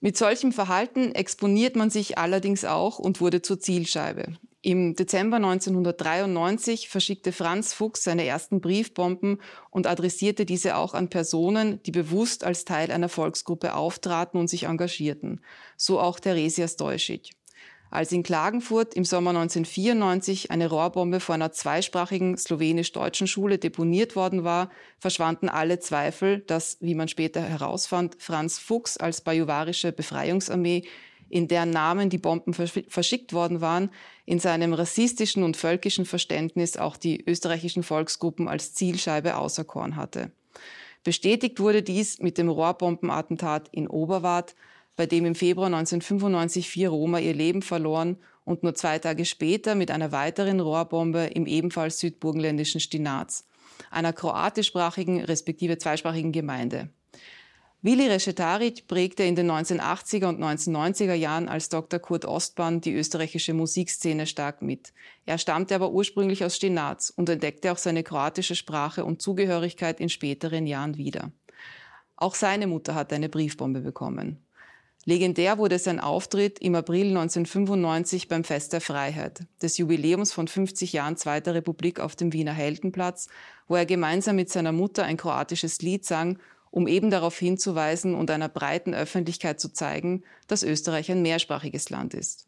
Mit 0.00 0.16
solchem 0.16 0.52
Verhalten 0.52 1.14
exponiert 1.14 1.76
man 1.76 1.90
sich 1.90 2.18
allerdings 2.18 2.64
auch 2.64 2.98
und 2.98 3.20
wurde 3.20 3.42
zur 3.42 3.60
Zielscheibe. 3.60 4.34
Im 4.62 4.94
Dezember 4.94 5.36
1993 5.36 6.90
verschickte 6.90 7.32
Franz 7.32 7.72
Fuchs 7.72 8.04
seine 8.04 8.26
ersten 8.26 8.60
Briefbomben 8.60 9.40
und 9.70 9.86
adressierte 9.86 10.44
diese 10.44 10.76
auch 10.76 10.92
an 10.92 11.08
Personen, 11.08 11.82
die 11.84 11.92
bewusst 11.92 12.44
als 12.44 12.66
Teil 12.66 12.90
einer 12.90 13.08
Volksgruppe 13.08 13.74
auftraten 13.74 14.38
und 14.38 14.48
sich 14.48 14.64
engagierten. 14.64 15.40
So 15.78 15.98
auch 15.98 16.20
Theresias 16.20 16.76
Deuschig. 16.76 17.30
Als 17.90 18.12
in 18.12 18.22
Klagenfurt 18.22 18.94
im 18.94 19.04
Sommer 19.04 19.30
1994 19.30 20.50
eine 20.50 20.68
Rohrbombe 20.68 21.20
vor 21.20 21.34
einer 21.34 21.52
zweisprachigen 21.52 22.36
slowenisch-deutschen 22.36 23.26
Schule 23.26 23.58
deponiert 23.58 24.14
worden 24.14 24.44
war, 24.44 24.70
verschwanden 24.98 25.48
alle 25.48 25.80
Zweifel, 25.80 26.40
dass, 26.40 26.76
wie 26.80 26.94
man 26.94 27.08
später 27.08 27.40
herausfand, 27.40 28.16
Franz 28.20 28.58
Fuchs 28.58 28.98
als 28.98 29.22
bajuwarische 29.22 29.90
Befreiungsarmee 29.90 30.84
in 31.30 31.48
deren 31.48 31.70
Namen 31.70 32.10
die 32.10 32.18
Bomben 32.18 32.52
verschickt 32.52 33.32
worden 33.32 33.60
waren, 33.60 33.90
in 34.26 34.38
seinem 34.38 34.74
rassistischen 34.74 35.42
und 35.42 35.56
völkischen 35.56 36.04
Verständnis 36.04 36.76
auch 36.76 36.96
die 36.96 37.24
österreichischen 37.24 37.82
Volksgruppen 37.82 38.48
als 38.48 38.74
Zielscheibe 38.74 39.36
auserkoren 39.36 39.96
hatte. 39.96 40.32
Bestätigt 41.02 41.60
wurde 41.60 41.82
dies 41.82 42.18
mit 42.18 42.36
dem 42.36 42.48
Rohrbombenattentat 42.48 43.68
in 43.72 43.88
Oberwart, 43.88 44.54
bei 44.96 45.06
dem 45.06 45.24
im 45.24 45.34
Februar 45.34 45.68
1995 45.68 46.68
vier 46.68 46.90
Roma 46.90 47.20
ihr 47.20 47.32
Leben 47.32 47.62
verloren 47.62 48.18
und 48.44 48.62
nur 48.62 48.74
zwei 48.74 48.98
Tage 48.98 49.24
später 49.24 49.74
mit 49.74 49.90
einer 49.90 50.12
weiteren 50.12 50.60
Rohrbombe 50.60 51.30
im 51.32 51.46
ebenfalls 51.46 52.00
südburgenländischen 52.00 52.80
Stinaz, 52.80 53.46
einer 53.90 54.12
kroatischsprachigen 54.12 55.24
respektive 55.24 55.78
zweisprachigen 55.78 56.32
Gemeinde. 56.32 56.90
Willi 57.82 58.08
Reschetaric 58.08 58.88
prägte 58.88 59.22
in 59.22 59.36
den 59.36 59.50
1980er 59.50 60.26
und 60.26 60.38
1990er 60.38 61.14
Jahren 61.14 61.48
als 61.48 61.70
Dr. 61.70 61.98
Kurt 61.98 62.26
Ostbahn 62.26 62.82
die 62.82 62.92
österreichische 62.92 63.54
Musikszene 63.54 64.26
stark 64.26 64.60
mit. 64.60 64.92
Er 65.24 65.38
stammte 65.38 65.74
aber 65.76 65.90
ursprünglich 65.90 66.44
aus 66.44 66.56
Stinaz 66.56 67.10
und 67.16 67.30
entdeckte 67.30 67.72
auch 67.72 67.78
seine 67.78 68.02
kroatische 68.02 68.54
Sprache 68.54 69.06
und 69.06 69.22
Zugehörigkeit 69.22 69.98
in 69.98 70.10
späteren 70.10 70.66
Jahren 70.66 70.98
wieder. 70.98 71.32
Auch 72.16 72.34
seine 72.34 72.66
Mutter 72.66 72.94
hatte 72.94 73.14
eine 73.14 73.30
Briefbombe 73.30 73.80
bekommen. 73.80 74.44
Legendär 75.06 75.56
wurde 75.56 75.78
sein 75.78 76.00
Auftritt 76.00 76.58
im 76.58 76.74
April 76.74 77.08
1995 77.08 78.28
beim 78.28 78.44
Fest 78.44 78.74
der 78.74 78.82
Freiheit, 78.82 79.46
des 79.62 79.78
Jubiläums 79.78 80.34
von 80.34 80.46
50 80.46 80.92
Jahren 80.92 81.16
Zweiter 81.16 81.54
Republik 81.54 81.98
auf 81.98 82.14
dem 82.14 82.34
Wiener 82.34 82.52
Heldenplatz, 82.52 83.28
wo 83.66 83.76
er 83.76 83.86
gemeinsam 83.86 84.36
mit 84.36 84.50
seiner 84.50 84.72
Mutter 84.72 85.04
ein 85.04 85.16
kroatisches 85.16 85.80
Lied 85.80 86.04
sang 86.04 86.38
um 86.70 86.86
eben 86.86 87.10
darauf 87.10 87.38
hinzuweisen 87.38 88.14
und 88.14 88.30
einer 88.30 88.48
breiten 88.48 88.94
Öffentlichkeit 88.94 89.60
zu 89.60 89.72
zeigen, 89.72 90.22
dass 90.46 90.62
Österreich 90.62 91.10
ein 91.10 91.22
mehrsprachiges 91.22 91.90
Land 91.90 92.14
ist. 92.14 92.46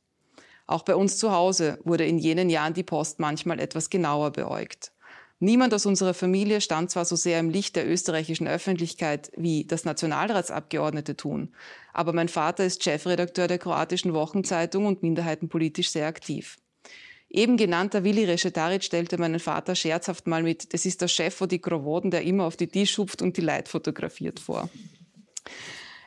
Auch 0.67 0.85
bei 0.85 0.95
uns 0.95 1.19
zu 1.19 1.33
Hause 1.33 1.79
wurde 1.85 2.05
in 2.05 2.19
jenen 2.19 2.49
Jahren 2.49 2.75
die 2.75 2.83
Post 2.83 3.19
manchmal 3.19 3.59
etwas 3.59 3.91
genauer 3.91 4.31
beäugt. 4.31 4.93
Niemand 5.41 5.75
aus 5.75 5.87
unserer 5.87 6.15
Familie 6.15 6.61
stand 6.61 6.93
zwar 6.93 7.05
so 7.05 7.17
sehr 7.17 7.41
im 7.41 7.51
Licht 7.51 7.75
der 7.75 7.91
österreichischen 7.91 8.47
Öffentlichkeit, 8.47 9.33
wie 9.37 9.65
das 9.65 9.85
Nationalratsabgeordnete 9.85 11.17
tun, 11.17 11.53
aber 11.93 12.13
mein 12.13 12.29
Vater 12.29 12.65
ist 12.65 12.85
Chefredakteur 12.85 13.49
der 13.49 13.59
kroatischen 13.59 14.15
Wochenzeitung 14.15 14.87
und 14.87 15.03
minderheitenpolitisch 15.03 15.91
sehr 15.91 16.07
aktiv. 16.07 16.59
Eben 17.35 17.57
genannter 17.57 18.05
Willi 18.05 18.27
Reschetaric 18.27 18.85
stellte 18.85 19.17
meinen 19.17 19.41
Vater 19.41 19.75
scherzhaft 19.75 20.27
mal 20.27 20.43
mit, 20.43 20.75
das 20.75 20.85
ist 20.85 21.01
der 21.01 21.09
Chef 21.09 21.35
von 21.35 21.49
die 21.49 21.61
Krowoden, 21.61 22.11
der 22.11 22.23
immer 22.23 22.45
auf 22.45 22.59
die 22.59 22.67
Tisch 22.67 22.99
hupft 22.99 23.23
und 23.23 23.39
die 23.39 23.41
Leid 23.41 23.71
fotografiert 23.71 24.39
vor. 24.39 24.69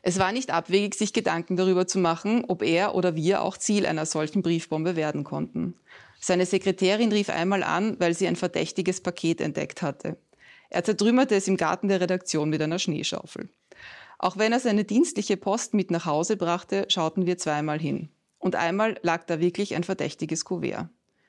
Es 0.04 0.20
war 0.20 0.32
nicht 0.32 0.52
abwegig, 0.52 0.94
sich 0.94 1.14
Gedanken 1.14 1.56
darüber 1.56 1.88
zu 1.88 1.98
machen, 1.98 2.46
ob 2.48 2.62
er 2.62 2.94
oder 2.94 3.16
wir 3.16 3.42
auch 3.42 3.58
Ziel 3.58 3.88
einer 3.88 4.06
solchen 4.06 4.44
Briefbombe 4.44 4.96
werden 4.96 5.24
konnten. 5.24 5.74
Seine 6.20 6.46
Sekretärin 6.46 7.12
rief 7.12 7.32
einmal 7.32 7.64
an, 7.64 8.00
weil 8.00 8.14
sie 8.14 8.28
ein 8.28 8.36
verdächtiges 8.36 9.02
Paket 9.02 9.42
entdeckt 9.42 9.82
hatte. 9.82 10.18
Er 10.70 10.84
zertrümmerte 10.84 11.34
es 11.34 11.48
im 11.48 11.58
Garten 11.58 11.88
der 11.88 12.02
Redaktion 12.02 12.52
mit 12.52 12.62
einer 12.62 12.78
Schneeschaufel. 12.78 13.50
Auch 14.20 14.38
wenn 14.38 14.52
er 14.52 14.60
seine 14.60 14.84
dienstliche 14.84 15.38
Post 15.38 15.74
mit 15.74 15.90
nach 15.90 16.06
Hause 16.06 16.38
brachte, 16.38 16.86
schauten 16.88 17.26
wir 17.26 17.40
zweimal 17.40 17.80
hin. 17.80 18.10
Und 18.38 18.56
einmal 18.56 19.00
lag 19.02 19.24
da 19.24 19.40
wirklich 19.40 19.74
ein 19.74 19.84
verdächtiges 19.84 20.46
Kuvert. 20.46 20.88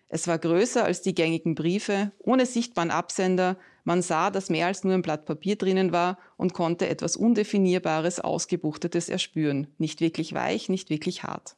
Es 0.09 0.29
war 0.29 0.39
größer 0.39 0.85
als 0.85 1.03
die 1.03 1.15
gängigen 1.15 1.55
Briefe, 1.55 2.13
ohne 2.19 2.47
sichtbaren 2.47 2.91
Absender. 2.91 3.57
Man 3.85 4.03
sah, 4.03 4.31
dass 4.31 4.51
mehr 4.51 4.67
als 4.67 4.85
nur 4.85 4.95
ein 4.95 5.03
Blatt 5.03 5.27
Papier 5.27 5.57
drinnen 5.57 5.93
war 5.93 6.19
und 6.37 6.55
konnte 6.55 6.89
etwas 6.89 7.17
Undefinierbares, 7.17 8.21
Ausgebuchtetes 8.21 9.09
erspüren. 9.09 9.67
Nicht 9.79 10.01
wirklich 10.01 10.33
weich, 10.33 10.69
nicht 10.69 10.91
wirklich 10.91 11.25
hart. 11.25 11.57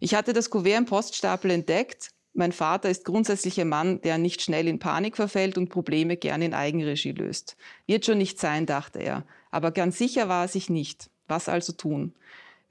Ich 0.00 0.14
hatte 0.14 0.32
das 0.32 0.50
Kuvert 0.50 0.78
im 0.78 0.86
Poststapel 0.86 1.52
entdeckt, 1.52 2.10
mein 2.34 2.52
Vater 2.52 2.88
ist 2.88 3.04
grundsätzlich 3.04 3.60
ein 3.60 3.68
Mann, 3.68 4.00
der 4.00 4.16
nicht 4.16 4.40
schnell 4.40 4.66
in 4.66 4.78
Panik 4.78 5.16
verfällt 5.16 5.58
und 5.58 5.68
Probleme 5.68 6.16
gern 6.16 6.40
in 6.40 6.54
Eigenregie 6.54 7.12
löst. 7.12 7.56
Wird 7.86 8.06
schon 8.06 8.18
nicht 8.18 8.38
sein, 8.38 8.64
dachte 8.64 9.00
er. 9.00 9.24
Aber 9.50 9.70
ganz 9.70 9.98
sicher 9.98 10.28
war 10.28 10.44
er 10.44 10.48
sich 10.48 10.70
nicht. 10.70 11.10
Was 11.28 11.48
also 11.50 11.74
tun? 11.74 12.14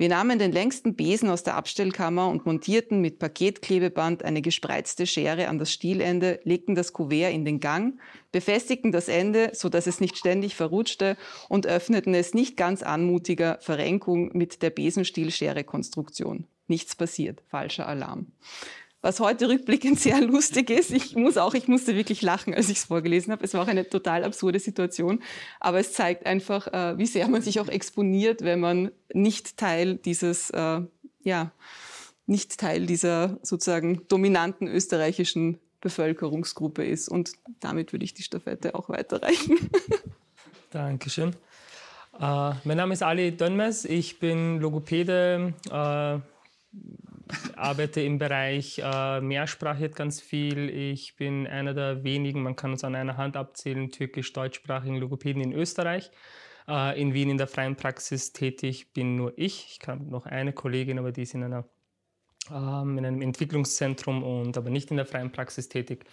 Wir 0.02 0.10
nahmen 0.10 0.40
den 0.40 0.52
längsten 0.52 0.96
Besen 0.96 1.30
aus 1.30 1.44
der 1.44 1.54
Abstellkammer 1.54 2.28
und 2.28 2.48
montierten 2.48 3.02
mit 3.02 3.20
Paketklebeband 3.20 4.26
eine 4.26 4.42
gespreizte 4.42 5.06
Schere 5.06 5.48
an 5.48 5.60
das 5.60 5.72
Stielende, 5.72 6.40
legten 6.44 6.74
das 6.74 6.92
Kuvert 6.92 7.32
in 7.32 7.46
den 7.46 7.60
Gang, 7.60 8.00
befestigten 8.32 8.92
das 8.92 9.10
Ende, 9.10 9.52
so 9.54 9.70
dass 9.70 9.86
es 9.86 10.00
nicht 10.00 10.18
ständig 10.18 10.56
verrutschte 10.56 11.18
und 11.50 11.68
öffneten 11.68 12.16
es 12.16 12.34
nicht 12.34 12.58
ganz 12.58 12.82
anmutiger 12.82 13.60
Verrenkung 13.62 14.36
mit 14.36 14.64
der 14.64 14.72
Besenstielschere-Konstruktion. 14.72 16.48
Nichts 16.66 16.96
passiert. 16.96 17.44
Falscher 17.48 17.88
Alarm 17.88 18.32
was 19.02 19.20
heute 19.20 19.50
rückblickend 19.50 20.00
sehr 20.00 20.22
lustig 20.22 20.70
ist. 20.70 20.92
Ich 20.92 21.16
muss 21.16 21.38
auch, 21.38 21.54
ich 21.54 21.68
musste 21.68 21.96
wirklich 21.96 22.22
lachen, 22.22 22.54
als 22.54 22.70
ich 22.70 22.78
es 22.78 22.86
vorgelesen 22.86 23.32
habe. 23.32 23.44
Es 23.44 23.54
war 23.54 23.64
auch 23.64 23.68
eine 23.68 23.88
total 23.88 24.24
absurde 24.24 24.60
Situation, 24.60 25.22
aber 25.60 25.80
es 25.80 25.94
zeigt 25.94 26.26
einfach, 26.26 26.68
äh, 26.68 26.98
wie 26.98 27.06
sehr 27.06 27.28
man 27.28 27.42
sich 27.42 27.60
auch 27.60 27.68
exponiert, 27.68 28.44
wenn 28.44 28.60
man 28.60 28.92
nicht 29.14 29.58
Teil 29.58 29.96
dieses, 29.96 30.50
äh, 30.52 30.82
ja, 31.24 31.52
nicht 32.26 32.58
Teil 32.60 32.86
dieser 32.86 33.40
sozusagen 33.42 34.08
dominanten 34.08 34.68
österreichischen 34.68 35.60
Bevölkerungsgruppe 35.82 36.86
ist. 36.86 37.10
Und 37.10 37.32
damit 37.60 37.92
würde 37.92 38.06
ich 38.06 38.14
die 38.14 38.24
Staffette 38.24 38.76
auch 38.76 38.88
weiterreichen. 38.90 39.58
Dankeschön. 40.70 41.36
Äh, 42.20 42.52
mein 42.64 42.78
Name 42.78 42.94
ist 42.94 43.04
Ali 43.04 43.36
Dönmes, 43.36 43.84
ich 43.84 44.20
bin 44.20 44.60
Logopäde, 44.60 45.54
äh, 45.70 46.20
arbeite 47.56 48.02
im 48.02 48.18
Bereich 48.18 48.80
äh, 48.80 49.22
Mehrsprachigkeit 49.22 49.96
ganz 49.96 50.22
viel. 50.22 50.70
Ich 50.70 51.16
bin 51.16 51.48
einer 51.48 51.74
der 51.74 52.04
wenigen, 52.04 52.44
man 52.44 52.56
kann 52.56 52.72
uns 52.72 52.84
an 52.84 52.96
einer 52.96 53.18
Hand 53.18 53.38
abzählen, 53.38 53.92
türkisch-deutschsprachigen 53.92 54.98
Logopäden 54.98 55.42
in 55.42 55.54
Österreich. 55.54 56.12
Äh, 56.68 57.02
in 57.02 57.14
Wien 57.14 57.30
in 57.30 57.38
der 57.38 57.48
freien 57.48 57.76
Praxis 57.76 58.34
tätig 58.34 58.94
bin 58.94 59.16
nur 59.16 59.34
ich. 59.38 59.80
Ich 59.80 59.88
habe 59.88 60.04
noch 60.04 60.26
eine 60.26 60.54
Kollegin, 60.54 61.00
aber 61.00 61.12
die 61.12 61.24
ist 61.24 61.34
in, 61.34 61.44
einer, 61.44 61.66
ähm, 62.52 62.98
in 62.98 63.06
einem 63.06 63.22
Entwicklungszentrum 63.22 64.24
und 64.24 64.58
aber 64.58 64.70
nicht 64.70 64.92
in 64.92 64.98
der 64.98 65.06
freien 65.06 65.32
Praxis 65.32 65.70
tätig. 65.70 66.06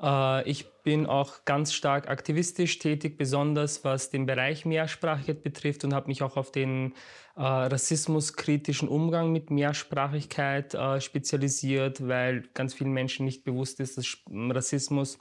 Äh, 0.00 0.48
ich 0.48 0.66
bin 0.82 1.06
auch 1.06 1.44
ganz 1.44 1.72
stark 1.72 2.08
aktivistisch 2.08 2.78
tätig, 2.78 3.16
besonders 3.16 3.84
was 3.84 4.10
den 4.10 4.26
Bereich 4.26 4.64
Mehrsprachigkeit 4.64 5.42
betrifft 5.42 5.84
und 5.84 5.94
habe 5.94 6.08
mich 6.08 6.22
auch 6.22 6.36
auf 6.36 6.52
den 6.52 6.94
äh, 7.36 7.42
rassismuskritischen 7.42 8.88
Umgang 8.88 9.32
mit 9.32 9.50
Mehrsprachigkeit 9.50 10.74
äh, 10.74 11.00
spezialisiert, 11.00 12.06
weil 12.06 12.44
ganz 12.54 12.74
vielen 12.74 12.92
Menschen 12.92 13.24
nicht 13.24 13.44
bewusst 13.44 13.80
ist, 13.80 13.96
dass 13.98 14.18
Rassismus 14.30 15.18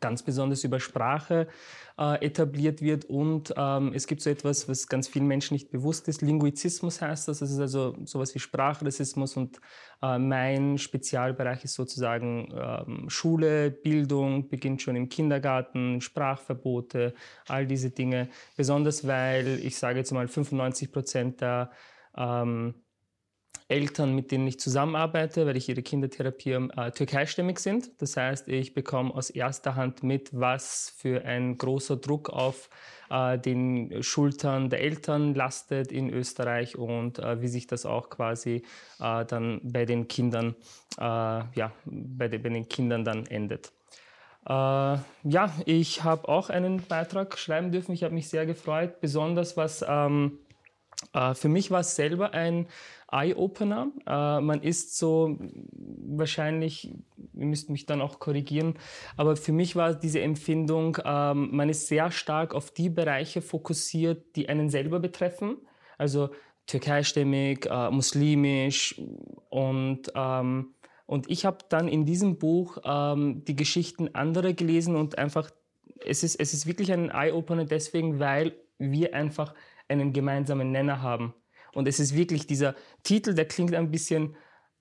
ganz 0.00 0.22
besonders 0.22 0.64
über 0.64 0.80
Sprache 0.80 1.48
äh, 1.98 2.24
etabliert 2.24 2.82
wird. 2.82 3.04
Und 3.04 3.52
ähm, 3.56 3.92
es 3.94 4.06
gibt 4.06 4.22
so 4.22 4.30
etwas, 4.30 4.68
was 4.68 4.86
ganz 4.86 5.08
vielen 5.08 5.26
Menschen 5.26 5.54
nicht 5.54 5.70
bewusst 5.70 6.08
ist. 6.08 6.22
Linguizismus 6.22 7.00
heißt 7.00 7.28
das. 7.28 7.40
Das 7.40 7.50
ist 7.50 7.58
also 7.58 7.96
sowas 8.04 8.34
wie 8.34 8.38
Sprachrassismus. 8.38 9.36
Und 9.36 9.60
äh, 10.02 10.18
mein 10.18 10.78
Spezialbereich 10.78 11.64
ist 11.64 11.74
sozusagen 11.74 12.52
ähm, 12.54 13.10
Schule, 13.10 13.70
Bildung, 13.70 14.48
beginnt 14.48 14.82
schon 14.82 14.96
im 14.96 15.08
Kindergarten, 15.08 16.00
Sprachverbote, 16.00 17.14
all 17.48 17.66
diese 17.66 17.90
Dinge. 17.90 18.28
Besonders 18.56 19.06
weil 19.06 19.60
ich 19.62 19.76
sage 19.76 19.98
jetzt 19.98 20.12
mal 20.12 20.28
95 20.28 20.92
Prozent 20.92 21.40
der 21.40 21.70
ähm, 22.16 22.74
Eltern, 23.72 24.14
mit 24.14 24.30
denen 24.30 24.46
ich 24.46 24.60
zusammenarbeite, 24.60 25.46
weil 25.46 25.56
ich 25.56 25.68
ihre 25.68 25.82
Kinder 25.82 26.10
therapiere, 26.10 26.68
äh, 26.76 26.90
türkeistämmig 26.90 27.58
sind. 27.58 27.90
Das 27.98 28.16
heißt, 28.16 28.48
ich 28.48 28.74
bekomme 28.74 29.14
aus 29.14 29.30
erster 29.30 29.74
Hand 29.74 30.02
mit, 30.02 30.30
was 30.32 30.94
für 30.96 31.24
ein 31.24 31.58
großer 31.58 31.96
Druck 31.96 32.30
auf 32.30 32.68
äh, 33.10 33.38
den 33.38 34.02
Schultern 34.02 34.70
der 34.70 34.80
Eltern 34.80 35.34
lastet 35.34 35.92
in 35.92 36.10
Österreich 36.10 36.76
und 36.76 37.18
äh, 37.18 37.40
wie 37.40 37.48
sich 37.48 37.66
das 37.66 37.86
auch 37.86 38.10
quasi 38.10 38.62
äh, 39.00 39.24
dann 39.24 39.60
bei 39.62 39.84
den 39.84 40.08
Kindern, 40.08 40.54
äh, 40.98 41.02
ja, 41.02 41.72
bei, 41.84 42.28
de, 42.28 42.38
bei, 42.38 42.48
den 42.48 42.68
Kindern 42.68 43.04
dann 43.04 43.26
endet. 43.26 43.72
Äh, 44.46 44.52
ja, 44.52 45.52
ich 45.66 46.04
habe 46.04 46.28
auch 46.28 46.50
einen 46.50 46.82
Beitrag 46.82 47.38
schreiben 47.38 47.70
dürfen. 47.70 47.92
Ich 47.92 48.02
habe 48.02 48.14
mich 48.14 48.28
sehr 48.28 48.46
gefreut, 48.46 49.00
besonders 49.00 49.56
was 49.56 49.84
ähm, 49.86 50.38
für 51.34 51.48
mich 51.48 51.70
war 51.70 51.80
es 51.80 51.96
selber 51.96 52.32
ein 52.32 52.68
Eye-Opener. 53.12 53.92
Äh, 54.06 54.40
man 54.40 54.62
ist 54.62 54.96
so 54.96 55.38
wahrscheinlich, 55.74 56.92
ihr 57.34 57.46
müsst 57.46 57.70
mich 57.70 57.86
dann 57.86 58.00
auch 58.00 58.18
korrigieren, 58.18 58.74
aber 59.16 59.36
für 59.36 59.52
mich 59.52 59.76
war 59.76 59.94
diese 59.94 60.20
Empfindung, 60.20 60.98
ähm, 61.04 61.50
man 61.52 61.68
ist 61.68 61.88
sehr 61.88 62.10
stark 62.10 62.54
auf 62.54 62.70
die 62.70 62.88
Bereiche 62.88 63.42
fokussiert, 63.42 64.34
die 64.36 64.48
einen 64.48 64.70
selber 64.70 64.98
betreffen. 64.98 65.58
Also 65.98 66.30
türkeistämmig, 66.66 67.66
äh, 67.66 67.90
muslimisch 67.90 69.00
und 69.50 70.12
ähm, 70.14 70.74
und 71.04 71.28
ich 71.30 71.44
habe 71.44 71.58
dann 71.68 71.88
in 71.88 72.06
diesem 72.06 72.38
Buch 72.38 72.78
ähm, 72.84 73.44
die 73.44 73.56
Geschichten 73.56 74.14
anderer 74.14 74.54
gelesen 74.54 74.96
und 74.96 75.18
einfach, 75.18 75.50
es 76.06 76.22
ist, 76.22 76.36
es 76.40 76.54
ist 76.54 76.66
wirklich 76.66 76.90
ein 76.90 77.10
Eye-Opener 77.10 77.66
deswegen, 77.66 78.18
weil 78.18 78.54
wir 78.78 79.14
einfach 79.14 79.52
einen 79.92 80.12
gemeinsamen 80.12 80.72
Nenner 80.72 81.02
haben. 81.02 81.34
Und 81.72 81.88
es 81.88 82.00
ist 82.00 82.14
wirklich 82.14 82.46
dieser 82.46 82.74
Titel, 83.02 83.34
der 83.34 83.46
klingt 83.46 83.74
ein 83.74 83.90
bisschen, 83.90 84.36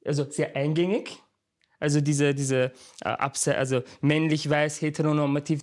also 0.05 0.29
sehr 0.29 0.55
eingängig. 0.55 1.19
Also 1.79 2.01
diese, 2.01 2.35
diese 2.35 2.71
äh, 3.03 3.53
also 3.53 3.81
männlich, 4.01 4.49
weiß, 4.49 4.81
heteronormativ. 4.81 5.61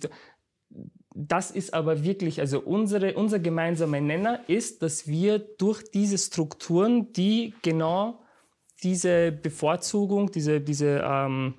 Das 1.13 1.51
ist 1.51 1.73
aber 1.73 2.03
wirklich, 2.03 2.39
also 2.39 2.59
unsere, 2.59 3.13
unser 3.13 3.39
gemeinsamer 3.39 4.01
Nenner 4.01 4.41
ist, 4.47 4.81
dass 4.81 5.07
wir 5.07 5.39
durch 5.39 5.83
diese 5.91 6.17
Strukturen, 6.17 7.13
die 7.13 7.53
genau 7.61 8.21
diese 8.83 9.31
Bevorzugung, 9.31 10.31
diese, 10.31 10.61
diese, 10.61 11.01
ähm, 11.03 11.55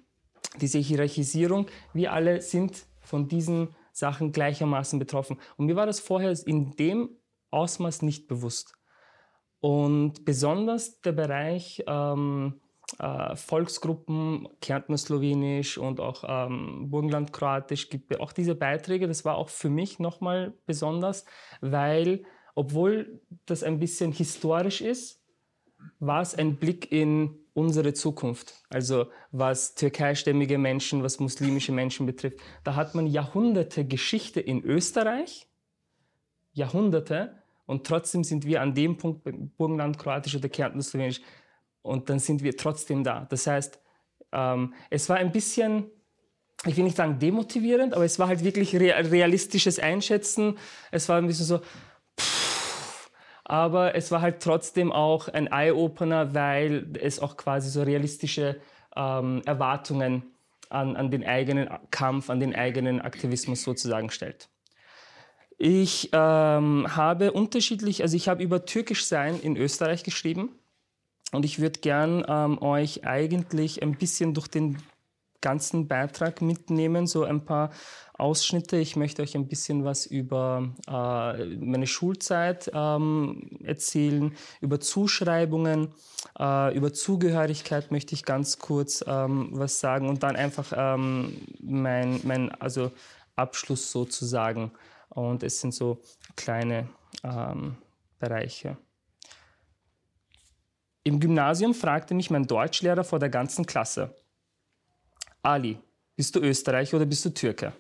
diese 0.61 0.79
Hierarchisierung, 0.79 1.67
wir 1.93 2.13
alle 2.13 2.43
sind 2.43 2.87
von 3.01 3.29
diesen 3.29 3.75
Sachen 3.93 4.33
gleichermaßen 4.33 4.99
betroffen. 4.99 5.39
Und 5.57 5.67
mir 5.67 5.77
war 5.77 5.87
das 5.87 6.01
vorher 6.01 6.35
in 6.47 6.77
dem 6.77 7.11
Ausmaß 7.51 8.03
nicht 8.03 8.29
bewusst. 8.29 8.75
Und 9.61 10.25
besonders 10.25 11.01
der 11.03 11.13
Bereich 11.13 11.85
ähm, 11.87 12.61
äh, 12.99 13.37
Volksgruppen, 13.37 14.49
Kärntner-Slowenisch 14.61 15.79
und 15.79 16.01
auch 16.01 16.25
ähm, 16.27 16.91
Burgenland-Kroatisch 16.91 17.91
gibt 17.91 18.19
auch 18.21 18.33
diese 18.33 18.55
Beiträge. 18.55 19.07
Das 19.07 19.25
war 19.25 19.37
auch 19.37 19.49
für 19.49 19.69
mich 19.71 19.99
nochmal 19.99 20.55
besonders, 20.67 21.25
weil 21.61 22.25
obwohl 22.55 23.21
das 23.47 23.63
ein 23.63 23.79
bisschen 23.79 24.13
historisch 24.13 24.81
ist, 24.81 25.23
war 25.99 26.21
es 26.21 26.35
ein 26.35 26.57
Blick 26.57 26.91
in 26.91 27.39
unsere 27.53 27.93
Zukunft. 27.93 28.65
Also 28.69 29.07
was 29.31 29.75
türkeistämmige 29.75 30.59
Menschen, 30.59 31.03
was 31.03 31.21
muslimische 31.21 31.73
Menschen 31.73 32.07
betrifft. 32.07 32.39
Da 32.65 32.75
hat 32.75 32.95
man 32.95 33.07
Jahrhunderte 33.07 33.85
Geschichte 33.85 34.41
in 34.41 34.65
Österreich, 34.65 35.49
Jahrhunderte, 36.53 37.40
und 37.71 37.87
trotzdem 37.87 38.25
sind 38.25 38.45
wir 38.45 38.61
an 38.61 38.75
dem 38.75 38.97
Punkt, 38.97 39.23
Burgenland, 39.57 39.99
Kroatisch 39.99 40.37
oder 40.37 40.49
Kärnten, 40.49 40.83
Slowenisch, 40.83 41.21
und 41.83 42.11
dann 42.11 42.19
sind 42.19 42.43
wir 42.43 42.57
trotzdem 42.57 43.05
da. 43.05 43.27
Das 43.31 43.47
heißt, 43.47 43.81
ähm, 44.33 44.75
es 44.91 45.09
war 45.09 45.17
ein 45.17 45.33
bisschen 45.33 45.91
ich 46.67 46.77
will 46.77 46.85
nicht 46.85 46.97
sagen 46.97 47.19
demotivierend, 47.19 47.95
aber 47.95 48.05
es 48.05 48.19
war 48.19 48.29
halt 48.29 48.45
wirklich 48.45 48.77
realistisches 48.77 49.79
Einschätzen. 49.79 50.59
Es 50.91 51.09
war 51.09 51.17
ein 51.17 51.27
bisschen 51.27 51.47
so, 51.47 51.61
pff, 52.19 53.11
aber 53.45 53.95
es 53.95 54.11
war 54.11 54.21
halt 54.21 54.43
trotzdem 54.43 54.93
auch 54.93 55.29
ein 55.29 55.47
Eye-Opener, 55.47 56.35
weil 56.35 56.93
es 57.01 57.19
auch 57.19 57.39
quasi 57.39 57.71
so 57.71 57.83
realistische 57.83 58.61
ähm, 58.95 59.41
Erwartungen 59.47 60.23
an, 60.69 60.97
an 60.97 61.11
den 61.11 61.25
eigenen 61.25 61.69
Kampf, 61.91 62.29
an 62.29 62.41
den 62.41 62.55
eigenen 62.55 63.01
Aktivismus 63.01 63.63
sozusagen 63.63 64.11
stellt. 64.11 64.51
Ich 65.63 66.09
ähm, 66.15 66.87
habe 66.97 67.33
unterschiedlich, 67.33 68.01
also 68.01 68.17
ich 68.17 68.31
habe 68.31 68.43
über 68.43 68.65
Türkisch 68.65 69.05
sein 69.05 69.39
in 69.39 69.59
Österreich 69.59 70.05
geschrieben 70.05 70.49
und 71.33 71.45
ich 71.45 71.59
würde 71.59 71.81
gern 71.81 72.25
ähm, 72.27 72.63
euch 72.63 73.05
eigentlich 73.05 73.83
ein 73.83 73.99
bisschen 73.99 74.33
durch 74.33 74.49
den 74.49 74.79
ganzen 75.43 75.87
Beitrag 75.87 76.41
mitnehmen, 76.41 77.07
so 77.07 77.25
ein 77.25 77.45
paar 77.45 77.73
Ausschnitte. 78.15 78.79
Ich 78.79 78.97
möchte 78.97 79.21
euch 79.21 79.35
ein 79.35 79.49
bisschen 79.49 79.85
was 79.85 80.07
über 80.07 80.71
äh, 80.89 81.45
meine 81.57 81.87
Schulzeit 81.87 82.71
ähm, 82.73 83.59
erzählen, 83.63 84.35
über 84.63 84.81
Zuschreibungen, 84.81 85.89
äh, 86.39 86.75
über 86.75 86.95
Zugehörigkeit 86.95 87.91
möchte 87.91 88.15
ich 88.15 88.25
ganz 88.25 88.61
kurz 88.61 89.05
ähm, 89.07 89.51
was 89.53 89.79
sagen 89.79 90.09
und 90.09 90.23
dann 90.23 90.37
einfach 90.37 90.73
ähm, 90.75 91.37
mein, 91.61 92.19
mein 92.25 92.51
also 92.51 92.93
Abschluss 93.37 93.93
sozusagen. 93.93 94.71
Und 95.11 95.43
es 95.43 95.61
sind 95.61 95.75
so 95.75 96.01
kleine 96.37 96.89
ähm, 97.23 97.77
Bereiche. 98.19 98.77
Im 101.03 101.19
Gymnasium 101.19 101.75
fragte 101.75 102.15
mich 102.15 102.31
mein 102.31 102.47
Deutschlehrer 102.47 103.05
vor 103.05 103.19
der 103.19 103.31
ganzen 103.31 103.67
Klasse, 103.67 104.15
Ali, 105.43 105.79
bist 106.17 106.37
du 106.37 106.41
Österreicher 106.41 106.99
oder 106.99 107.07
bist 107.07 107.25
du 107.25 107.31
Türke? 107.31 107.73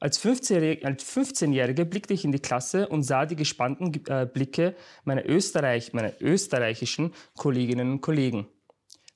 Als 0.00 0.22
15-Jähriger 0.22 1.84
blickte 1.84 2.14
ich 2.14 2.24
in 2.24 2.30
die 2.30 2.38
Klasse 2.38 2.88
und 2.88 3.02
sah 3.02 3.26
die 3.26 3.36
gespannten 3.36 3.92
äh, 4.06 4.26
Blicke 4.32 4.76
meiner, 5.04 5.26
Österreich, 5.26 5.92
meiner 5.92 6.12
österreichischen 6.20 7.14
Kolleginnen 7.36 7.90
und 7.90 8.00
Kollegen. 8.00 8.46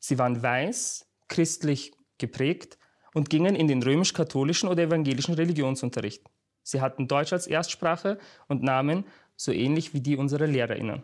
Sie 0.00 0.18
waren 0.18 0.42
weiß, 0.42 1.06
christlich 1.28 1.92
geprägt 2.18 2.78
und 3.14 3.30
gingen 3.30 3.54
in 3.54 3.68
den 3.68 3.82
römisch-katholischen 3.82 4.68
oder 4.68 4.84
evangelischen 4.84 5.34
Religionsunterricht. 5.34 6.24
Sie 6.62 6.80
hatten 6.80 7.08
Deutsch 7.08 7.32
als 7.32 7.46
Erstsprache 7.46 8.18
und 8.48 8.62
Namen 8.62 9.04
so 9.36 9.52
ähnlich 9.52 9.94
wie 9.94 10.00
die 10.00 10.16
unserer 10.16 10.46
Lehrerinnen. 10.46 11.02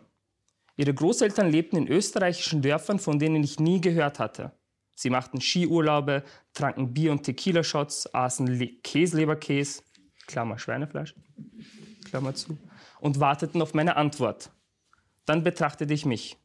Ihre 0.77 0.93
Großeltern 0.93 1.51
lebten 1.51 1.75
in 1.75 1.87
österreichischen 1.87 2.61
Dörfern, 2.61 2.99
von 2.99 3.19
denen 3.19 3.43
ich 3.43 3.59
nie 3.59 3.81
gehört 3.81 4.19
hatte. 4.19 4.53
Sie 4.95 5.09
machten 5.09 5.41
Skiurlaube, 5.41 6.23
tranken 6.53 6.93
Bier- 6.93 7.11
und 7.11 7.23
Tequila-Shots, 7.23 8.13
aßen 8.13 8.47
Le 8.47 8.67
Käsleberkäse, 8.83 9.81
Klammer 10.27 10.57
Schweinefleisch, 10.59 11.15
Klammer 12.05 12.35
zu, 12.35 12.57
und 12.99 13.19
warteten 13.19 13.61
auf 13.61 13.73
meine 13.73 13.95
Antwort. 13.97 14.51
Dann 15.25 15.43
betrachtete 15.43 15.93
ich 15.93 16.05
mich. 16.05 16.37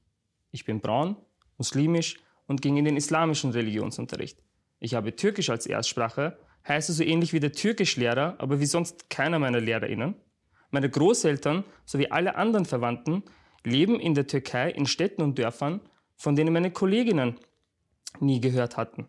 Ich 0.50 0.64
bin 0.64 0.80
braun, 0.80 1.16
muslimisch 1.58 2.16
und 2.46 2.62
ging 2.62 2.76
in 2.76 2.84
den 2.84 2.96
islamischen 2.96 3.50
Religionsunterricht. 3.50 4.42
Ich 4.78 4.94
habe 4.94 5.16
Türkisch 5.16 5.50
als 5.50 5.66
Erstsprache, 5.66 6.36
heiße 6.66 6.92
so 6.92 7.02
ähnlich 7.02 7.32
wie 7.32 7.40
der 7.40 7.52
Türkischlehrer, 7.52 8.36
aber 8.38 8.60
wie 8.60 8.66
sonst 8.66 9.10
keiner 9.10 9.38
meiner 9.38 9.60
LehrerInnen. 9.60 10.14
Meine 10.70 10.90
Großeltern 10.90 11.64
sowie 11.84 12.10
alle 12.10 12.36
anderen 12.36 12.64
Verwandten 12.64 13.22
leben 13.64 14.00
in 14.00 14.14
der 14.14 14.26
Türkei 14.26 14.70
in 14.70 14.86
Städten 14.86 15.22
und 15.22 15.38
Dörfern, 15.38 15.80
von 16.16 16.36
denen 16.36 16.52
meine 16.52 16.70
Kolleginnen 16.70 17.38
nie 18.20 18.40
gehört 18.40 18.76
hatten. 18.76 19.08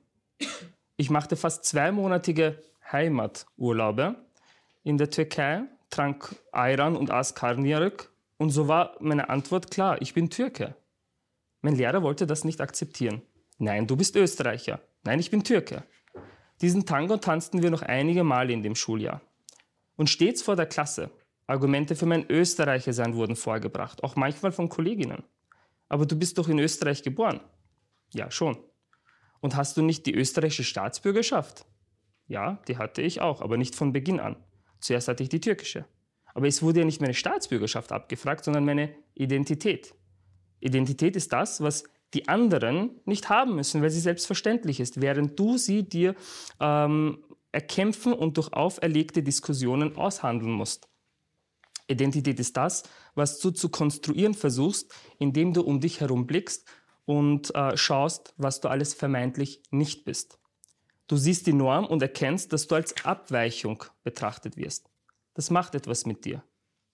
Ich 0.97 1.09
machte 1.09 1.35
fast 1.35 1.65
zweimonatige 1.65 2.61
Heimaturlaube 2.91 4.15
in 4.83 4.97
der 4.97 5.09
Türkei, 5.09 5.63
trank 5.89 6.35
Ayran 6.51 6.95
und 6.95 7.11
aß 7.11 7.35
Karnıyarık 7.35 8.11
und 8.37 8.49
so 8.49 8.67
war 8.67 8.95
meine 8.99 9.29
Antwort 9.29 9.71
klar, 9.71 10.01
ich 10.01 10.13
bin 10.13 10.29
Türke. 10.29 10.75
Mein 11.61 11.75
Lehrer 11.75 12.03
wollte 12.03 12.27
das 12.27 12.43
nicht 12.43 12.61
akzeptieren. 12.61 13.21
Nein, 13.57 13.87
du 13.87 13.95
bist 13.95 14.15
Österreicher. 14.15 14.81
Nein, 15.03 15.19
ich 15.19 15.31
bin 15.31 15.43
Türke. 15.43 15.83
Diesen 16.61 16.85
Tango 16.85 17.17
tanzten 17.17 17.61
wir 17.61 17.69
noch 17.69 17.81
einige 17.81 18.23
Male 18.23 18.53
in 18.53 18.63
dem 18.63 18.75
Schuljahr. 18.75 19.21
Und 19.97 20.09
stets 20.09 20.41
vor 20.41 20.55
der 20.55 20.65
Klasse 20.65 21.11
Argumente 21.47 21.95
für 21.95 22.07
mein 22.07 22.29
Österreichersein 22.29 23.15
wurden 23.15 23.35
vorgebracht, 23.35 24.03
auch 24.03 24.15
manchmal 24.15 24.51
von 24.51 24.69
Kolleginnen. 24.69 25.23
Aber 25.89 26.05
du 26.05 26.17
bist 26.17 26.37
doch 26.37 26.49
in 26.49 26.57
Österreich 26.57 27.03
geboren. 27.03 27.39
Ja, 28.13 28.31
schon. 28.31 28.57
Und 29.41 29.55
hast 29.55 29.77
du 29.77 29.83
nicht 29.83 30.07
die 30.07 30.15
österreichische 30.15 30.63
Staatsbürgerschaft? 30.63 31.65
Ja, 32.27 32.59
die 32.67 32.77
hatte 32.77 33.03
ich 33.03 33.21
auch, 33.21 33.41
aber 33.41 33.57
nicht 33.57 33.75
von 33.75 33.93
Beginn 33.93 34.19
an. 34.19 34.37
Zuerst 34.79 35.07
hatte 35.07 35.21
ich 35.21 35.29
die 35.29 35.39
türkische. 35.39 35.85
Aber 36.33 36.47
es 36.47 36.63
wurde 36.63 36.79
ja 36.79 36.85
nicht 36.85 37.01
meine 37.01 37.13
Staatsbürgerschaft 37.13 37.91
abgefragt, 37.91 38.43
sondern 38.43 38.65
meine 38.65 38.95
Identität. 39.13 39.93
Identität 40.59 41.15
ist 41.15 41.31
das, 41.31 41.61
was 41.61 41.83
die 42.15 42.27
anderen 42.29 43.01
nicht 43.05 43.29
haben 43.29 43.55
müssen, 43.55 43.81
weil 43.81 43.89
sie 43.89 43.99
selbstverständlich 43.99 44.79
ist, 44.79 45.01
während 45.01 45.37
du 45.37 45.57
sie 45.57 45.83
dir 45.83 46.15
ähm, 46.59 47.23
erkämpfen 47.51 48.13
und 48.13 48.37
durch 48.37 48.53
auferlegte 48.53 49.21
Diskussionen 49.21 49.95
aushandeln 49.95 50.51
musst. 50.51 50.87
Identität 51.87 52.39
ist 52.39 52.57
das, 52.57 52.83
was 53.13 53.39
du 53.39 53.51
zu 53.51 53.69
konstruieren 53.69 54.33
versuchst, 54.33 54.93
indem 55.19 55.53
du 55.53 55.61
um 55.61 55.79
dich 55.79 55.99
herum 55.99 56.25
blickst 56.25 56.65
und 57.05 57.53
äh, 57.53 57.77
schaust, 57.77 58.33
was 58.37 58.61
du 58.61 58.69
alles 58.69 58.93
vermeintlich 58.93 59.61
nicht 59.69 60.05
bist. 60.05 60.39
Du 61.07 61.17
siehst 61.17 61.45
die 61.45 61.53
Norm 61.53 61.85
und 61.85 62.01
erkennst, 62.01 62.51
dass 62.51 62.65
du 62.67 62.75
als 62.75 63.05
Abweichung 63.05 63.83
betrachtet 64.03 64.57
wirst. 64.57 64.89
Das 65.35 65.51
macht 65.51 65.75
etwas 65.75 66.05
mit 66.05 66.25
dir. 66.25 66.43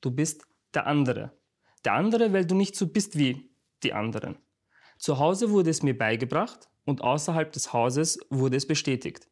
Du 0.02 0.12
bist 0.12 0.44
der 0.74 0.88
andere. 0.88 1.32
Der 1.86 1.94
andere, 1.94 2.34
weil 2.34 2.46
du 2.46 2.56
nicht 2.56 2.76
so 2.76 2.88
bist 2.88 3.18
wie 3.18 3.50
die 3.84 3.94
anderen. 3.94 4.38
Zu 5.02 5.20
Hause 5.20 5.50
wurde 5.50 5.70
es 5.70 5.84
mir 5.84 5.98
beigebracht 5.98 6.70
und 6.86 7.02
außerhalb 7.02 7.52
des 7.52 7.74
Hauses 7.74 8.20
wurde 8.30 8.56
es 8.56 8.68
bestätigt. 8.68 9.28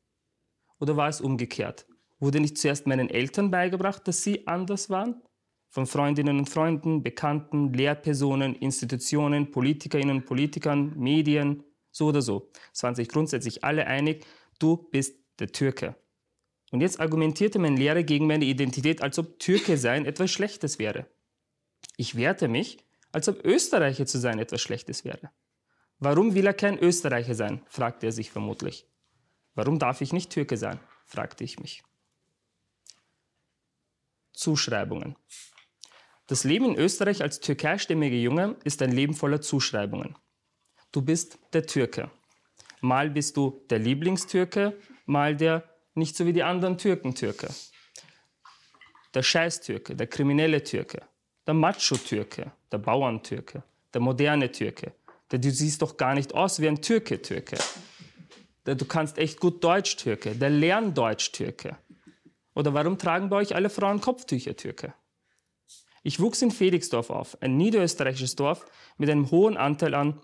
Oder 0.80 0.98
war 0.98 1.08
es 1.08 1.22
umgekehrt? 1.22 1.86
Wurde 2.20 2.40
nicht 2.40 2.58
zuerst 2.58 2.88
meinen 2.88 3.10
Eltern 3.10 3.52
beigebracht, 3.52 4.08
dass 4.08 4.24
sie 4.24 4.48
anders 4.48 4.90
waren? 4.90 5.22
von 5.70 5.86
Freundinnen 5.86 6.40
und 6.40 6.50
Freunden, 6.50 7.04
Bekannten, 7.04 7.74
Lehrpersonen, 7.74 8.56
Institutionen, 8.56 9.52
Politikerinnen 9.52 10.18
und 10.18 10.26
Politikern, 10.26 10.98
Medien, 10.98 11.64
so 11.92 12.08
oder 12.08 12.22
so. 12.22 12.50
Es 12.74 12.84
waren 12.84 12.96
sich 12.96 13.08
grundsätzlich 13.08 13.64
alle 13.64 13.86
einig, 13.88 14.26
du 14.58 14.78
bist 14.78 15.16
der 15.40 15.52
Türke. 15.52 15.96
Und 16.72 16.82
jetzt 16.82 17.00
argumentierte 17.00 17.60
mein 17.60 17.78
Lehrer 17.78 18.04
gegen 18.04 18.28
meine 18.28 18.46
Identität, 18.46 19.02
als 19.02 19.18
ob 19.18 19.40
Türke 19.40 19.78
sein 19.78 20.06
etwas 20.06 20.32
Schlechtes 20.32 20.80
wäre. 20.80 21.08
Ich 21.98 22.16
wehrte 22.16 22.48
mich, 22.48 22.78
als 23.12 23.28
ob 23.28 23.44
Österreicher 23.46 24.06
zu 24.06 24.20
sein 24.20 24.40
etwas 24.40 24.62
Schlechtes 24.62 25.06
wäre. 25.06 25.32
Warum 26.00 26.34
will 26.34 26.48
er 26.48 26.54
kein 26.54 26.80
Österreicher 26.80 27.36
sein? 27.36 27.62
fragte 27.68 28.06
er 28.08 28.12
sich 28.12 28.32
vermutlich. 28.32 28.86
Warum 29.56 29.80
darf 29.80 30.02
ich 30.02 30.14
nicht 30.14 30.32
Türke 30.32 30.58
sein? 30.58 30.80
fragte 31.06 31.44
ich 31.44 31.60
mich. 31.60 31.84
Zuschreibungen. 34.32 35.16
Das 36.28 36.44
Leben 36.44 36.66
in 36.66 36.76
Österreich 36.76 37.22
als 37.22 37.40
türkeistämmiger 37.40 38.16
Junge 38.16 38.56
ist 38.64 38.82
ein 38.82 38.92
Leben 38.92 39.14
voller 39.14 39.42
Zuschreibungen. 39.42 40.16
Du 40.92 41.02
bist 41.02 41.40
der 41.54 41.66
Türke. 41.66 42.10
Mal 42.82 43.10
bist 43.10 43.36
du 43.36 43.66
der 43.70 43.80
Lieblingstürke, 43.80 44.80
mal 45.06 45.36
der 45.36 45.64
nicht 45.96 46.16
so 46.16 46.26
wie 46.26 46.34
die 46.34 46.44
anderen 46.44 46.78
Türken 46.78 47.14
Türke. 47.14 47.50
Der 49.14 49.24
Scheißtürke, 49.24 49.96
der 49.96 50.08
kriminelle 50.08 50.64
Türke, 50.64 51.02
der 51.46 51.56
Macho-Türke, 51.56 52.52
der 52.72 52.78
Bauerntürke, 52.78 53.64
der 53.94 54.02
moderne 54.02 54.52
Türke. 54.52 54.94
Du 55.30 55.52
siehst 55.52 55.82
doch 55.82 55.98
gar 55.98 56.16
nicht 56.16 56.34
aus 56.34 56.60
wie 56.60 56.68
ein 56.68 56.82
Türke-Türke. 56.82 57.58
Der 58.66 58.76
du 58.76 58.86
kannst 58.86 59.18
echt 59.18 59.40
gut 59.40 59.64
Deutsch-Türke, 59.64 60.36
der 60.36 60.50
Lerndeutsch-Türke. 60.50 61.78
Oder 62.56 62.74
warum 62.74 62.98
tragen 62.98 63.30
bei 63.30 63.38
euch 63.38 63.56
alle 63.56 63.70
Frauen 63.70 64.02
Kopftücher 64.02 64.56
Türke? 64.56 64.94
Ich 66.04 66.20
wuchs 66.20 66.42
in 66.42 66.52
Felixdorf 66.52 67.10
auf, 67.10 67.42
ein 67.42 67.58
niederösterreichisches 67.58 68.36
Dorf 68.36 68.66
mit 68.98 69.10
einem 69.10 69.30
hohen 69.32 69.58
Anteil 69.58 69.94
an 69.94 70.20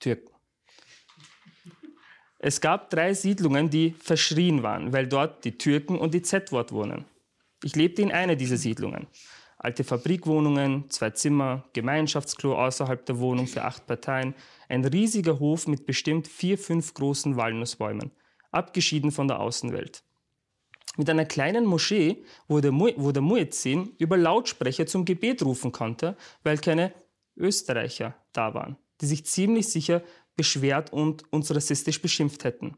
Türken. 0.00 0.34
Es 2.38 2.60
gab 2.60 2.90
drei 2.90 3.14
Siedlungen, 3.14 3.70
die 3.70 3.94
verschrien 3.98 4.62
waren, 4.62 4.92
weil 4.92 5.06
dort 5.06 5.44
die 5.44 5.56
Türken 5.56 5.98
und 5.98 6.12
die 6.12 6.22
Z-Wort 6.22 6.72
wohnen. 6.72 7.04
Ich 7.62 7.74
lebte 7.74 8.02
in 8.02 8.12
einer 8.12 8.36
dieser 8.36 8.58
Siedlungen. 8.58 9.06
Alte 9.64 9.82
Fabrikwohnungen, 9.82 10.90
zwei 10.90 11.08
Zimmer, 11.08 11.64
Gemeinschaftsklo 11.72 12.54
außerhalb 12.54 13.06
der 13.06 13.18
Wohnung 13.18 13.46
für 13.46 13.64
acht 13.64 13.86
Parteien, 13.86 14.34
ein 14.68 14.84
riesiger 14.84 15.38
Hof 15.40 15.66
mit 15.66 15.86
bestimmt 15.86 16.28
vier, 16.28 16.58
fünf 16.58 16.92
großen 16.92 17.38
Walnussbäumen, 17.38 18.10
abgeschieden 18.50 19.10
von 19.10 19.26
der 19.26 19.40
Außenwelt 19.40 20.04
mit 20.98 21.08
einer 21.08 21.24
kleinen 21.24 21.64
Moschee, 21.64 22.24
wo 22.46 22.60
der, 22.60 22.72
Mu 22.72 22.90
wo 22.96 23.10
der 23.10 23.22
Muezzin 23.22 23.94
über 23.96 24.18
Lautsprecher 24.18 24.86
zum 24.86 25.06
Gebet 25.06 25.42
rufen 25.42 25.72
konnte, 25.72 26.14
weil 26.42 26.58
keine 26.58 26.92
Österreicher 27.34 28.14
da 28.34 28.52
waren, 28.52 28.76
die 29.00 29.06
sich 29.06 29.24
ziemlich 29.24 29.70
sicher 29.70 30.02
beschwert 30.36 30.92
und 30.92 31.24
uns 31.32 31.52
rassistisch 31.54 32.02
beschimpft 32.02 32.44
hätten. 32.44 32.76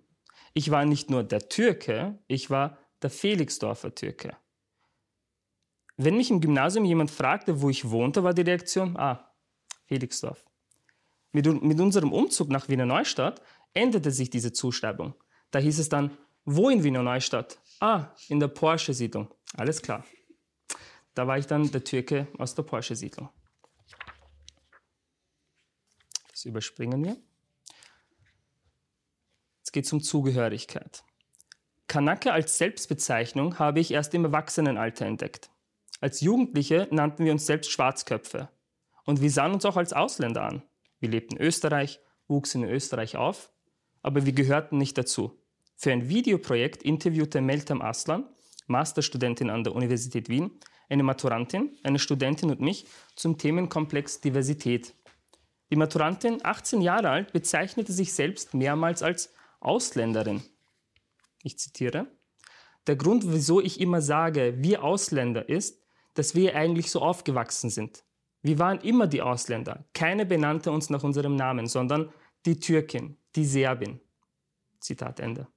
Ich 0.54 0.70
war 0.70 0.84
nicht 0.84 1.10
nur 1.10 1.24
der 1.24 1.48
Türke, 1.48 2.20
ich 2.28 2.48
war 2.48 2.78
der 3.02 3.10
Felixdorfer 3.10 3.92
Türke. 3.92 4.36
Wenn 5.96 6.16
mich 6.16 6.30
im 6.30 6.40
Gymnasium 6.40 6.84
jemand 6.84 7.10
fragte, 7.10 7.62
wo 7.62 7.70
ich 7.70 7.90
wohnte, 7.90 8.22
war 8.22 8.34
die 8.34 8.42
Reaktion, 8.42 8.96
ah, 8.96 9.32
Felixdorf. 9.86 10.44
Mit, 11.32 11.46
mit 11.62 11.80
unserem 11.80 12.12
Umzug 12.12 12.50
nach 12.50 12.68
Wiener 12.68 12.86
Neustadt 12.86 13.40
änderte 13.72 14.10
sich 14.10 14.30
diese 14.30 14.52
Zuschreibung. 14.52 15.14
Da 15.50 15.58
hieß 15.58 15.78
es 15.78 15.88
dann, 15.88 16.16
wo 16.44 16.70
in 16.70 16.84
Wiener 16.84 17.02
Neustadt? 17.02 17.58
Ah, 17.80 18.14
in 18.28 18.40
der 18.40 18.48
Porsche-Siedlung. 18.48 19.28
Alles 19.54 19.82
klar. 19.82 20.04
Da 21.14 21.26
war 21.26 21.38
ich 21.38 21.46
dann 21.46 21.70
der 21.70 21.82
Türke 21.82 22.28
aus 22.38 22.54
der 22.54 22.62
Porsche-Siedlung. 22.62 23.30
Das 26.30 26.44
überspringen 26.44 27.02
wir. 27.02 27.16
Jetzt 29.58 29.72
geht 29.72 29.86
es 29.86 29.92
um 29.92 30.02
Zugehörigkeit. 30.02 31.04
Kanake 31.88 32.32
als 32.32 32.58
Selbstbezeichnung 32.58 33.58
habe 33.58 33.80
ich 33.80 33.90
erst 33.92 34.12
im 34.14 34.24
Erwachsenenalter 34.24 35.06
entdeckt. 35.06 35.50
Als 36.00 36.20
Jugendliche 36.20 36.88
nannten 36.90 37.24
wir 37.24 37.32
uns 37.32 37.46
selbst 37.46 37.70
Schwarzköpfe. 37.70 38.48
Und 39.04 39.20
wir 39.20 39.30
sahen 39.30 39.52
uns 39.52 39.64
auch 39.64 39.76
als 39.76 39.92
Ausländer 39.92 40.42
an. 40.42 40.62
Wir 41.00 41.08
lebten 41.08 41.36
in 41.36 41.42
Österreich, 41.42 42.00
wuchsen 42.28 42.64
in 42.64 42.70
Österreich 42.70 43.16
auf, 43.16 43.50
aber 44.02 44.26
wir 44.26 44.32
gehörten 44.32 44.78
nicht 44.78 44.98
dazu. 44.98 45.40
Für 45.76 45.92
ein 45.92 46.08
Videoprojekt 46.08 46.82
interviewte 46.82 47.40
Meltem 47.40 47.82
Aslan, 47.82 48.24
Masterstudentin 48.66 49.50
an 49.50 49.64
der 49.64 49.74
Universität 49.74 50.28
Wien, 50.28 50.50
eine 50.88 51.02
Maturantin, 51.02 51.76
eine 51.82 51.98
Studentin 51.98 52.50
und 52.50 52.60
mich 52.60 52.86
zum 53.14 53.38
Themenkomplex 53.38 54.20
Diversität. 54.20 54.94
Die 55.70 55.76
Maturantin, 55.76 56.40
18 56.44 56.80
Jahre 56.80 57.10
alt, 57.10 57.32
bezeichnete 57.32 57.92
sich 57.92 58.12
selbst 58.12 58.54
mehrmals 58.54 59.02
als 59.02 59.32
Ausländerin. 59.60 60.42
Ich 61.42 61.58
zitiere. 61.58 62.06
Der 62.86 62.96
Grund, 62.96 63.24
wieso 63.26 63.60
ich 63.60 63.80
immer 63.80 64.00
sage, 64.00 64.54
wir 64.58 64.84
Ausländer, 64.84 65.48
ist, 65.48 65.82
dass 66.16 66.34
wir 66.34 66.56
eigentlich 66.56 66.90
so 66.90 67.00
aufgewachsen 67.00 67.70
sind. 67.70 68.04
Wir 68.42 68.58
waren 68.58 68.80
immer 68.80 69.06
die 69.06 69.22
Ausländer. 69.22 69.84
Keine 69.92 70.26
benannte 70.26 70.70
uns 70.70 70.90
nach 70.90 71.02
unserem 71.02 71.36
Namen, 71.36 71.66
sondern 71.66 72.12
die 72.44 72.58
Türkin, 72.58 73.16
die 73.34 73.44
Serbin. 73.44 74.00
Zitat 74.80 75.20
Ende. 75.20 75.48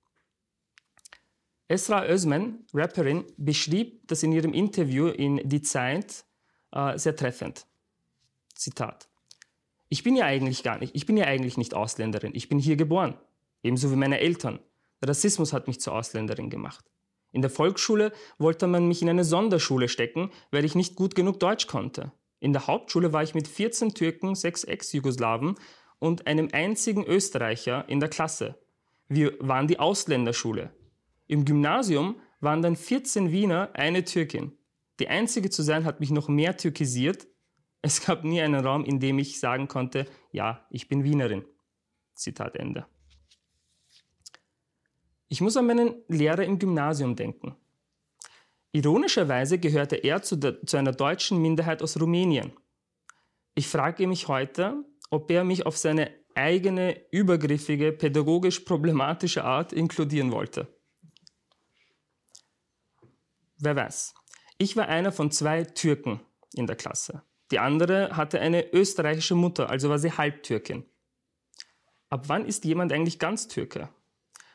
Esra 1.68 2.08
Özmen, 2.08 2.66
Rapperin, 2.74 3.26
beschrieb 3.38 4.08
das 4.08 4.24
in 4.24 4.32
ihrem 4.32 4.54
Interview 4.54 5.08
in 5.08 5.48
Die 5.48 5.62
Zeit 5.62 6.26
äh, 6.72 6.98
sehr 6.98 7.16
treffend. 7.16 7.68
Zitat. 8.56 9.08
Ich 9.88 10.04
bin 10.04 10.16
ja 10.16 10.26
eigentlich 10.26 10.64
gar 10.64 10.80
nicht, 10.80 10.96
ich 10.96 11.06
bin 11.06 11.16
ja 11.16 11.26
eigentlich 11.26 11.58
nicht 11.58 11.74
Ausländerin, 11.74 12.34
ich 12.36 12.50
bin 12.50 12.60
hier 12.60 12.76
geboren, 12.76 13.18
ebenso 13.64 13.92
wie 13.92 13.96
meine 13.96 14.20
Eltern. 14.20 14.60
Rassismus 15.04 15.54
hat 15.54 15.68
mich 15.68 15.80
zur 15.80 15.94
Ausländerin 15.94 16.50
gemacht. 16.50 16.84
In 17.32 17.42
der 17.42 17.52
Volksschule 17.52 18.12
wollte 18.38 18.68
man 18.68 18.88
mich 18.88 19.02
in 19.02 19.10
eine 19.10 19.24
Sonderschule 19.24 19.88
stecken, 19.88 20.32
weil 20.52 20.66
ich 20.66 20.76
nicht 20.76 20.96
gut 20.96 21.16
genug 21.16 21.40
Deutsch 21.40 21.68
konnte. 21.68 22.12
In 22.40 22.54
der 22.54 22.68
Hauptschule 22.68 23.14
war 23.14 23.24
ich 23.24 23.36
mit 23.36 23.48
14 23.48 23.94
Türken, 23.94 24.34
6 24.34 24.64
Ex-Jugoslawen 24.64 25.56
und 26.00 26.28
einem 26.28 26.50
einzigen 26.52 27.06
Österreicher 27.06 27.88
in 27.88 28.00
der 28.00 28.10
Klasse. 28.10 28.56
Wir 29.08 29.34
waren 29.40 29.68
die 29.68 29.80
Ausländerschule. 29.80 30.72
Im 31.28 31.46
Gymnasium 31.46 32.16
waren 32.40 32.62
dann 32.62 32.76
14 32.76 33.32
Wiener, 33.32 33.70
eine 33.74 34.04
Türkin. 34.04 34.54
Die 35.00 35.08
einzige 35.08 35.50
zu 35.50 35.62
sein 35.62 35.86
hat 35.86 36.00
mich 36.00 36.12
noch 36.12 36.28
mehr 36.28 36.58
türkisiert. 36.58 37.28
Es 37.82 38.06
gab 38.06 38.24
nie 38.24 38.42
einen 38.42 38.66
Raum, 38.66 38.86
in 38.86 39.00
dem 39.00 39.20
ich 39.20 39.40
sagen 39.40 39.68
konnte, 39.68 40.06
ja, 40.32 40.66
ich 40.70 40.88
bin 40.88 41.04
Wienerin. 41.04 41.46
Zitat 42.16 42.56
Ende. 42.56 42.86
Ich 45.30 45.42
muss 45.42 45.56
an 45.56 45.68
meinen 45.68 46.04
Lehrer 46.08 46.44
im 46.44 46.58
Gymnasium 46.58 47.16
denken. 47.16 47.56
Ironischerweise 48.72 49.60
gehörte 49.60 49.96
er 49.96 50.22
zu, 50.22 50.36
der, 50.36 50.66
zu 50.66 50.78
einer 50.78 50.92
deutschen 50.92 51.40
Minderheit 51.42 51.82
aus 51.82 52.00
Rumänien. 52.00 52.52
Ich 53.54 53.68
frage 53.68 54.08
mich 54.08 54.28
heute, 54.28 54.84
ob 55.12 55.30
er 55.32 55.44
mich 55.44 55.66
auf 55.66 55.78
seine 55.78 56.12
eigene, 56.36 57.00
übergriffige, 57.12 57.92
pädagogisch 57.92 58.62
problematische 58.62 59.44
Art 59.44 59.72
inkludieren 59.72 60.32
wollte. 60.32 60.68
Wer 63.58 63.76
weiß. 63.76 64.16
Ich 64.58 64.76
war 64.76 64.88
einer 64.88 65.12
von 65.12 65.32
zwei 65.32 65.64
Türken 65.64 66.22
in 66.54 66.66
der 66.66 66.76
Klasse. 66.76 67.24
Die 67.52 67.60
andere 67.60 68.16
hatte 68.16 68.40
eine 68.40 68.72
österreichische 68.74 69.36
Mutter, 69.36 69.70
also 69.70 69.90
war 69.90 70.00
sie 70.00 70.12
Halbtürkin. 70.12 70.86
Ab 72.10 72.30
wann 72.30 72.46
ist 72.46 72.66
jemand 72.66 72.92
eigentlich 72.94 73.20
ganz 73.20 73.48
Türke? 73.48 73.90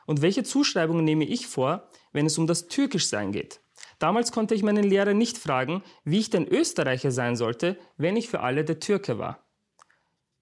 Und 0.07 0.23
welche 0.23 0.43
Zuschreibungen 0.43 1.05
nehme 1.05 1.25
ich 1.25 1.47
vor, 1.47 1.89
wenn 2.13 2.27
es 2.27 2.39
um 2.39 2.47
das 2.47 2.69
Türkischsein 2.69 3.33
geht? 3.33 3.61
Damals 3.99 4.33
konnte 4.33 4.55
ich 4.55 4.63
meinen 4.63 4.85
Lehrer 4.85 5.15
nicht 5.15 5.39
fragen, 5.39 5.83
wie 6.05 6.19
ich 6.19 6.31
denn 6.31 6.47
Österreicher 6.47 7.11
sein 7.11 7.37
sollte, 7.37 7.79
wenn 7.97 8.17
ich 8.17 8.29
für 8.29 8.41
alle 8.41 8.65
der 8.65 8.81
Türke 8.81 9.19
war. 9.19 9.47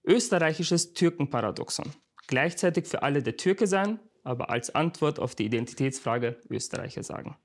Österreichisches 0.03 0.93
Türkenparadoxon. 0.93 1.93
Gleichzeitig 2.27 2.87
für 2.87 3.03
alle 3.03 3.23
der 3.23 3.37
Türke 3.37 3.67
sein, 3.67 3.99
aber 4.23 4.49
als 4.49 4.73
Antwort 4.73 5.19
auf 5.19 5.35
die 5.35 5.45
Identitätsfrage 5.45 6.41
Österreicher 6.49 7.03
sagen. 7.03 7.37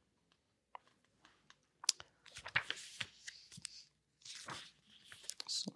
So. 5.46 5.72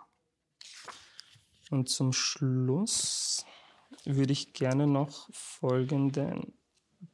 Und 1.70 1.88
zum 1.88 2.12
Schluss 2.12 3.44
würde 4.04 4.32
ich 4.32 4.52
gerne 4.52 4.86
noch 4.86 5.28
folgenden 5.32 6.54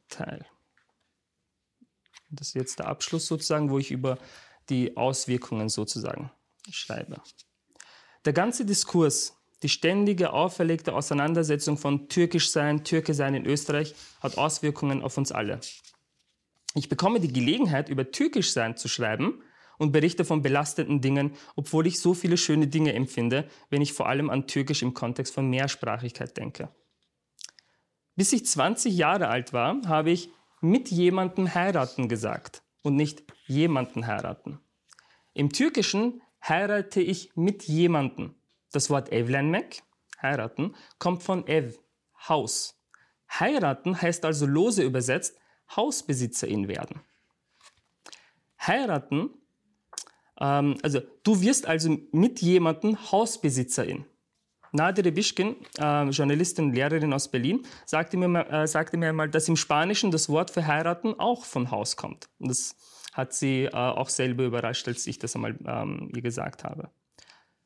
Teil. 0.07 0.45
Das 2.29 2.49
ist 2.49 2.53
jetzt 2.53 2.79
der 2.79 2.87
Abschluss 2.87 3.25
sozusagen, 3.25 3.69
wo 3.69 3.79
ich 3.79 3.91
über 3.91 4.17
die 4.69 4.97
Auswirkungen 4.97 5.69
sozusagen 5.69 6.31
schreibe. 6.69 7.21
Der 8.25 8.33
ganze 8.33 8.65
Diskurs, 8.65 9.35
die 9.63 9.69
ständige 9.69 10.33
auferlegte 10.33 10.93
Auseinandersetzung 10.93 11.77
von 11.77 12.07
Türkisch 12.07 12.51
sein, 12.51 12.83
Türke 12.83 13.13
sein 13.13 13.33
in 13.33 13.45
Österreich 13.45 13.95
hat 14.21 14.37
Auswirkungen 14.37 15.01
auf 15.01 15.17
uns 15.17 15.31
alle. 15.31 15.59
Ich 16.75 16.87
bekomme 16.87 17.19
die 17.19 17.33
Gelegenheit, 17.33 17.89
über 17.89 18.11
Türkisch 18.11 18.51
sein 18.51 18.77
zu 18.77 18.87
schreiben 18.87 19.41
und 19.79 19.91
berichte 19.91 20.25
von 20.25 20.43
belastenden 20.43 21.01
Dingen, 21.01 21.31
obwohl 21.55 21.87
ich 21.87 21.99
so 21.99 22.13
viele 22.13 22.37
schöne 22.37 22.67
Dinge 22.67 22.93
empfinde, 22.93 23.49
wenn 23.71 23.81
ich 23.81 23.93
vor 23.93 24.07
allem 24.07 24.29
an 24.29 24.45
Türkisch 24.45 24.83
im 24.83 24.93
Kontext 24.93 25.33
von 25.33 25.49
Mehrsprachigkeit 25.49 26.37
denke. 26.37 26.69
Bis 28.15 28.33
ich 28.33 28.45
20 28.45 28.95
Jahre 28.95 29.29
alt 29.29 29.53
war, 29.53 29.81
habe 29.87 30.11
ich 30.11 30.29
mit 30.61 30.91
jemandem 30.91 31.55
heiraten 31.55 32.09
gesagt 32.09 32.61
und 32.83 32.95
nicht 32.95 33.23
jemanden 33.47 34.05
heiraten. 34.05 34.59
Im 35.33 35.51
Türkischen 35.51 36.21
heirate 36.47 37.01
ich 37.01 37.31
mit 37.35 37.63
jemandem. 37.63 38.35
Das 38.71 38.89
Wort 38.89 39.11
evlenmek, 39.11 39.83
heiraten, 40.21 40.75
kommt 40.99 41.23
von 41.23 41.47
ev, 41.47 41.79
Haus. 42.27 42.77
Heiraten 43.31 44.01
heißt 44.01 44.25
also 44.25 44.45
lose 44.45 44.83
übersetzt 44.83 45.37
Hausbesitzerin 45.73 46.67
werden. 46.67 47.01
Heiraten, 48.59 49.29
ähm, 50.39 50.77
also 50.81 51.01
du 51.23 51.41
wirst 51.41 51.67
also 51.67 51.97
mit 52.11 52.41
jemandem 52.41 53.11
Hausbesitzerin. 53.11 54.05
Nadir 54.71 55.11
Bischkin, 55.11 55.55
äh, 55.79 56.09
Journalistin 56.09 56.73
Lehrerin 56.73 57.13
aus 57.13 57.27
Berlin, 57.27 57.65
sagte 57.85 58.17
mir, 58.17 58.47
äh, 58.49 58.67
sagte 58.67 58.97
mir 58.97 59.09
einmal, 59.09 59.29
dass 59.29 59.47
im 59.47 59.55
Spanischen 59.55 60.11
das 60.11 60.29
Wort 60.29 60.51
für 60.51 60.67
heiraten 60.67 61.19
auch 61.19 61.43
von 61.45 61.71
Haus 61.71 61.95
kommt. 61.95 62.29
Und 62.39 62.49
das 62.49 62.75
hat 63.13 63.33
sie 63.33 63.65
äh, 63.65 63.71
auch 63.71 64.09
selber 64.09 64.43
überrascht, 64.43 64.87
als 64.87 65.07
ich 65.07 65.17
das 65.17 65.35
einmal 65.35 65.57
ähm, 65.65 66.11
ihr 66.15 66.21
gesagt 66.21 66.63
habe. 66.63 66.89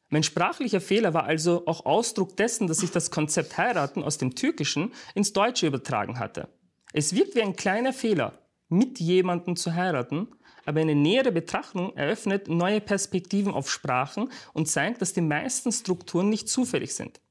Mein 0.10 0.24
sprachlicher 0.24 0.80
Fehler 0.80 1.14
war 1.14 1.24
also 1.24 1.64
auch 1.66 1.86
Ausdruck 1.86 2.38
dessen, 2.38 2.68
dass 2.68 2.84
ich 2.84 2.92
das 2.92 3.12
Konzept 3.12 3.58
heiraten 3.58 4.04
aus 4.04 4.18
dem 4.18 4.36
Türkischen 4.36 4.94
ins 5.16 5.34
Deutsche 5.34 5.68
übertragen 5.68 6.20
hatte. 6.20 6.50
Es 6.94 7.16
wirkt 7.16 7.36
wie 7.36 7.42
ein 7.42 7.56
kleiner 7.56 7.94
Fehler, 7.94 8.40
mit 8.70 9.00
jemandem 9.00 9.56
zu 9.56 9.74
heiraten, 9.74 10.28
aber 10.66 10.82
eine 10.82 10.96
nähere 10.96 11.32
Betrachtung 11.32 11.96
eröffnet 11.96 12.48
neue 12.48 12.82
Perspektiven 12.82 13.54
auf 13.54 13.70
Sprachen 13.70 14.30
und 14.54 14.68
zeigt, 14.68 15.02
dass 15.02 15.14
die 15.14 15.22
meisten 15.22 15.72
Strukturen 15.72 16.30
nicht 16.30 16.50
zufällig 16.50 16.96
sind. 16.96 17.22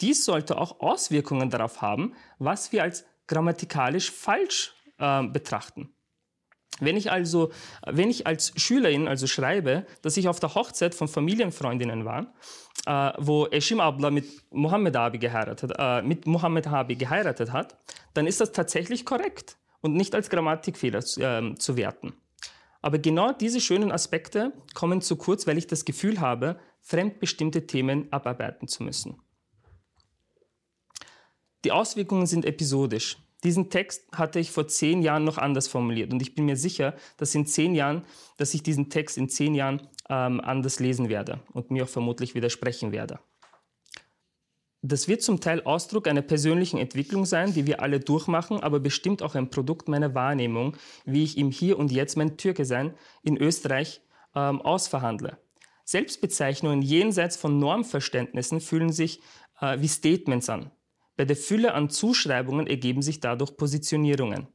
Dies 0.00 0.24
sollte 0.24 0.56
auch 0.58 0.80
Auswirkungen 0.80 1.50
darauf 1.50 1.82
haben, 1.82 2.14
was 2.38 2.72
wir 2.72 2.82
als 2.82 3.04
grammatikalisch 3.26 4.10
falsch 4.10 4.74
äh, 4.98 5.22
betrachten. 5.24 5.92
Wenn 6.80 6.96
ich 6.96 7.12
also, 7.12 7.52
wenn 7.86 8.08
ich 8.08 8.26
als 8.26 8.52
Schülerin 8.56 9.06
also 9.06 9.26
schreibe, 9.26 9.86
dass 10.00 10.16
ich 10.16 10.28
auf 10.28 10.40
der 10.40 10.54
Hochzeit 10.54 10.94
von 10.94 11.08
Familienfreundinnen 11.08 12.06
war, 12.06 12.32
äh, 12.86 13.12
wo 13.18 13.46
Eshim 13.48 13.80
Abla 13.80 14.10
mit 14.10 14.26
Mohammed 14.50 14.96
Abi 14.96 15.18
geheiratet, 15.18 15.72
äh, 15.76 16.00
mit 16.00 16.26
Mohammed 16.26 16.66
Abi 16.66 16.96
geheiratet 16.96 17.52
hat, 17.52 17.76
dann 18.14 18.26
ist 18.26 18.40
das 18.40 18.52
tatsächlich 18.52 19.04
korrekt 19.04 19.56
und 19.80 19.94
nicht 19.94 20.14
als 20.14 20.30
Grammatikfehler 20.30 20.98
äh, 20.98 21.54
zu 21.56 21.76
werten. 21.76 22.14
Aber 22.82 22.98
genau 22.98 23.32
diese 23.32 23.60
schönen 23.60 23.92
Aspekte 23.92 24.52
kommen 24.74 25.00
zu 25.00 25.16
kurz, 25.16 25.46
weil 25.46 25.58
ich 25.58 25.66
das 25.66 25.84
Gefühl 25.84 26.20
habe, 26.20 26.58
fremdbestimmte 26.80 27.66
Themen 27.66 28.10
abarbeiten 28.12 28.68
zu 28.68 28.82
müssen. 28.82 29.20
Die 31.64 31.72
Auswirkungen 31.72 32.26
sind 32.26 32.46
episodisch. 32.46 33.18
Diesen 33.44 33.70
Text 33.70 34.04
hatte 34.12 34.38
ich 34.38 34.50
vor 34.50 34.68
zehn 34.68 35.02
Jahren 35.02 35.24
noch 35.24 35.38
anders 35.38 35.68
formuliert 35.68 36.12
und 36.12 36.20
ich 36.20 36.34
bin 36.34 36.44
mir 36.44 36.56
sicher, 36.56 36.94
dass 37.16 37.34
in 37.34 37.46
zehn 37.46 37.74
Jahren, 37.74 38.04
dass 38.36 38.52
ich 38.54 38.62
diesen 38.62 38.90
Text 38.90 39.16
in 39.16 39.28
zehn 39.28 39.54
Jahren 39.54 39.88
ähm, 40.08 40.40
anders 40.40 40.78
lesen 40.78 41.08
werde 41.08 41.40
und 41.52 41.70
mir 41.70 41.84
auch 41.84 41.88
vermutlich 41.88 42.34
widersprechen 42.34 42.92
werde. 42.92 43.18
Das 44.82 45.08
wird 45.08 45.22
zum 45.22 45.40
Teil 45.40 45.62
Ausdruck 45.62 46.08
einer 46.08 46.22
persönlichen 46.22 46.78
Entwicklung 46.78 47.26
sein, 47.26 47.52
die 47.52 47.66
wir 47.66 47.82
alle 47.82 48.00
durchmachen, 48.00 48.60
aber 48.60 48.80
bestimmt 48.80 49.22
auch 49.22 49.34
ein 49.34 49.50
Produkt 49.50 49.88
meiner 49.88 50.14
Wahrnehmung, 50.14 50.76
wie 51.04 51.22
ich 51.22 51.36
im 51.36 51.50
Hier 51.50 51.78
und 51.78 51.92
Jetzt 51.92 52.16
mein 52.16 52.38
Türke 52.38 52.64
sein 52.64 52.94
in 53.22 53.36
Österreich 53.36 54.00
ähm, 54.34 54.62
ausverhandle. 54.62 55.38
Selbstbezeichnungen 55.84 56.80
jenseits 56.80 57.36
von 57.36 57.58
Normverständnissen 57.58 58.60
fühlen 58.60 58.92
sich 58.92 59.20
äh, 59.60 59.80
wie 59.80 59.88
Statements 59.88 60.48
an. 60.48 60.70
Bei 61.16 61.26
der 61.26 61.36
Fülle 61.36 61.74
an 61.74 61.90
Zuschreibungen 61.90 62.66
ergeben 62.66 63.02
sich 63.02 63.20
dadurch 63.20 63.56
Positionierungen. 63.58 64.48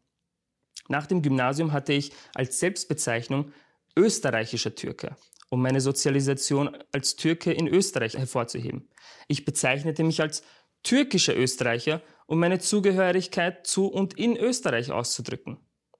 Nach 0.87 1.05
dem 1.05 1.21
Gymnasium 1.21 1.71
hatte 1.71 1.93
ich 1.93 2.11
als 2.33 2.59
Selbstbezeichnung 2.59 3.51
österreichischer 3.95 4.73
Türke, 4.73 5.15
um 5.49 5.61
meine 5.61 5.81
Sozialisation 5.81 6.75
als 6.91 7.15
Türke 7.15 7.51
in 7.51 7.67
Österreich 7.67 8.17
hervorzuheben. 8.17 8.89
Ich 9.27 9.45
bezeichnete 9.45 10.03
mich 10.03 10.21
als 10.21 10.43
türkischer 10.83 11.35
Österreicher, 11.35 12.01
um 12.27 12.39
meine 12.39 12.59
Zugehörigkeit 12.59 13.65
zu 13.67 13.87
und 13.87 14.17
in 14.17 14.37
Österreich 14.37 14.91
auszudrücken. 14.91 15.57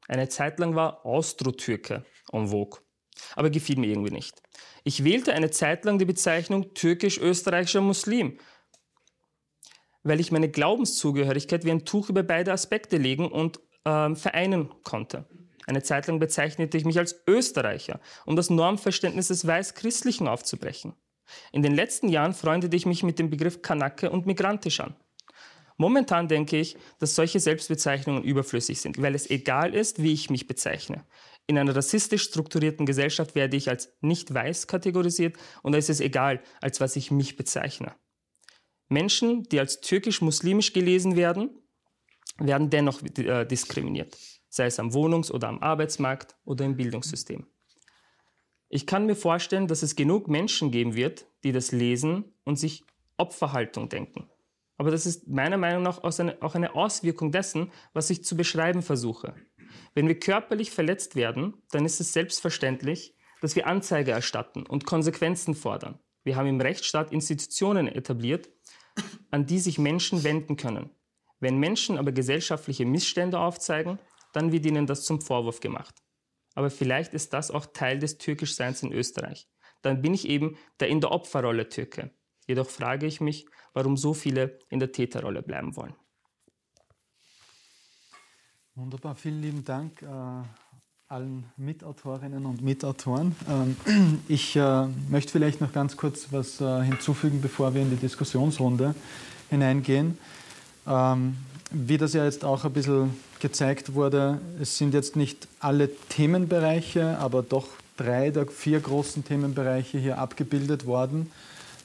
Eine 0.07 0.29
Zeit 0.29 0.59
lang 0.59 0.75
war 0.75 1.05
Austro-Türke 1.05 2.05
en 2.31 2.47
vogue, 2.47 2.79
aber 3.35 3.49
gefiel 3.49 3.77
mir 3.77 3.87
irgendwie 3.87 4.13
nicht. 4.13 4.41
Ich 4.83 5.03
wählte 5.03 5.33
eine 5.33 5.49
Zeit 5.49 5.85
lang 5.85 5.97
die 5.97 6.05
Bezeichnung 6.05 6.73
türkisch-österreichischer 6.73 7.81
Muslim, 7.81 8.37
weil 10.03 10.19
ich 10.19 10.31
meine 10.31 10.49
Glaubenszugehörigkeit 10.49 11.65
wie 11.65 11.71
ein 11.71 11.85
Tuch 11.85 12.09
über 12.09 12.21
beide 12.21 12.53
Aspekte 12.53 12.97
legen 12.97 13.31
und 13.31 13.59
äh, 13.85 14.13
vereinen 14.13 14.69
konnte. 14.83 15.27
Eine 15.68 15.84
Zeit 15.84 16.07
lang 16.07 16.20
bezeichnete 16.20 16.78
ich 16.78 16.86
mich 16.86 16.99
als 16.99 17.24
Österreicher, 17.28 17.99
um 18.26 18.36
das 18.36 18.49
Normverständnis 18.49 19.30
des 19.30 19.47
Weiß-Christlichen 19.47 20.28
aufzubrechen. 20.28 20.93
In 21.51 21.63
den 21.63 21.74
letzten 21.74 22.07
Jahren 22.07 22.34
freundete 22.34 22.76
ich 22.76 22.86
mich 22.86 23.03
mit 23.03 23.18
dem 23.18 23.30
Begriff 23.30 23.61
Kanake 23.61 24.09
und 24.11 24.26
migrantisch 24.26 24.80
an. 24.80 24.95
Momentan 25.78 26.28
denke 26.28 26.57
ich, 26.57 26.78
dass 26.99 27.16
solche 27.16 27.39
Selbstbezeichnungen 27.39 28.24
überflüssig 28.24 28.80
sind, 28.80 29.01
weil 29.01 29.13
es 29.13 29.30
egal 29.30 29.74
ist, 29.74 30.01
wie 30.01 30.13
ich 30.13 30.30
mich 30.30 30.47
bezeichne. 30.47 31.03
In 31.47 31.57
einer 31.57 31.76
rassistisch 31.76 32.24
strukturierten 32.24 32.86
Gesellschaft 32.86 33.36
werde 33.36 33.57
ich 33.57 33.70
als 33.70 33.93
nicht 34.01 34.34
weiß 34.34 34.68
kategorisiert 34.68 35.36
und 35.63 35.74
da 35.74 35.78
ist 35.78 35.89
es 35.89 35.99
egal, 35.99 36.41
als 36.61 36.80
was 36.80 36.95
ich 36.95 37.11
mich 37.11 37.36
bezeichne. 37.36 37.93
Menschen, 38.88 39.43
die 39.43 39.59
als 39.59 39.82
türkisch-muslimisch 39.82 40.74
gelesen 40.74 41.16
werden, 41.16 41.49
werden 42.38 42.70
dennoch 42.70 43.01
äh, 43.18 43.45
diskriminiert, 43.45 44.18
sei 44.56 44.68
es 44.68 44.80
am 44.80 44.93
Wohnungs- 44.93 45.32
oder 45.32 45.49
am 45.49 45.60
Arbeitsmarkt 45.60 46.38
oder 46.45 46.64
im 46.64 46.78
Bildungssystem. 46.78 47.45
Ich 48.70 48.88
kann 48.88 49.06
mir 49.06 49.16
vorstellen, 49.16 49.68
dass 49.68 49.84
es 49.84 49.95
genug 49.95 50.30
Menschen 50.30 50.72
geben 50.72 50.95
wird, 50.95 51.28
die 51.43 51.51
das 51.51 51.72
lesen 51.72 52.34
und 52.45 52.58
sich 52.58 52.84
Opferhaltung 53.18 53.89
denken. 53.89 54.30
Aber 54.78 54.91
das 54.91 55.06
ist 55.06 55.28
meiner 55.28 55.58
Meinung 55.58 55.84
nach 55.84 56.03
auch 56.03 56.56
eine 56.56 56.76
Auswirkung 56.76 57.32
dessen, 57.32 57.72
was 57.93 58.10
ich 58.10 58.24
zu 58.24 58.36
beschreiben 58.36 58.82
versuche. 58.82 59.36
Wenn 59.93 60.08
wir 60.08 60.20
körperlich 60.20 60.72
verletzt 60.72 61.16
werden, 61.16 61.62
dann 61.72 61.86
ist 61.86 61.99
es 61.99 62.14
selbstverständlich, 62.14 63.14
dass 63.41 63.56
wir 63.56 63.68
Anzeige 63.68 64.12
erstatten 64.12 64.66
und 64.66 64.86
Konsequenzen 64.86 65.53
fordern. 65.53 65.99
Wir 66.24 66.38
haben 66.38 66.47
im 66.47 66.62
Rechtsstaat 66.62 67.12
Institutionen 67.12 67.88
etabliert, 67.88 68.49
an 69.32 69.45
die 69.45 69.60
sich 69.60 69.78
Menschen 69.78 70.24
wenden 70.24 70.56
können. 70.56 70.89
Wenn 71.39 71.58
Menschen 71.58 71.97
aber 71.97 72.14
gesellschaftliche 72.14 72.86
Missstände 72.86 73.39
aufzeigen, 73.39 73.99
dann 74.36 74.51
wird 74.51 74.65
ihnen 74.65 74.88
das 74.88 75.03
zum 75.03 75.21
Vorwurf 75.21 75.59
gemacht. 75.59 75.95
Aber 76.55 76.69
vielleicht 76.69 77.13
ist 77.13 77.33
das 77.33 77.51
auch 77.51 77.65
Teil 77.65 77.99
des 77.99 78.17
Türkischseins 78.17 78.83
in 78.83 78.91
Österreich. 78.91 79.47
Dann 79.81 80.01
bin 80.01 80.13
ich 80.13 80.27
eben 80.27 80.57
der 80.79 80.88
in 80.89 81.01
der 81.01 81.11
Opferrolle 81.11 81.69
Türke. 81.69 82.11
Jedoch 82.47 82.69
frage 82.69 83.05
ich 83.05 83.21
mich, 83.21 83.45
warum 83.73 83.97
so 83.97 84.13
viele 84.13 84.59
in 84.69 84.79
der 84.79 84.91
Täterrolle 84.91 85.41
bleiben 85.41 85.75
wollen. 85.75 85.95
Wunderbar, 88.75 89.15
vielen 89.15 89.41
lieben 89.41 89.63
Dank. 89.63 90.01
Äh 90.01 90.43
allen 91.07 91.45
Mitautorinnen 91.55 92.45
und 92.47 92.63
Mitautoren. 92.63 93.36
Ähm, 93.47 94.21
ich 94.27 94.55
äh, 94.55 94.88
möchte 95.09 95.31
vielleicht 95.31 95.61
noch 95.61 95.71
ganz 95.71 95.97
kurz 95.97 96.31
was 96.31 96.59
äh, 96.61 96.81
hinzufügen, 96.81 97.41
bevor 97.41 97.75
wir 97.75 97.83
in 97.83 97.91
die 97.91 97.95
Diskussionsrunde 97.95 98.95
hineingehen. 99.51 100.17
Ähm, 100.88 101.38
wie 101.76 101.97
das 101.97 102.13
ja 102.13 102.23
jetzt 102.23 102.45
auch 102.45 102.63
ein 102.63 102.71
bisschen 102.71 103.13
gezeigt 103.39 103.93
wurde, 103.93 104.39
es 104.61 104.78
sind 104.78 104.93
jetzt 104.93 105.15
nicht 105.15 105.47
alle 105.59 105.89
Themenbereiche, 106.09 107.17
aber 107.19 107.43
doch 107.43 107.67
drei 107.97 108.30
der 108.30 108.47
vier 108.47 108.80
großen 108.80 109.26
Themenbereiche 109.26 109.97
hier 109.97 110.17
abgebildet 110.17 110.86
worden 110.86 111.30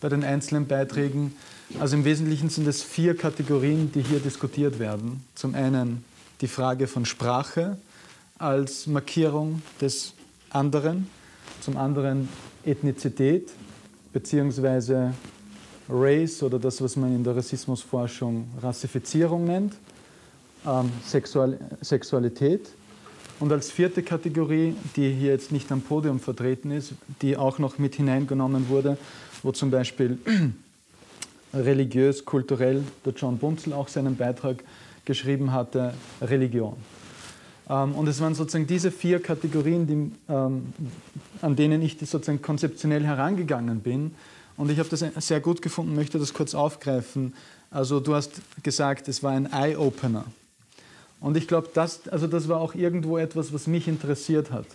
bei 0.00 0.08
den 0.08 0.22
einzelnen 0.22 0.66
Beiträgen. 0.66 1.34
Also 1.80 1.96
im 1.96 2.04
Wesentlichen 2.04 2.50
sind 2.50 2.68
es 2.68 2.82
vier 2.82 3.16
Kategorien, 3.16 3.90
die 3.92 4.02
hier 4.02 4.20
diskutiert 4.20 4.78
werden. 4.78 5.24
Zum 5.34 5.54
einen 5.54 6.04
die 6.40 6.48
Frage 6.48 6.86
von 6.86 7.04
Sprache, 7.04 7.76
als 8.38 8.86
Markierung 8.86 9.60
des 9.80 10.14
anderen, 10.50 11.08
zum 11.60 11.76
anderen 11.76 12.28
Ethnizität 12.64 13.50
bzw. 14.12 15.10
Race 15.90 16.42
oder 16.42 16.58
das, 16.58 16.80
was 16.82 16.96
man 16.96 17.14
in 17.14 17.24
der 17.24 17.36
Rassismusforschung 17.36 18.48
Rassifizierung 18.62 19.44
nennt, 19.44 19.74
ähm, 20.66 20.90
Sexual 21.04 21.58
Sexualität. 21.80 22.68
Und 23.38 23.50
als 23.52 23.70
vierte 23.70 24.02
Kategorie, 24.02 24.74
die 24.96 25.12
hier 25.12 25.32
jetzt 25.32 25.50
nicht 25.50 25.72
am 25.72 25.80
Podium 25.80 26.20
vertreten 26.20 26.70
ist, 26.70 26.92
die 27.22 27.36
auch 27.36 27.58
noch 27.58 27.78
mit 27.78 27.94
hineingenommen 27.94 28.68
wurde, 28.68 28.98
wo 29.42 29.50
zum 29.50 29.70
Beispiel 29.70 30.18
religiös, 31.54 32.24
kulturell 32.24 32.84
der 33.04 33.14
John 33.14 33.38
Bunzel 33.38 33.72
auch 33.72 33.88
seinen 33.88 34.16
Beitrag 34.16 34.62
geschrieben 35.06 35.52
hatte, 35.52 35.94
Religion. 36.20 36.76
Ähm, 37.70 37.94
und 37.94 38.08
es 38.08 38.20
waren 38.20 38.34
sozusagen 38.34 38.66
diese 38.66 38.90
vier 38.90 39.20
Kategorien, 39.20 39.86
die, 39.86 40.32
ähm, 40.32 40.72
an 41.40 41.56
denen 41.56 41.80
ich 41.80 41.98
sozusagen 41.98 42.42
konzeptionell 42.42 43.04
herangegangen 43.04 43.80
bin. 43.80 44.14
Und 44.60 44.70
ich 44.70 44.78
habe 44.78 44.90
das 44.90 45.02
sehr 45.26 45.40
gut 45.40 45.62
gefunden, 45.62 45.94
möchte 45.94 46.18
das 46.18 46.34
kurz 46.34 46.54
aufgreifen. 46.54 47.32
Also 47.70 47.98
du 47.98 48.14
hast 48.14 48.42
gesagt, 48.62 49.08
es 49.08 49.22
war 49.22 49.32
ein 49.32 49.50
Eye-Opener. 49.50 50.26
Und 51.18 51.38
ich 51.38 51.48
glaube, 51.48 51.70
das, 51.72 52.06
also 52.08 52.26
das 52.26 52.46
war 52.46 52.60
auch 52.60 52.74
irgendwo 52.74 53.16
etwas, 53.16 53.54
was 53.54 53.66
mich 53.66 53.88
interessiert 53.88 54.50
hat. 54.50 54.66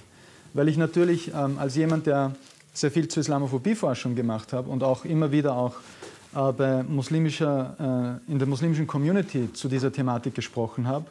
Weil 0.55 0.69
ich 0.69 0.77
natürlich 0.77 1.31
ähm, 1.35 1.59
als 1.59 1.75
jemand, 1.75 2.07
der 2.07 2.35
sehr 2.73 2.89
viel 2.89 3.09
zur 3.09 3.21
Islamophobie-Forschung 3.21 4.15
gemacht 4.15 4.53
habe 4.53 4.71
und 4.71 4.81
auch 4.81 5.05
immer 5.05 5.31
wieder 5.31 5.55
auch 5.55 5.75
äh, 6.33 6.51
bei 6.51 6.81
muslimischer, 6.81 8.19
äh, 8.27 8.31
in 8.31 8.39
der 8.39 8.47
muslimischen 8.47 8.87
Community 8.87 9.53
zu 9.53 9.67
dieser 9.67 9.93
Thematik 9.93 10.33
gesprochen 10.33 10.87
habe, 10.87 11.05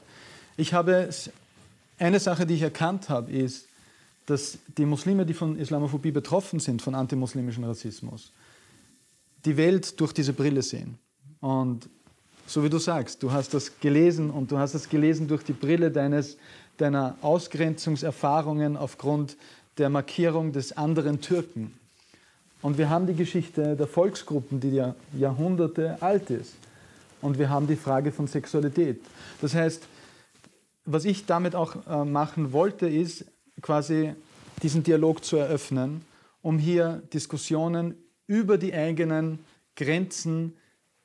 ich 0.56 0.74
habe 0.74 1.08
eine 2.00 2.18
Sache, 2.18 2.44
die 2.44 2.54
ich 2.54 2.62
erkannt 2.62 3.08
habe, 3.08 3.30
ist, 3.30 3.68
dass 4.26 4.58
die 4.76 4.84
Muslime, 4.84 5.26
die 5.26 5.34
von 5.34 5.60
Islamophobie 5.60 6.10
betroffen 6.10 6.58
sind, 6.58 6.82
von 6.82 6.96
antimuslimischen 6.96 7.62
Rassismus, 7.62 8.32
die 9.44 9.56
Welt 9.56 10.00
durch 10.00 10.12
diese 10.12 10.32
Brille 10.32 10.62
sehen. 10.62 10.98
Und 11.40 11.88
so 12.46 12.62
wie 12.62 12.70
du 12.70 12.78
sagst, 12.78 13.22
du 13.22 13.32
hast 13.32 13.54
das 13.54 13.78
gelesen 13.80 14.30
und 14.30 14.50
du 14.50 14.58
hast 14.58 14.74
das 14.74 14.88
gelesen 14.88 15.28
durch 15.28 15.44
die 15.44 15.52
Brille 15.52 15.90
deines, 15.90 16.36
deiner 16.76 17.16
Ausgrenzungserfahrungen 17.22 18.76
aufgrund 18.76 19.36
der 19.78 19.88
Markierung 19.88 20.52
des 20.52 20.76
anderen 20.76 21.20
Türken. 21.20 21.78
Und 22.62 22.78
wir 22.78 22.88
haben 22.88 23.06
die 23.06 23.14
Geschichte 23.14 23.76
der 23.76 23.86
Volksgruppen, 23.86 24.60
die 24.60 24.70
ja 24.70 24.94
Jahrhunderte 25.12 26.00
alt 26.00 26.30
ist. 26.30 26.54
Und 27.20 27.38
wir 27.38 27.48
haben 27.48 27.66
die 27.66 27.76
Frage 27.76 28.12
von 28.12 28.26
Sexualität. 28.26 29.00
Das 29.40 29.54
heißt, 29.54 29.82
was 30.84 31.04
ich 31.04 31.26
damit 31.26 31.54
auch 31.54 31.76
äh, 31.86 32.04
machen 32.04 32.52
wollte, 32.52 32.86
ist 32.86 33.24
quasi 33.62 34.14
diesen 34.62 34.82
Dialog 34.82 35.24
zu 35.24 35.36
eröffnen, 35.36 36.02
um 36.42 36.58
hier 36.58 37.02
Diskussionen 37.12 37.94
über 38.26 38.58
die 38.58 38.72
eigenen 38.74 39.38
Grenzen 39.76 40.54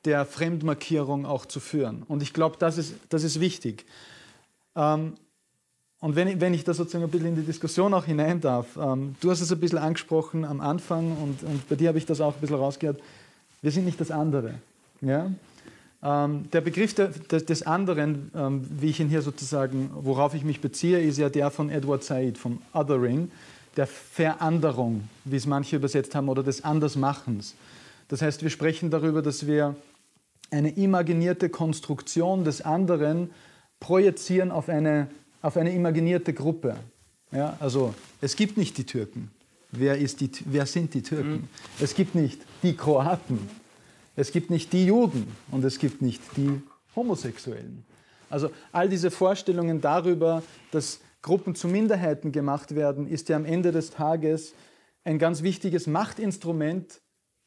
der 0.04 0.24
Fremdmarkierung 0.24 1.26
auch 1.26 1.46
zu 1.46 1.60
führen. 1.60 2.02
Und 2.08 2.22
ich 2.22 2.32
glaube, 2.32 2.56
das 2.58 2.78
ist, 2.78 2.94
das 3.08 3.22
ist 3.22 3.40
wichtig. 3.40 3.84
Ähm, 4.74 5.14
und 6.00 6.16
wenn 6.16 6.28
ich, 6.28 6.40
wenn 6.40 6.54
ich 6.54 6.64
da 6.64 6.72
sozusagen 6.72 7.04
ein 7.04 7.10
bisschen 7.10 7.28
in 7.28 7.36
die 7.36 7.42
Diskussion 7.42 7.92
auch 7.92 8.06
hinein 8.06 8.40
darf, 8.40 8.78
ähm, 8.78 9.16
du 9.20 9.30
hast 9.30 9.42
es 9.42 9.52
ein 9.52 9.60
bisschen 9.60 9.78
angesprochen 9.78 10.46
am 10.46 10.60
Anfang 10.60 11.16
und, 11.18 11.42
und 11.42 11.68
bei 11.68 11.76
dir 11.76 11.88
habe 11.88 11.98
ich 11.98 12.06
das 12.06 12.22
auch 12.22 12.34
ein 12.34 12.40
bisschen 12.40 12.56
rausgehört, 12.56 13.00
wir 13.60 13.70
sind 13.70 13.84
nicht 13.84 14.00
das 14.00 14.10
andere. 14.10 14.54
Ja? 15.02 15.30
Ähm, 16.02 16.50
der 16.50 16.62
Begriff 16.62 16.94
der, 16.94 17.08
des, 17.08 17.44
des, 17.44 17.62
anderen, 17.62 18.30
ähm, 18.34 18.66
wie 18.70 18.88
ich 18.88 19.00
ihn 19.00 19.10
hier 19.10 19.20
sozusagen, 19.20 19.90
worauf 19.92 20.32
ich 20.32 20.44
mich 20.44 20.62
beziehe, 20.62 20.98
ist 21.00 21.18
ja 21.18 21.28
der 21.28 21.50
von 21.50 21.68
Edward 21.68 22.02
Said, 22.02 22.38
vom 22.38 22.62
Othering, 22.72 23.30
der 23.76 23.86
Veranderung, 23.86 25.08
wie 25.24 25.36
es 25.36 25.46
manche 25.46 25.76
übersetzt 25.76 26.14
haben, 26.14 26.28
oder 26.28 26.42
des 26.42 26.64
Andersmachens. 26.64 27.54
Das 28.08 28.22
heißt, 28.22 28.42
wir 28.42 28.50
sprechen 28.50 28.90
darüber, 28.90 29.22
dass 29.22 29.46
wir 29.46 29.76
eine 30.50 30.70
imaginierte 30.70 31.48
Konstruktion 31.48 32.44
des 32.44 32.62
anderen 32.62 33.30
projizieren 33.78 34.50
auf 34.50 34.68
eine, 34.68 35.08
auf 35.42 35.56
eine 35.56 35.72
imaginierte 35.72 36.34
Gruppe. 36.34 36.76
Ja, 37.32 37.56
also 37.60 37.94
es 38.20 38.34
gibt 38.34 38.56
nicht 38.56 38.76
die 38.78 38.84
Türken. 38.84 39.30
Wer, 39.70 39.98
ist 39.98 40.20
die, 40.20 40.30
wer 40.46 40.66
sind 40.66 40.94
die 40.94 41.02
Türken? 41.02 41.32
Mhm. 41.32 41.48
Es 41.78 41.94
gibt 41.94 42.16
nicht 42.16 42.40
die 42.62 42.74
Kroaten. 42.74 43.48
Es 44.16 44.32
gibt 44.32 44.50
nicht 44.50 44.72
die 44.72 44.86
Juden 44.86 45.28
und 45.52 45.64
es 45.64 45.78
gibt 45.78 46.02
nicht 46.02 46.20
die 46.36 46.60
Homosexuellen. 46.96 47.84
Also 48.28 48.50
all 48.72 48.88
diese 48.88 49.10
Vorstellungen 49.10 49.80
darüber, 49.80 50.42
dass 50.72 51.00
Gruppen 51.22 51.54
zu 51.54 51.68
Minderheiten 51.68 52.32
gemacht 52.32 52.74
werden, 52.74 53.06
ist 53.06 53.28
ja 53.28 53.36
am 53.36 53.44
Ende 53.44 53.72
des 53.72 53.90
Tages 53.90 54.54
ein 55.04 55.18
ganz 55.18 55.42
wichtiges 55.42 55.86
Machtinstrument 55.86 57.00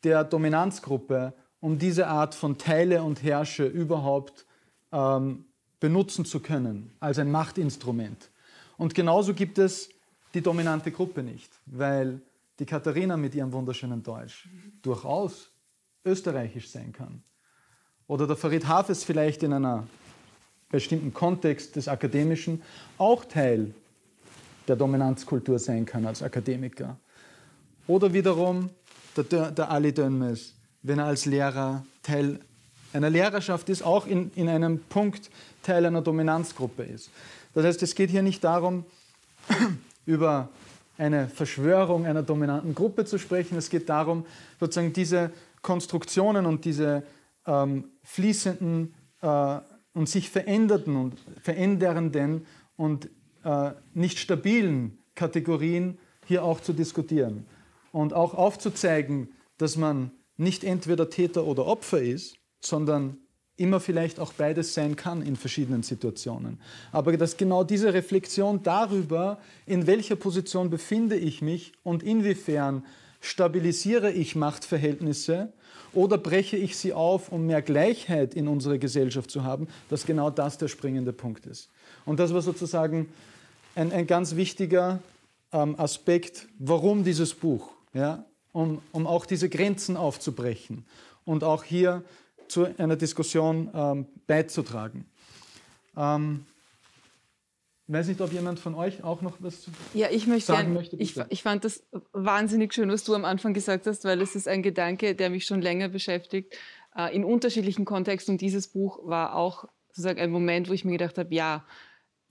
der 0.04 0.24
Dominanzgruppe, 0.24 1.34
um 1.60 1.78
diese 1.78 2.08
Art 2.08 2.36
von 2.36 2.58
Teile 2.58 3.04
und 3.04 3.24
Herrsche 3.24 3.66
überhaupt 3.66 4.46
ähm, 4.92 5.46
benutzen 5.80 6.26
zu 6.26 6.40
können, 6.40 6.92
als 7.00 7.20
ein 7.20 7.32
Machtinstrument. 7.32 8.30
Und 8.78 8.96
genauso 8.96 9.34
gibt 9.34 9.58
es 9.58 9.90
die 10.34 10.42
dominante 10.42 10.92
Gruppe 10.92 11.24
nicht, 11.24 11.60
weil 11.66 12.22
die 12.60 12.66
Katharina 12.66 13.18
mit 13.18 13.36
ihrem 13.36 13.52
wunderschönen 13.52 14.04
Deutsch 14.04 14.48
durchaus 14.82 15.52
österreichisch 16.06 16.70
sein 16.70 16.92
kann. 16.92 17.24
Oder 18.08 18.28
der 18.28 18.36
Farid 18.36 18.68
Hafez 18.68 19.04
vielleicht 19.04 19.44
in 19.44 19.54
einer 19.54 19.88
bestimmten 20.74 21.14
Kontext 21.14 21.76
des 21.76 21.88
Akademischen 21.88 22.64
auch 22.98 23.26
Teil 23.26 23.76
der 24.68 24.76
Dominanzkultur 24.76 25.60
sein 25.60 25.86
kann 25.86 26.04
als 26.08 26.24
Akademiker. 26.24 26.98
Oder 27.86 28.12
wiederum 28.12 28.72
der, 29.16 29.52
der 29.52 29.70
Ali 29.70 29.94
Dönmes, 29.94 30.56
wenn 30.82 30.98
er 30.98 31.06
als 31.06 31.26
Lehrer 31.26 31.86
Teil 32.02 32.40
einer 32.92 33.12
Lehrerschaft 33.12 33.70
ist, 33.70 33.84
auch 33.84 34.08
in, 34.08 34.32
in 34.34 34.50
einem 34.50 34.80
Punkt 34.80 35.30
Teil 35.62 35.86
einer 35.86 36.02
Dominanzgruppe 36.02 36.82
ist. 36.82 37.12
Das 37.54 37.66
heißt, 37.66 37.84
es 37.84 37.94
geht 37.94 38.10
hier 38.10 38.24
nicht 38.24 38.44
darum, 38.44 38.84
über 40.08 40.50
eine 40.98 41.28
Verschwörung 41.28 42.08
einer 42.08 42.24
dominanten 42.24 42.74
Gruppe 42.74 43.06
zu 43.06 43.20
sprechen. 43.20 43.58
Es 43.60 43.70
geht 43.70 43.90
darum, 43.90 44.26
sozusagen 44.60 44.92
diese 44.92 45.32
Konstruktionen 45.62 46.48
und 46.48 46.66
diese 46.66 47.04
ähm, 47.46 47.86
fließenden 48.04 48.94
äh, 49.22 49.58
und 49.94 50.10
sich 50.10 50.30
veränderten 50.30 50.96
und 50.96 51.16
verändernden 51.42 52.46
und 52.76 53.10
äh, 53.44 53.72
nicht 53.94 54.20
stabilen 54.20 54.98
Kategorien 55.16 55.98
hier 56.26 56.44
auch 56.44 56.62
zu 56.62 56.74
diskutieren 56.74 57.46
und 57.92 58.14
auch 58.14 58.34
aufzuzeigen, 58.34 59.30
dass 59.58 59.78
man 59.78 60.12
nicht 60.38 60.64
entweder 60.64 61.10
Täter 61.10 61.46
oder 61.46 61.66
Opfer 61.66 62.02
ist, 62.02 62.36
sondern 62.60 63.18
immer 63.56 63.80
vielleicht 63.80 64.20
auch 64.20 64.34
beides 64.34 64.74
sein 64.74 64.96
kann 64.96 65.22
in 65.22 65.36
verschiedenen 65.36 65.84
Situationen. 65.84 66.60
Aber 66.92 67.16
dass 67.18 67.38
genau 67.38 67.64
diese 67.64 67.94
Reflexion 67.94 68.64
darüber, 68.64 69.40
in 69.68 69.86
welcher 69.86 70.16
Position 70.16 70.70
befinde 70.72 71.16
ich 71.16 71.42
mich 71.42 71.74
und 71.84 72.02
inwiefern 72.02 72.84
stabilisiere 73.22 74.12
ich 74.12 74.36
Machtverhältnisse 74.36 75.54
oder 75.94 76.18
breche 76.18 76.58
ich 76.58 76.78
sie 76.78 76.94
auf, 76.94 77.32
um 77.32 77.46
mehr 77.46 77.62
Gleichheit 77.62 78.34
in 78.34 78.48
unserer 78.48 78.78
Gesellschaft 78.78 79.30
zu 79.30 79.44
haben, 79.44 79.68
dass 79.90 80.06
genau 80.06 80.30
das 80.30 80.58
der 80.58 80.68
springende 80.68 81.14
Punkt 81.14 81.46
ist. 81.46 81.70
Und 82.06 82.20
das 82.20 82.34
war 82.34 82.42
sozusagen 82.42 83.10
ein, 83.76 83.92
ein 83.92 84.08
ganz 84.08 84.36
wichtiger 84.36 85.00
ähm, 85.52 85.80
Aspekt, 85.80 86.48
warum 86.60 87.04
dieses 87.04 87.34
Buch, 87.34 87.70
ja, 87.94 88.26
um, 88.52 88.82
um 88.92 89.08
auch 89.08 89.26
diese 89.26 89.50
Grenzen 89.50 89.98
aufzubrechen 89.98 90.86
und 91.26 91.44
auch 91.44 91.64
hier 91.64 92.04
zu 92.48 92.68
einer 92.78 92.96
Diskussion 92.96 93.70
ähm, 93.74 94.06
beizutragen. 94.28 95.06
Ähm, 95.98 96.46
ich 97.88 97.94
weiß 97.94 98.08
nicht, 98.08 98.22
ob 98.22 98.32
jemand 98.32 98.60
von 98.60 98.76
euch 98.76 99.04
auch 99.04 99.22
noch 99.22 99.38
was 99.40 99.68
ja, 99.94 100.08
ich 100.10 100.26
möchte 100.26 100.48
sagen 100.48 100.68
gern, 100.68 100.74
möchte. 100.74 100.96
Ich, 100.96 101.18
ich, 101.30 101.44
fand 101.44 101.66
das 101.66 101.84
wahnsinnig 102.14 102.74
schön, 102.74 102.90
was 102.90 103.04
du 103.04 103.14
am 103.14 103.26
Anfang 103.26 103.54
gesagt 103.54 103.88
hast, 103.88 104.06
weil 104.06 104.22
es 104.22 104.36
ist 104.36 104.48
ein 104.48 104.64
Gedanke, 104.64 105.16
der 105.16 105.30
mich 105.30 105.46
schon 105.46 105.62
länger 105.62 105.90
beschäftigt, 105.90 106.58
äh, 106.96 107.14
in 107.14 107.26
unterschiedlichen 107.26 107.84
Kontexten. 107.84 108.36
Und 108.36 108.42
dieses 108.42 108.70
Buch 108.70 109.00
war 109.04 109.36
auch 109.36 109.66
sozusagen 109.90 110.22
ein 110.22 110.32
Moment, 110.32 110.70
wo 110.70 110.74
ich 110.74 110.86
mir 110.86 110.94
gedacht 110.94 111.18
habe, 111.18 111.36
ja, 111.36 111.66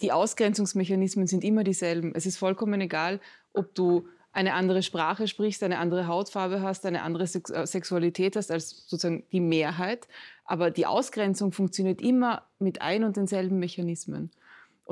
die 0.01 0.11
Ausgrenzungsmechanismen 0.11 1.27
sind 1.27 1.45
immer 1.45 1.65
dieselben. 1.65 2.13
Es 2.15 2.25
ist 2.25 2.39
vollkommen 2.39 2.81
egal, 2.81 3.21
ob 3.53 3.75
du 3.75 4.09
eine 4.33 4.55
andere 4.55 4.83
Sprache 4.83 5.29
sprichst, 5.29 5.63
eine 5.63 5.79
andere 5.79 6.07
Hautfarbe 6.07 6.63
hast, 6.63 6.87
eine 6.87 7.03
andere 7.03 7.25
äh, 7.25 7.67
Sexualität 7.67 8.37
hast 8.37 8.51
als 8.51 8.89
sozusagen 8.89 9.25
die 9.31 9.41
Mehrheit. 9.41 10.09
Aber 10.45 10.71
die 10.71 10.87
Ausgrenzung 10.87 11.53
funktioniert 11.53 12.01
immer 12.01 12.47
mit 12.59 12.81
ein 12.81 13.05
und 13.05 13.17
denselben 13.19 13.59
Mechanismen. 13.59 14.31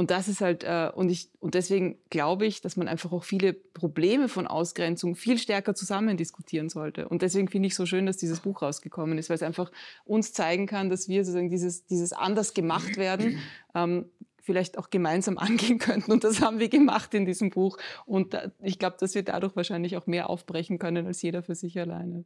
Und 0.01 0.11
das 0.11 0.28
ist 0.28 0.40
halt, 0.40 0.64
äh, 0.64 0.90
und, 0.94 1.11
ich, 1.11 1.28
und 1.40 1.53
deswegen 1.53 1.98
glaube 2.09 2.46
ich, 2.46 2.62
dass 2.62 2.78
man 2.78 2.88
einfach 2.88 3.12
auch 3.12 3.22
viele 3.22 3.53
Probleme 3.53 4.28
von 4.28 4.46
Ausgrenzung 4.46 5.14
viel 5.14 5.36
stärker 5.36 5.74
zusammen 5.74 6.16
diskutieren 6.16 6.70
sollte. 6.70 7.07
Und 7.07 7.20
deswegen 7.20 7.48
finde 7.48 7.66
ich 7.66 7.74
so 7.74 7.84
schön, 7.84 8.07
dass 8.07 8.16
dieses 8.16 8.40
Buch 8.40 8.62
rausgekommen 8.62 9.18
ist, 9.18 9.28
weil 9.28 9.34
es 9.34 9.42
einfach 9.42 9.70
uns 10.07 10.32
zeigen 10.32 10.66
kann, 10.66 10.88
dass 10.88 11.09
wir 11.09 11.22
sozusagen 11.22 11.51
dieses, 11.51 11.84
dieses 11.84 12.14
anders 12.14 12.55
gemacht 12.55 12.96
werden 12.96 13.40
ähm, 13.74 14.07
vielleicht 14.38 14.78
auch 14.78 14.88
gemeinsam 14.88 15.36
angehen 15.38 15.78
könnten. 15.78 16.11
Und 16.11 16.24
das 16.24 16.40
haben 16.40 16.61
wir 16.61 16.70
gemacht 16.70 17.12
in 17.12 17.26
diesem 17.26 17.51
Buch. 17.51 17.76
Und 18.07 18.32
da, 18.32 18.51
ich 18.62 18.78
glaube, 18.78 18.96
dass 18.98 19.14
wir 19.14 19.22
dadurch 19.22 19.55
wahrscheinlich 19.55 19.98
auch 19.98 20.07
mehr 20.07 20.30
aufbrechen 20.30 20.78
können 20.78 21.07
als 21.07 21.20
jeder 21.20 21.42
für 21.42 21.55
sich 21.55 21.78
alleine. 21.78 22.24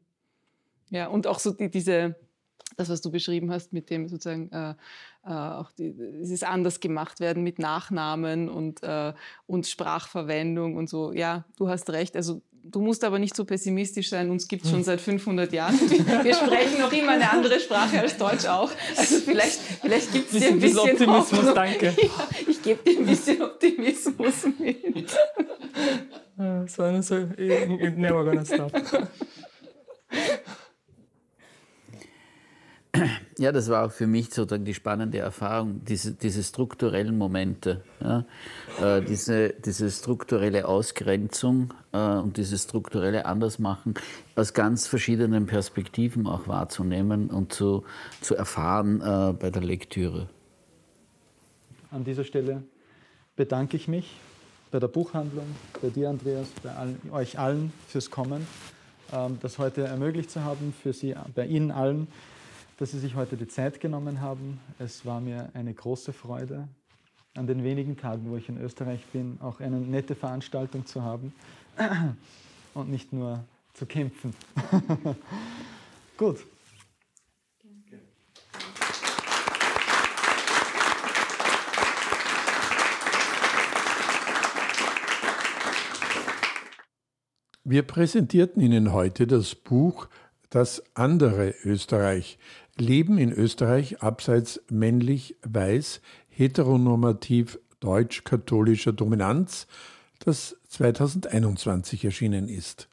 Ja, 0.91 1.09
und 1.09 1.27
auch 1.27 1.41
so 1.41 1.51
die, 1.51 1.71
diese, 1.71 2.15
das, 2.77 2.89
was 2.89 3.01
du 3.01 3.11
beschrieben 3.11 3.51
hast, 3.51 3.73
mit 3.73 3.91
dem 3.91 4.09
sozusagen 4.09 4.51
äh, 4.53 4.75
äh, 5.27 5.31
auch 5.31 5.71
die, 5.73 5.95
es 6.23 6.31
ist 6.31 6.45
anders 6.45 6.81
gemacht 6.81 7.21
werden 7.21 7.43
mit 7.43 7.59
Nachnamen 7.59 8.49
und, 8.49 8.83
äh, 8.83 9.13
und 9.47 9.67
Sprachverwendung 9.67 10.77
und 10.77 10.89
so. 10.89 11.13
Ja, 11.13 11.45
du 11.57 11.69
hast 11.69 11.91
recht. 11.91 12.17
Also 12.17 12.43
du 12.65 12.81
musst 12.81 13.05
aber 13.05 13.19
nicht 13.19 13.37
so 13.37 13.45
pessimistisch 13.45 14.09
sein. 14.11 14.31
Uns 14.31 14.49
gibt 14.49 14.65
es 14.65 14.71
schon 14.71 14.83
seit 14.83 15.01
500 15.01 15.53
Jahren. 15.53 15.79
Wir 15.79 16.35
sprechen 16.35 16.81
noch 16.81 16.93
immer 16.93 17.13
eine 17.13 17.31
andere 17.31 17.61
Sprache 17.61 18.01
als 18.01 18.17
Deutsch 18.17 18.47
auch. 18.47 18.71
Also 18.97 19.17
vielleicht, 19.17 19.61
vielleicht 19.81 20.13
gibt 20.13 20.33
es 20.33 20.41
dir 20.41 20.49
ein 20.49 20.61
bisschen 20.61 20.79
Optimismus. 20.79 21.33
Hoffnung. 21.33 21.55
Danke. 21.55 21.95
Ja, 22.05 22.29
ich 22.47 22.63
gebe 22.63 22.83
dir 22.83 22.99
ein 22.99 23.07
bisschen 23.07 23.43
Optimismus 23.43 24.47
mit. 24.59 25.11
so, 26.67 27.03
so, 27.03 27.15
never 27.37 28.25
gonna 28.25 28.45
stop. 28.45 28.73
Ja, 33.39 33.51
das 33.51 33.69
war 33.69 33.87
auch 33.87 33.91
für 33.91 34.07
mich 34.07 34.33
sozusagen 34.33 34.65
die 34.65 34.75
spannende 34.75 35.19
Erfahrung, 35.19 35.85
diese, 35.85 36.13
diese 36.13 36.43
strukturellen 36.43 37.19
Momente, 37.19 37.83
ja, 38.01 38.25
äh, 38.81 39.03
diese, 39.03 39.51
diese 39.51 39.91
strukturelle 39.91 40.69
Ausgrenzung 40.69 41.75
äh, 41.93 41.99
und 41.99 42.37
dieses 42.37 42.65
strukturelle 42.65 43.27
Andersmachen 43.27 43.95
aus 44.37 44.53
ganz 44.55 44.87
verschiedenen 44.87 45.47
Perspektiven 45.47 46.29
auch 46.29 46.47
wahrzunehmen 46.47 47.29
und 47.29 47.53
zu, 47.53 47.85
zu 48.21 48.37
erfahren 48.37 49.01
äh, 49.01 49.33
bei 49.33 49.51
der 49.51 49.63
Lektüre. 49.63 50.29
An 51.91 52.05
dieser 52.05 52.25
Stelle 52.25 52.63
bedanke 53.37 53.77
ich 53.77 53.89
mich 53.89 54.17
bei 54.71 54.79
der 54.79 54.89
Buchhandlung, 54.89 55.47
bei 55.83 55.89
dir, 55.89 56.11
Andreas, 56.11 56.49
bei 56.63 56.71
allen, 56.71 57.01
euch 57.13 57.39
allen 57.39 57.73
fürs 57.89 58.11
Kommen, 58.11 58.47
ähm, 59.13 59.39
das 59.41 59.59
heute 59.59 59.83
ermöglicht 59.83 60.31
zu 60.31 60.45
haben, 60.45 60.73
für 60.83 60.93
Sie, 60.93 61.15
bei 61.35 61.47
Ihnen 61.47 61.71
allen 61.71 62.07
dass 62.79 62.91
Sie 62.91 62.99
sich 62.99 63.15
heute 63.15 63.37
die 63.37 63.47
Zeit 63.47 63.81
genommen 63.81 64.21
haben. 64.21 64.61
Es 64.79 65.07
war 65.07 65.21
mir 65.21 65.51
eine 65.55 65.73
große 65.73 66.13
Freude, 66.13 66.69
an 67.35 67.47
den 67.47 67.65
wenigen 67.65 67.97
Tagen, 67.97 68.31
wo 68.31 68.37
ich 68.37 68.49
in 68.49 68.61
Österreich 68.61 69.05
bin, 69.13 69.39
auch 69.41 69.61
eine 69.61 69.79
nette 69.79 70.15
Veranstaltung 70.15 70.87
zu 70.87 71.03
haben 71.03 71.33
und 72.75 72.91
nicht 72.91 73.13
nur 73.13 73.45
zu 73.75 73.87
kämpfen. 73.87 74.35
Gut. 76.17 76.45
Wir 87.67 87.83
präsentierten 87.83 88.61
Ihnen 88.63 88.93
heute 88.93 89.27
das 89.27 89.55
Buch 89.55 90.09
Das 90.51 90.85
andere 90.95 91.55
Österreich, 91.65 92.39
Leben 92.77 93.19
in 93.19 93.33
Österreich 93.33 94.03
abseits 94.03 94.61
männlich-weiß, 94.69 96.01
heteronormativ 96.29 97.59
deutsch-katholischer 97.81 98.93
Dominanz, 98.93 99.67
das 100.19 100.57
2021 100.69 102.05
erschienen 102.05 102.49
ist. 102.49 102.89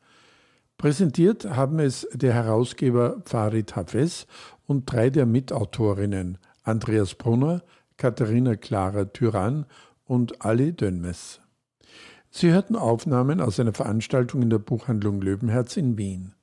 Präsentiert 0.77 1.45
haben 1.45 1.79
es 1.79 2.07
der 2.13 2.34
Herausgeber 2.34 3.21
Farid 3.25 3.75
Hafez 3.75 4.27
und 4.67 4.91
drei 4.91 5.09
der 5.09 5.25
Mitautorinnen 5.25 6.38
Andreas 6.63 7.15
Brunner, 7.15 7.63
Katharina 7.97 8.55
Clara 8.55 9.05
Tyrann 9.05 9.65
und 10.05 10.43
Ali 10.43 10.73
Dönmes. 10.73 11.39
Sie 12.29 12.51
hörten 12.51 12.75
Aufnahmen 12.75 13.41
aus 13.41 13.59
einer 13.59 13.73
Veranstaltung 13.73 14.41
in 14.41 14.49
der 14.49 14.59
Buchhandlung 14.59 15.21
Löwenherz 15.21 15.77
in 15.77 15.97
Wien. 15.97 16.34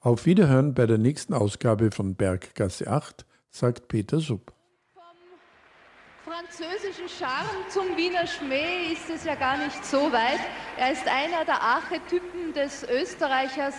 Auf 0.00 0.26
Wiederhören 0.26 0.74
bei 0.74 0.86
der 0.86 0.96
nächsten 0.96 1.34
Ausgabe 1.34 1.90
von 1.90 2.14
Berggasse 2.14 2.86
8, 2.86 3.26
sagt 3.50 3.88
Peter 3.88 4.20
Sub. 4.20 4.52
Vom 4.94 6.32
französischen 6.32 7.08
Charme 7.08 7.68
zum 7.68 7.96
Wiener 7.96 8.24
Schmäh 8.28 8.92
ist 8.92 9.10
es 9.12 9.24
ja 9.24 9.34
gar 9.34 9.58
nicht 9.58 9.84
so 9.84 10.12
weit. 10.12 10.38
Er 10.76 10.92
ist 10.92 11.02
einer 11.08 11.44
der 11.44 11.60
Archetypen 11.60 12.52
des 12.54 12.84
Österreichers 12.84 13.74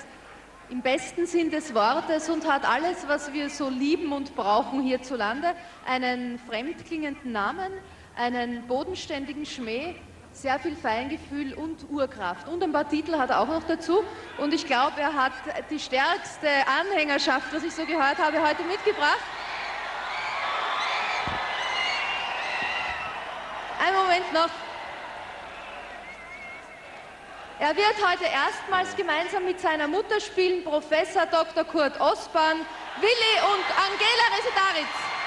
im 0.69 0.81
besten 0.81 1.25
Sinn 1.25 1.51
des 1.51 1.73
Wortes 1.73 2.29
und 2.29 2.45
hat 2.45 2.69
alles, 2.69 3.07
was 3.07 3.31
wir 3.31 3.49
so 3.49 3.69
lieben 3.69 4.11
und 4.11 4.35
brauchen 4.35 4.81
hierzulande. 4.81 5.53
Einen 5.87 6.37
fremdklingenden 6.37 7.31
Namen, 7.31 7.71
einen 8.17 8.67
bodenständigen 8.67 9.45
Schmäh, 9.45 9.95
sehr 10.41 10.57
viel 10.59 10.75
Feingefühl 10.75 11.53
und 11.53 11.89
Urkraft. 11.89 12.47
Und 12.47 12.63
ein 12.63 12.71
paar 12.71 12.87
Titel 12.87 13.17
hat 13.17 13.29
er 13.29 13.41
auch 13.41 13.47
noch 13.47 13.63
dazu. 13.63 14.03
Und 14.37 14.53
ich 14.53 14.65
glaube, 14.65 14.99
er 15.01 15.13
hat 15.13 15.33
die 15.69 15.79
stärkste 15.79 16.47
Anhängerschaft, 16.79 17.53
was 17.53 17.63
ich 17.63 17.73
so 17.73 17.85
gehört 17.85 18.17
habe, 18.17 18.41
heute 18.41 18.63
mitgebracht. 18.63 19.19
Ein 23.85 23.93
Moment 23.93 24.33
noch. 24.33 24.49
Er 27.59 27.75
wird 27.75 27.95
heute 28.09 28.23
erstmals 28.23 28.95
gemeinsam 28.95 29.43
mit 29.43 29.59
seiner 29.59 29.87
Mutter 29.87 30.21
spielen, 30.21 30.63
Professor 30.63 31.25
Dr. 31.25 31.65
Kurt 31.65 31.99
Osborn, 31.99 32.61
Willi 33.01 33.35
und 33.43 33.65
Angela 33.75 34.37
Resetaritz. 34.37 35.18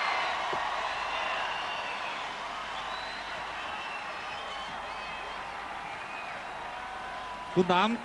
Guten 7.54 7.72
Abend. 7.72 7.98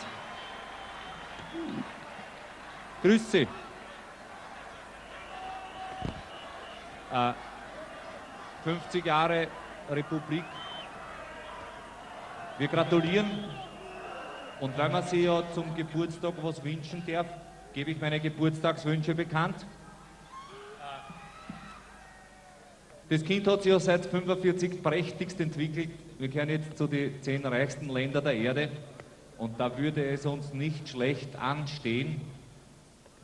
Grüß 3.01 3.31
Sie. 3.31 3.47
Äh, 7.13 7.33
50 8.65 9.05
Jahre 9.05 9.47
Republik. 9.89 10.43
Wir 12.57 12.67
gratulieren. 12.67 13.45
Und 14.59 14.77
wenn 14.77 14.91
man 14.91 15.03
sich 15.03 15.23
ja 15.23 15.41
zum 15.53 15.73
Geburtstag 15.75 16.33
was 16.41 16.61
wünschen 16.61 17.01
darf, 17.07 17.27
gebe 17.73 17.91
ich 17.91 18.01
meine 18.01 18.19
Geburtstagswünsche 18.19 19.15
bekannt. 19.15 19.65
Das 23.07 23.23
Kind 23.23 23.47
hat 23.47 23.63
sich 23.63 23.71
ja 23.71 23.79
seit 23.79 24.07
45 24.07 24.83
prächtigst 24.83 25.39
entwickelt. 25.39 25.91
Wir 26.19 26.27
gehören 26.27 26.49
jetzt 26.49 26.77
zu 26.77 26.87
den 26.87 27.21
zehn 27.21 27.45
reichsten 27.45 27.87
Ländern 27.87 28.25
der 28.25 28.33
Erde. 28.33 28.69
Und 29.37 29.59
da 29.59 29.77
würde 29.77 30.03
es 30.05 30.25
uns 30.25 30.53
nicht 30.53 30.89
schlecht 30.89 31.35
anstehen, 31.35 32.21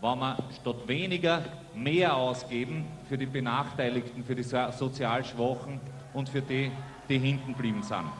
wenn 0.01 0.19
wir 0.19 0.37
statt 0.59 0.87
weniger 0.87 1.43
mehr 1.73 2.15
ausgeben 2.15 2.85
für 3.07 3.17
die 3.17 3.25
Benachteiligten, 3.25 4.23
für 4.23 4.35
die 4.35 4.43
sozial 4.43 5.23
Schwachen 5.23 5.79
und 6.13 6.29
für 6.29 6.41
die, 6.41 6.71
die 7.09 7.17
hinten 7.17 7.53
geblieben 7.53 7.83
sind. 7.83 8.11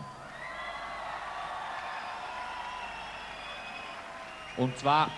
Und 4.56 4.78
zwar 4.78 5.10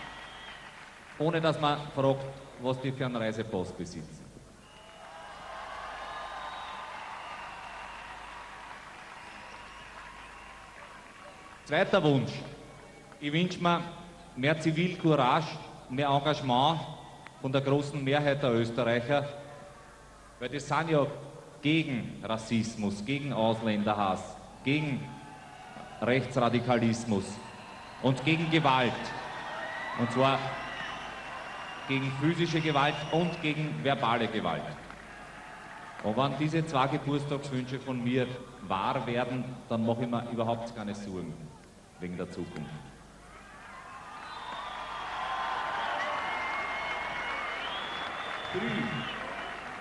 ohne 1.18 1.40
dass 1.40 1.60
man 1.60 1.80
fragt, 1.94 2.26
was 2.62 2.80
die 2.82 2.92
für 2.92 3.06
einen 3.06 3.16
Reisepass 3.16 3.72
besitzen. 3.72 4.26
Zweiter 11.66 12.04
Wunsch. 12.04 12.32
Ich 13.26 13.34
wünsche 13.34 13.60
mir 13.60 13.82
mehr 14.36 14.60
Zivilcourage, 14.60 15.48
mehr 15.90 16.10
Engagement 16.10 16.80
von 17.42 17.52
der 17.52 17.62
großen 17.62 18.04
Mehrheit 18.04 18.44
der 18.44 18.54
Österreicher, 18.54 19.28
weil 20.40 20.50
die 20.50 20.60
sind 20.60 20.92
ja 20.92 21.08
gegen 21.60 22.22
Rassismus, 22.22 23.04
gegen 23.04 23.34
Ausländerhass, 23.34 24.38
gegen 24.64 25.04
Rechtsradikalismus 26.04 27.26
und 28.04 28.24
gegen 28.24 28.52
Gewalt. 28.52 28.94
Und 30.00 30.12
zwar 30.12 30.38
gegen 31.88 32.12
physische 32.22 32.62
Gewalt 32.62 32.94
und 33.12 33.42
gegen 33.42 33.74
verbale 33.82 34.28
Gewalt. 34.28 34.62
Und 36.04 36.16
wenn 36.16 36.38
diese 36.38 36.64
zwei 36.64 36.90
Geburtstagswünsche 36.90 37.80
von 37.80 38.04
mir 38.04 38.28
wahr 38.68 39.08
werden, 39.08 39.44
dann 39.68 39.84
mache 39.84 40.04
ich 40.04 40.10
mir 40.12 40.30
überhaupt 40.32 40.76
keine 40.76 40.94
Sorgen 40.94 41.34
wegen 42.00 42.18
der 42.18 42.30
Zukunft. 42.30 42.95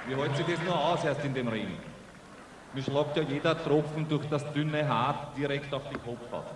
Wie 0.06 0.14
hält 0.14 0.36
sich 0.36 0.46
das 0.46 0.62
nur 0.64 0.78
aus 0.78 1.04
erst 1.04 1.24
in 1.24 1.34
dem 1.34 1.48
Regen? 1.48 1.78
Mir 2.72 2.82
schlagt 2.82 3.16
ja 3.16 3.22
jeder 3.22 3.62
Tropfen 3.62 4.08
durch 4.08 4.26
das 4.28 4.52
dünne 4.52 4.86
Haar 4.86 5.32
direkt 5.36 5.72
auf 5.72 5.82
die 5.90 5.98
Kopfhaut. 5.98 6.46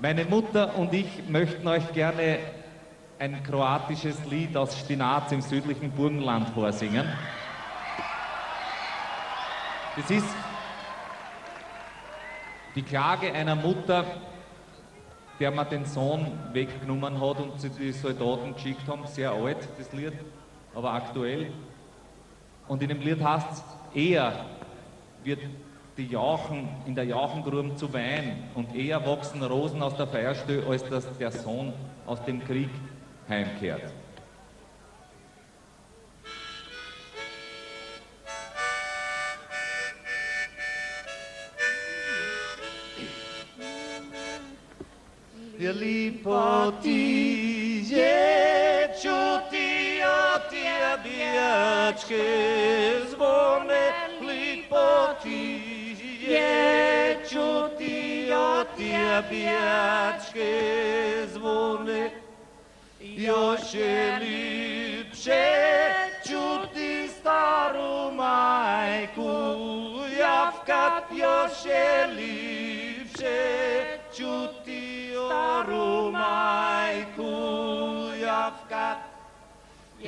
Meine 0.00 0.24
Mutter 0.24 0.76
und 0.76 0.94
ich 0.94 1.28
möchten 1.28 1.66
euch 1.66 1.92
gerne 1.92 2.38
ein 3.18 3.42
kroatisches 3.42 4.24
Lied 4.26 4.56
aus 4.56 4.78
Stinaz 4.78 5.32
im 5.32 5.42
südlichen 5.42 5.90
Burgenland 5.90 6.50
vorsingen. 6.50 7.08
Das 9.96 10.10
ist 10.10 10.28
die 12.76 12.82
Klage 12.82 13.32
einer 13.32 13.56
Mutter, 13.56 14.04
der 15.40 15.50
man 15.50 15.68
den 15.68 15.84
Sohn 15.84 16.26
weggenommen 16.52 17.20
hat 17.20 17.40
und 17.40 17.60
sie 17.60 17.70
die 17.70 17.92
Soldaten 17.92 18.54
geschickt 18.54 18.86
haben. 18.88 19.06
Sehr 19.06 19.30
alt, 19.30 19.68
das 19.78 19.92
Lied, 19.92 20.12
aber 20.74 20.92
aktuell. 20.92 21.52
Und 22.66 22.82
in 22.82 22.88
dem 22.88 23.00
Lied 23.00 23.22
heißt 23.22 23.46
es, 23.52 23.62
eher 23.94 24.44
wird 25.24 25.40
die 25.96 26.06
Jauchen 26.06 26.68
in 26.86 26.94
der 26.94 27.04
Jauchengruben 27.04 27.76
zu 27.76 27.92
Wein 27.92 28.44
und 28.54 28.74
eher 28.74 29.04
wachsen 29.04 29.42
Rosen 29.42 29.82
aus 29.82 29.96
der 29.96 30.06
Feierstö, 30.06 30.62
als 30.68 30.88
dass 30.88 31.06
der 31.18 31.32
Sohn 31.32 31.72
aus 32.06 32.22
dem 32.24 32.44
Krieg 32.44 32.70
heimkehrt. 33.28 33.92
Lipo 45.58 46.72
ti 46.82 47.82
je 47.90 48.88
čuti 49.02 50.00
od 50.04 50.42
tjebijačke 50.50 52.26
zvone, 53.10 53.92
lipo 54.20 55.14
ti 55.22 55.62
je 56.28 57.18
čuti 57.30 58.32
od 58.32 58.66
tjebijačke 58.76 60.52
zvone, 61.32 62.10
još 63.00 63.74
je 63.74 64.18
lipše 64.18 65.44
čuti 66.28 67.08
staru 67.08 68.12
majku, 68.14 69.56
javkat 70.20 71.04
još 71.10 71.64
je 71.64 72.06
lipše 72.06 72.58
čuti 74.16 74.47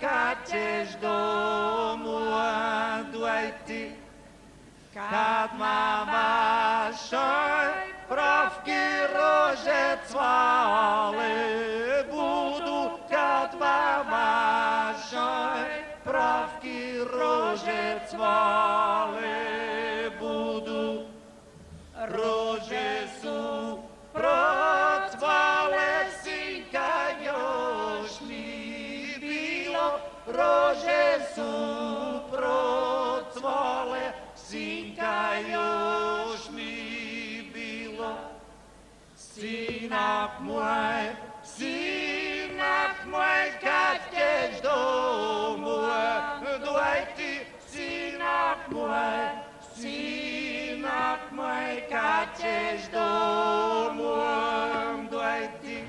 Cătești 0.00 0.96
domul 1.00 2.32
doaiti, 3.12 3.90
Kad 4.94 5.50
ma 5.58 6.06
vašoj 6.12 7.72
pravki 8.08 8.84
rože 9.14 9.84
cvale 10.08 11.34
budu, 12.10 13.00
Kad 13.10 13.50
ma 13.58 14.04
vašoj 14.12 15.68
pravki 16.04 16.80
rože 17.18 18.00
cvale 18.08 19.38
budu, 20.18 21.06
Rože 22.08 22.65
pro 30.26 30.74
Jesu, 30.74 31.52
pro 32.30 33.22
cvale, 33.32 34.12
synka 34.34 35.38
još 35.38 36.50
mi 36.50 37.50
bilo. 37.54 38.14
Sinak 39.16 40.30
moj, 40.40 41.14
sinak 41.44 42.96
moj, 43.06 43.44
kad 43.60 43.98
ćeš 44.12 44.62
domu, 44.62 45.78
dvaj 46.64 47.14
ti, 47.16 47.40
sinak 47.68 48.58
moj, 48.70 49.28
sinak 49.74 51.20
moj, 51.30 51.82
kad 51.90 52.28
ćeš 52.40 52.90
domu, 52.92 54.14
dvaj 55.10 55.48
ti, 55.62 55.84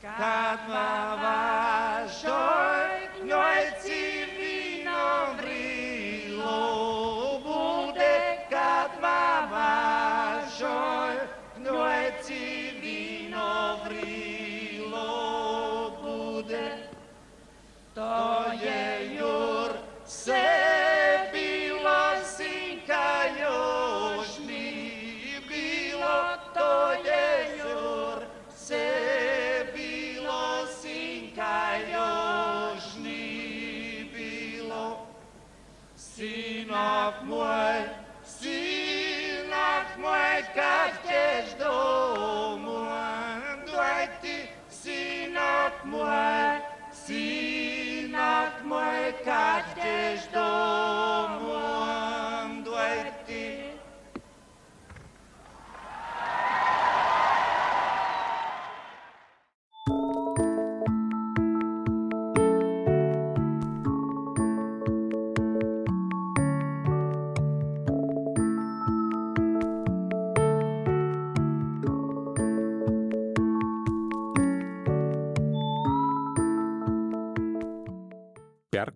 kad 0.00 0.58
ma 0.68 1.63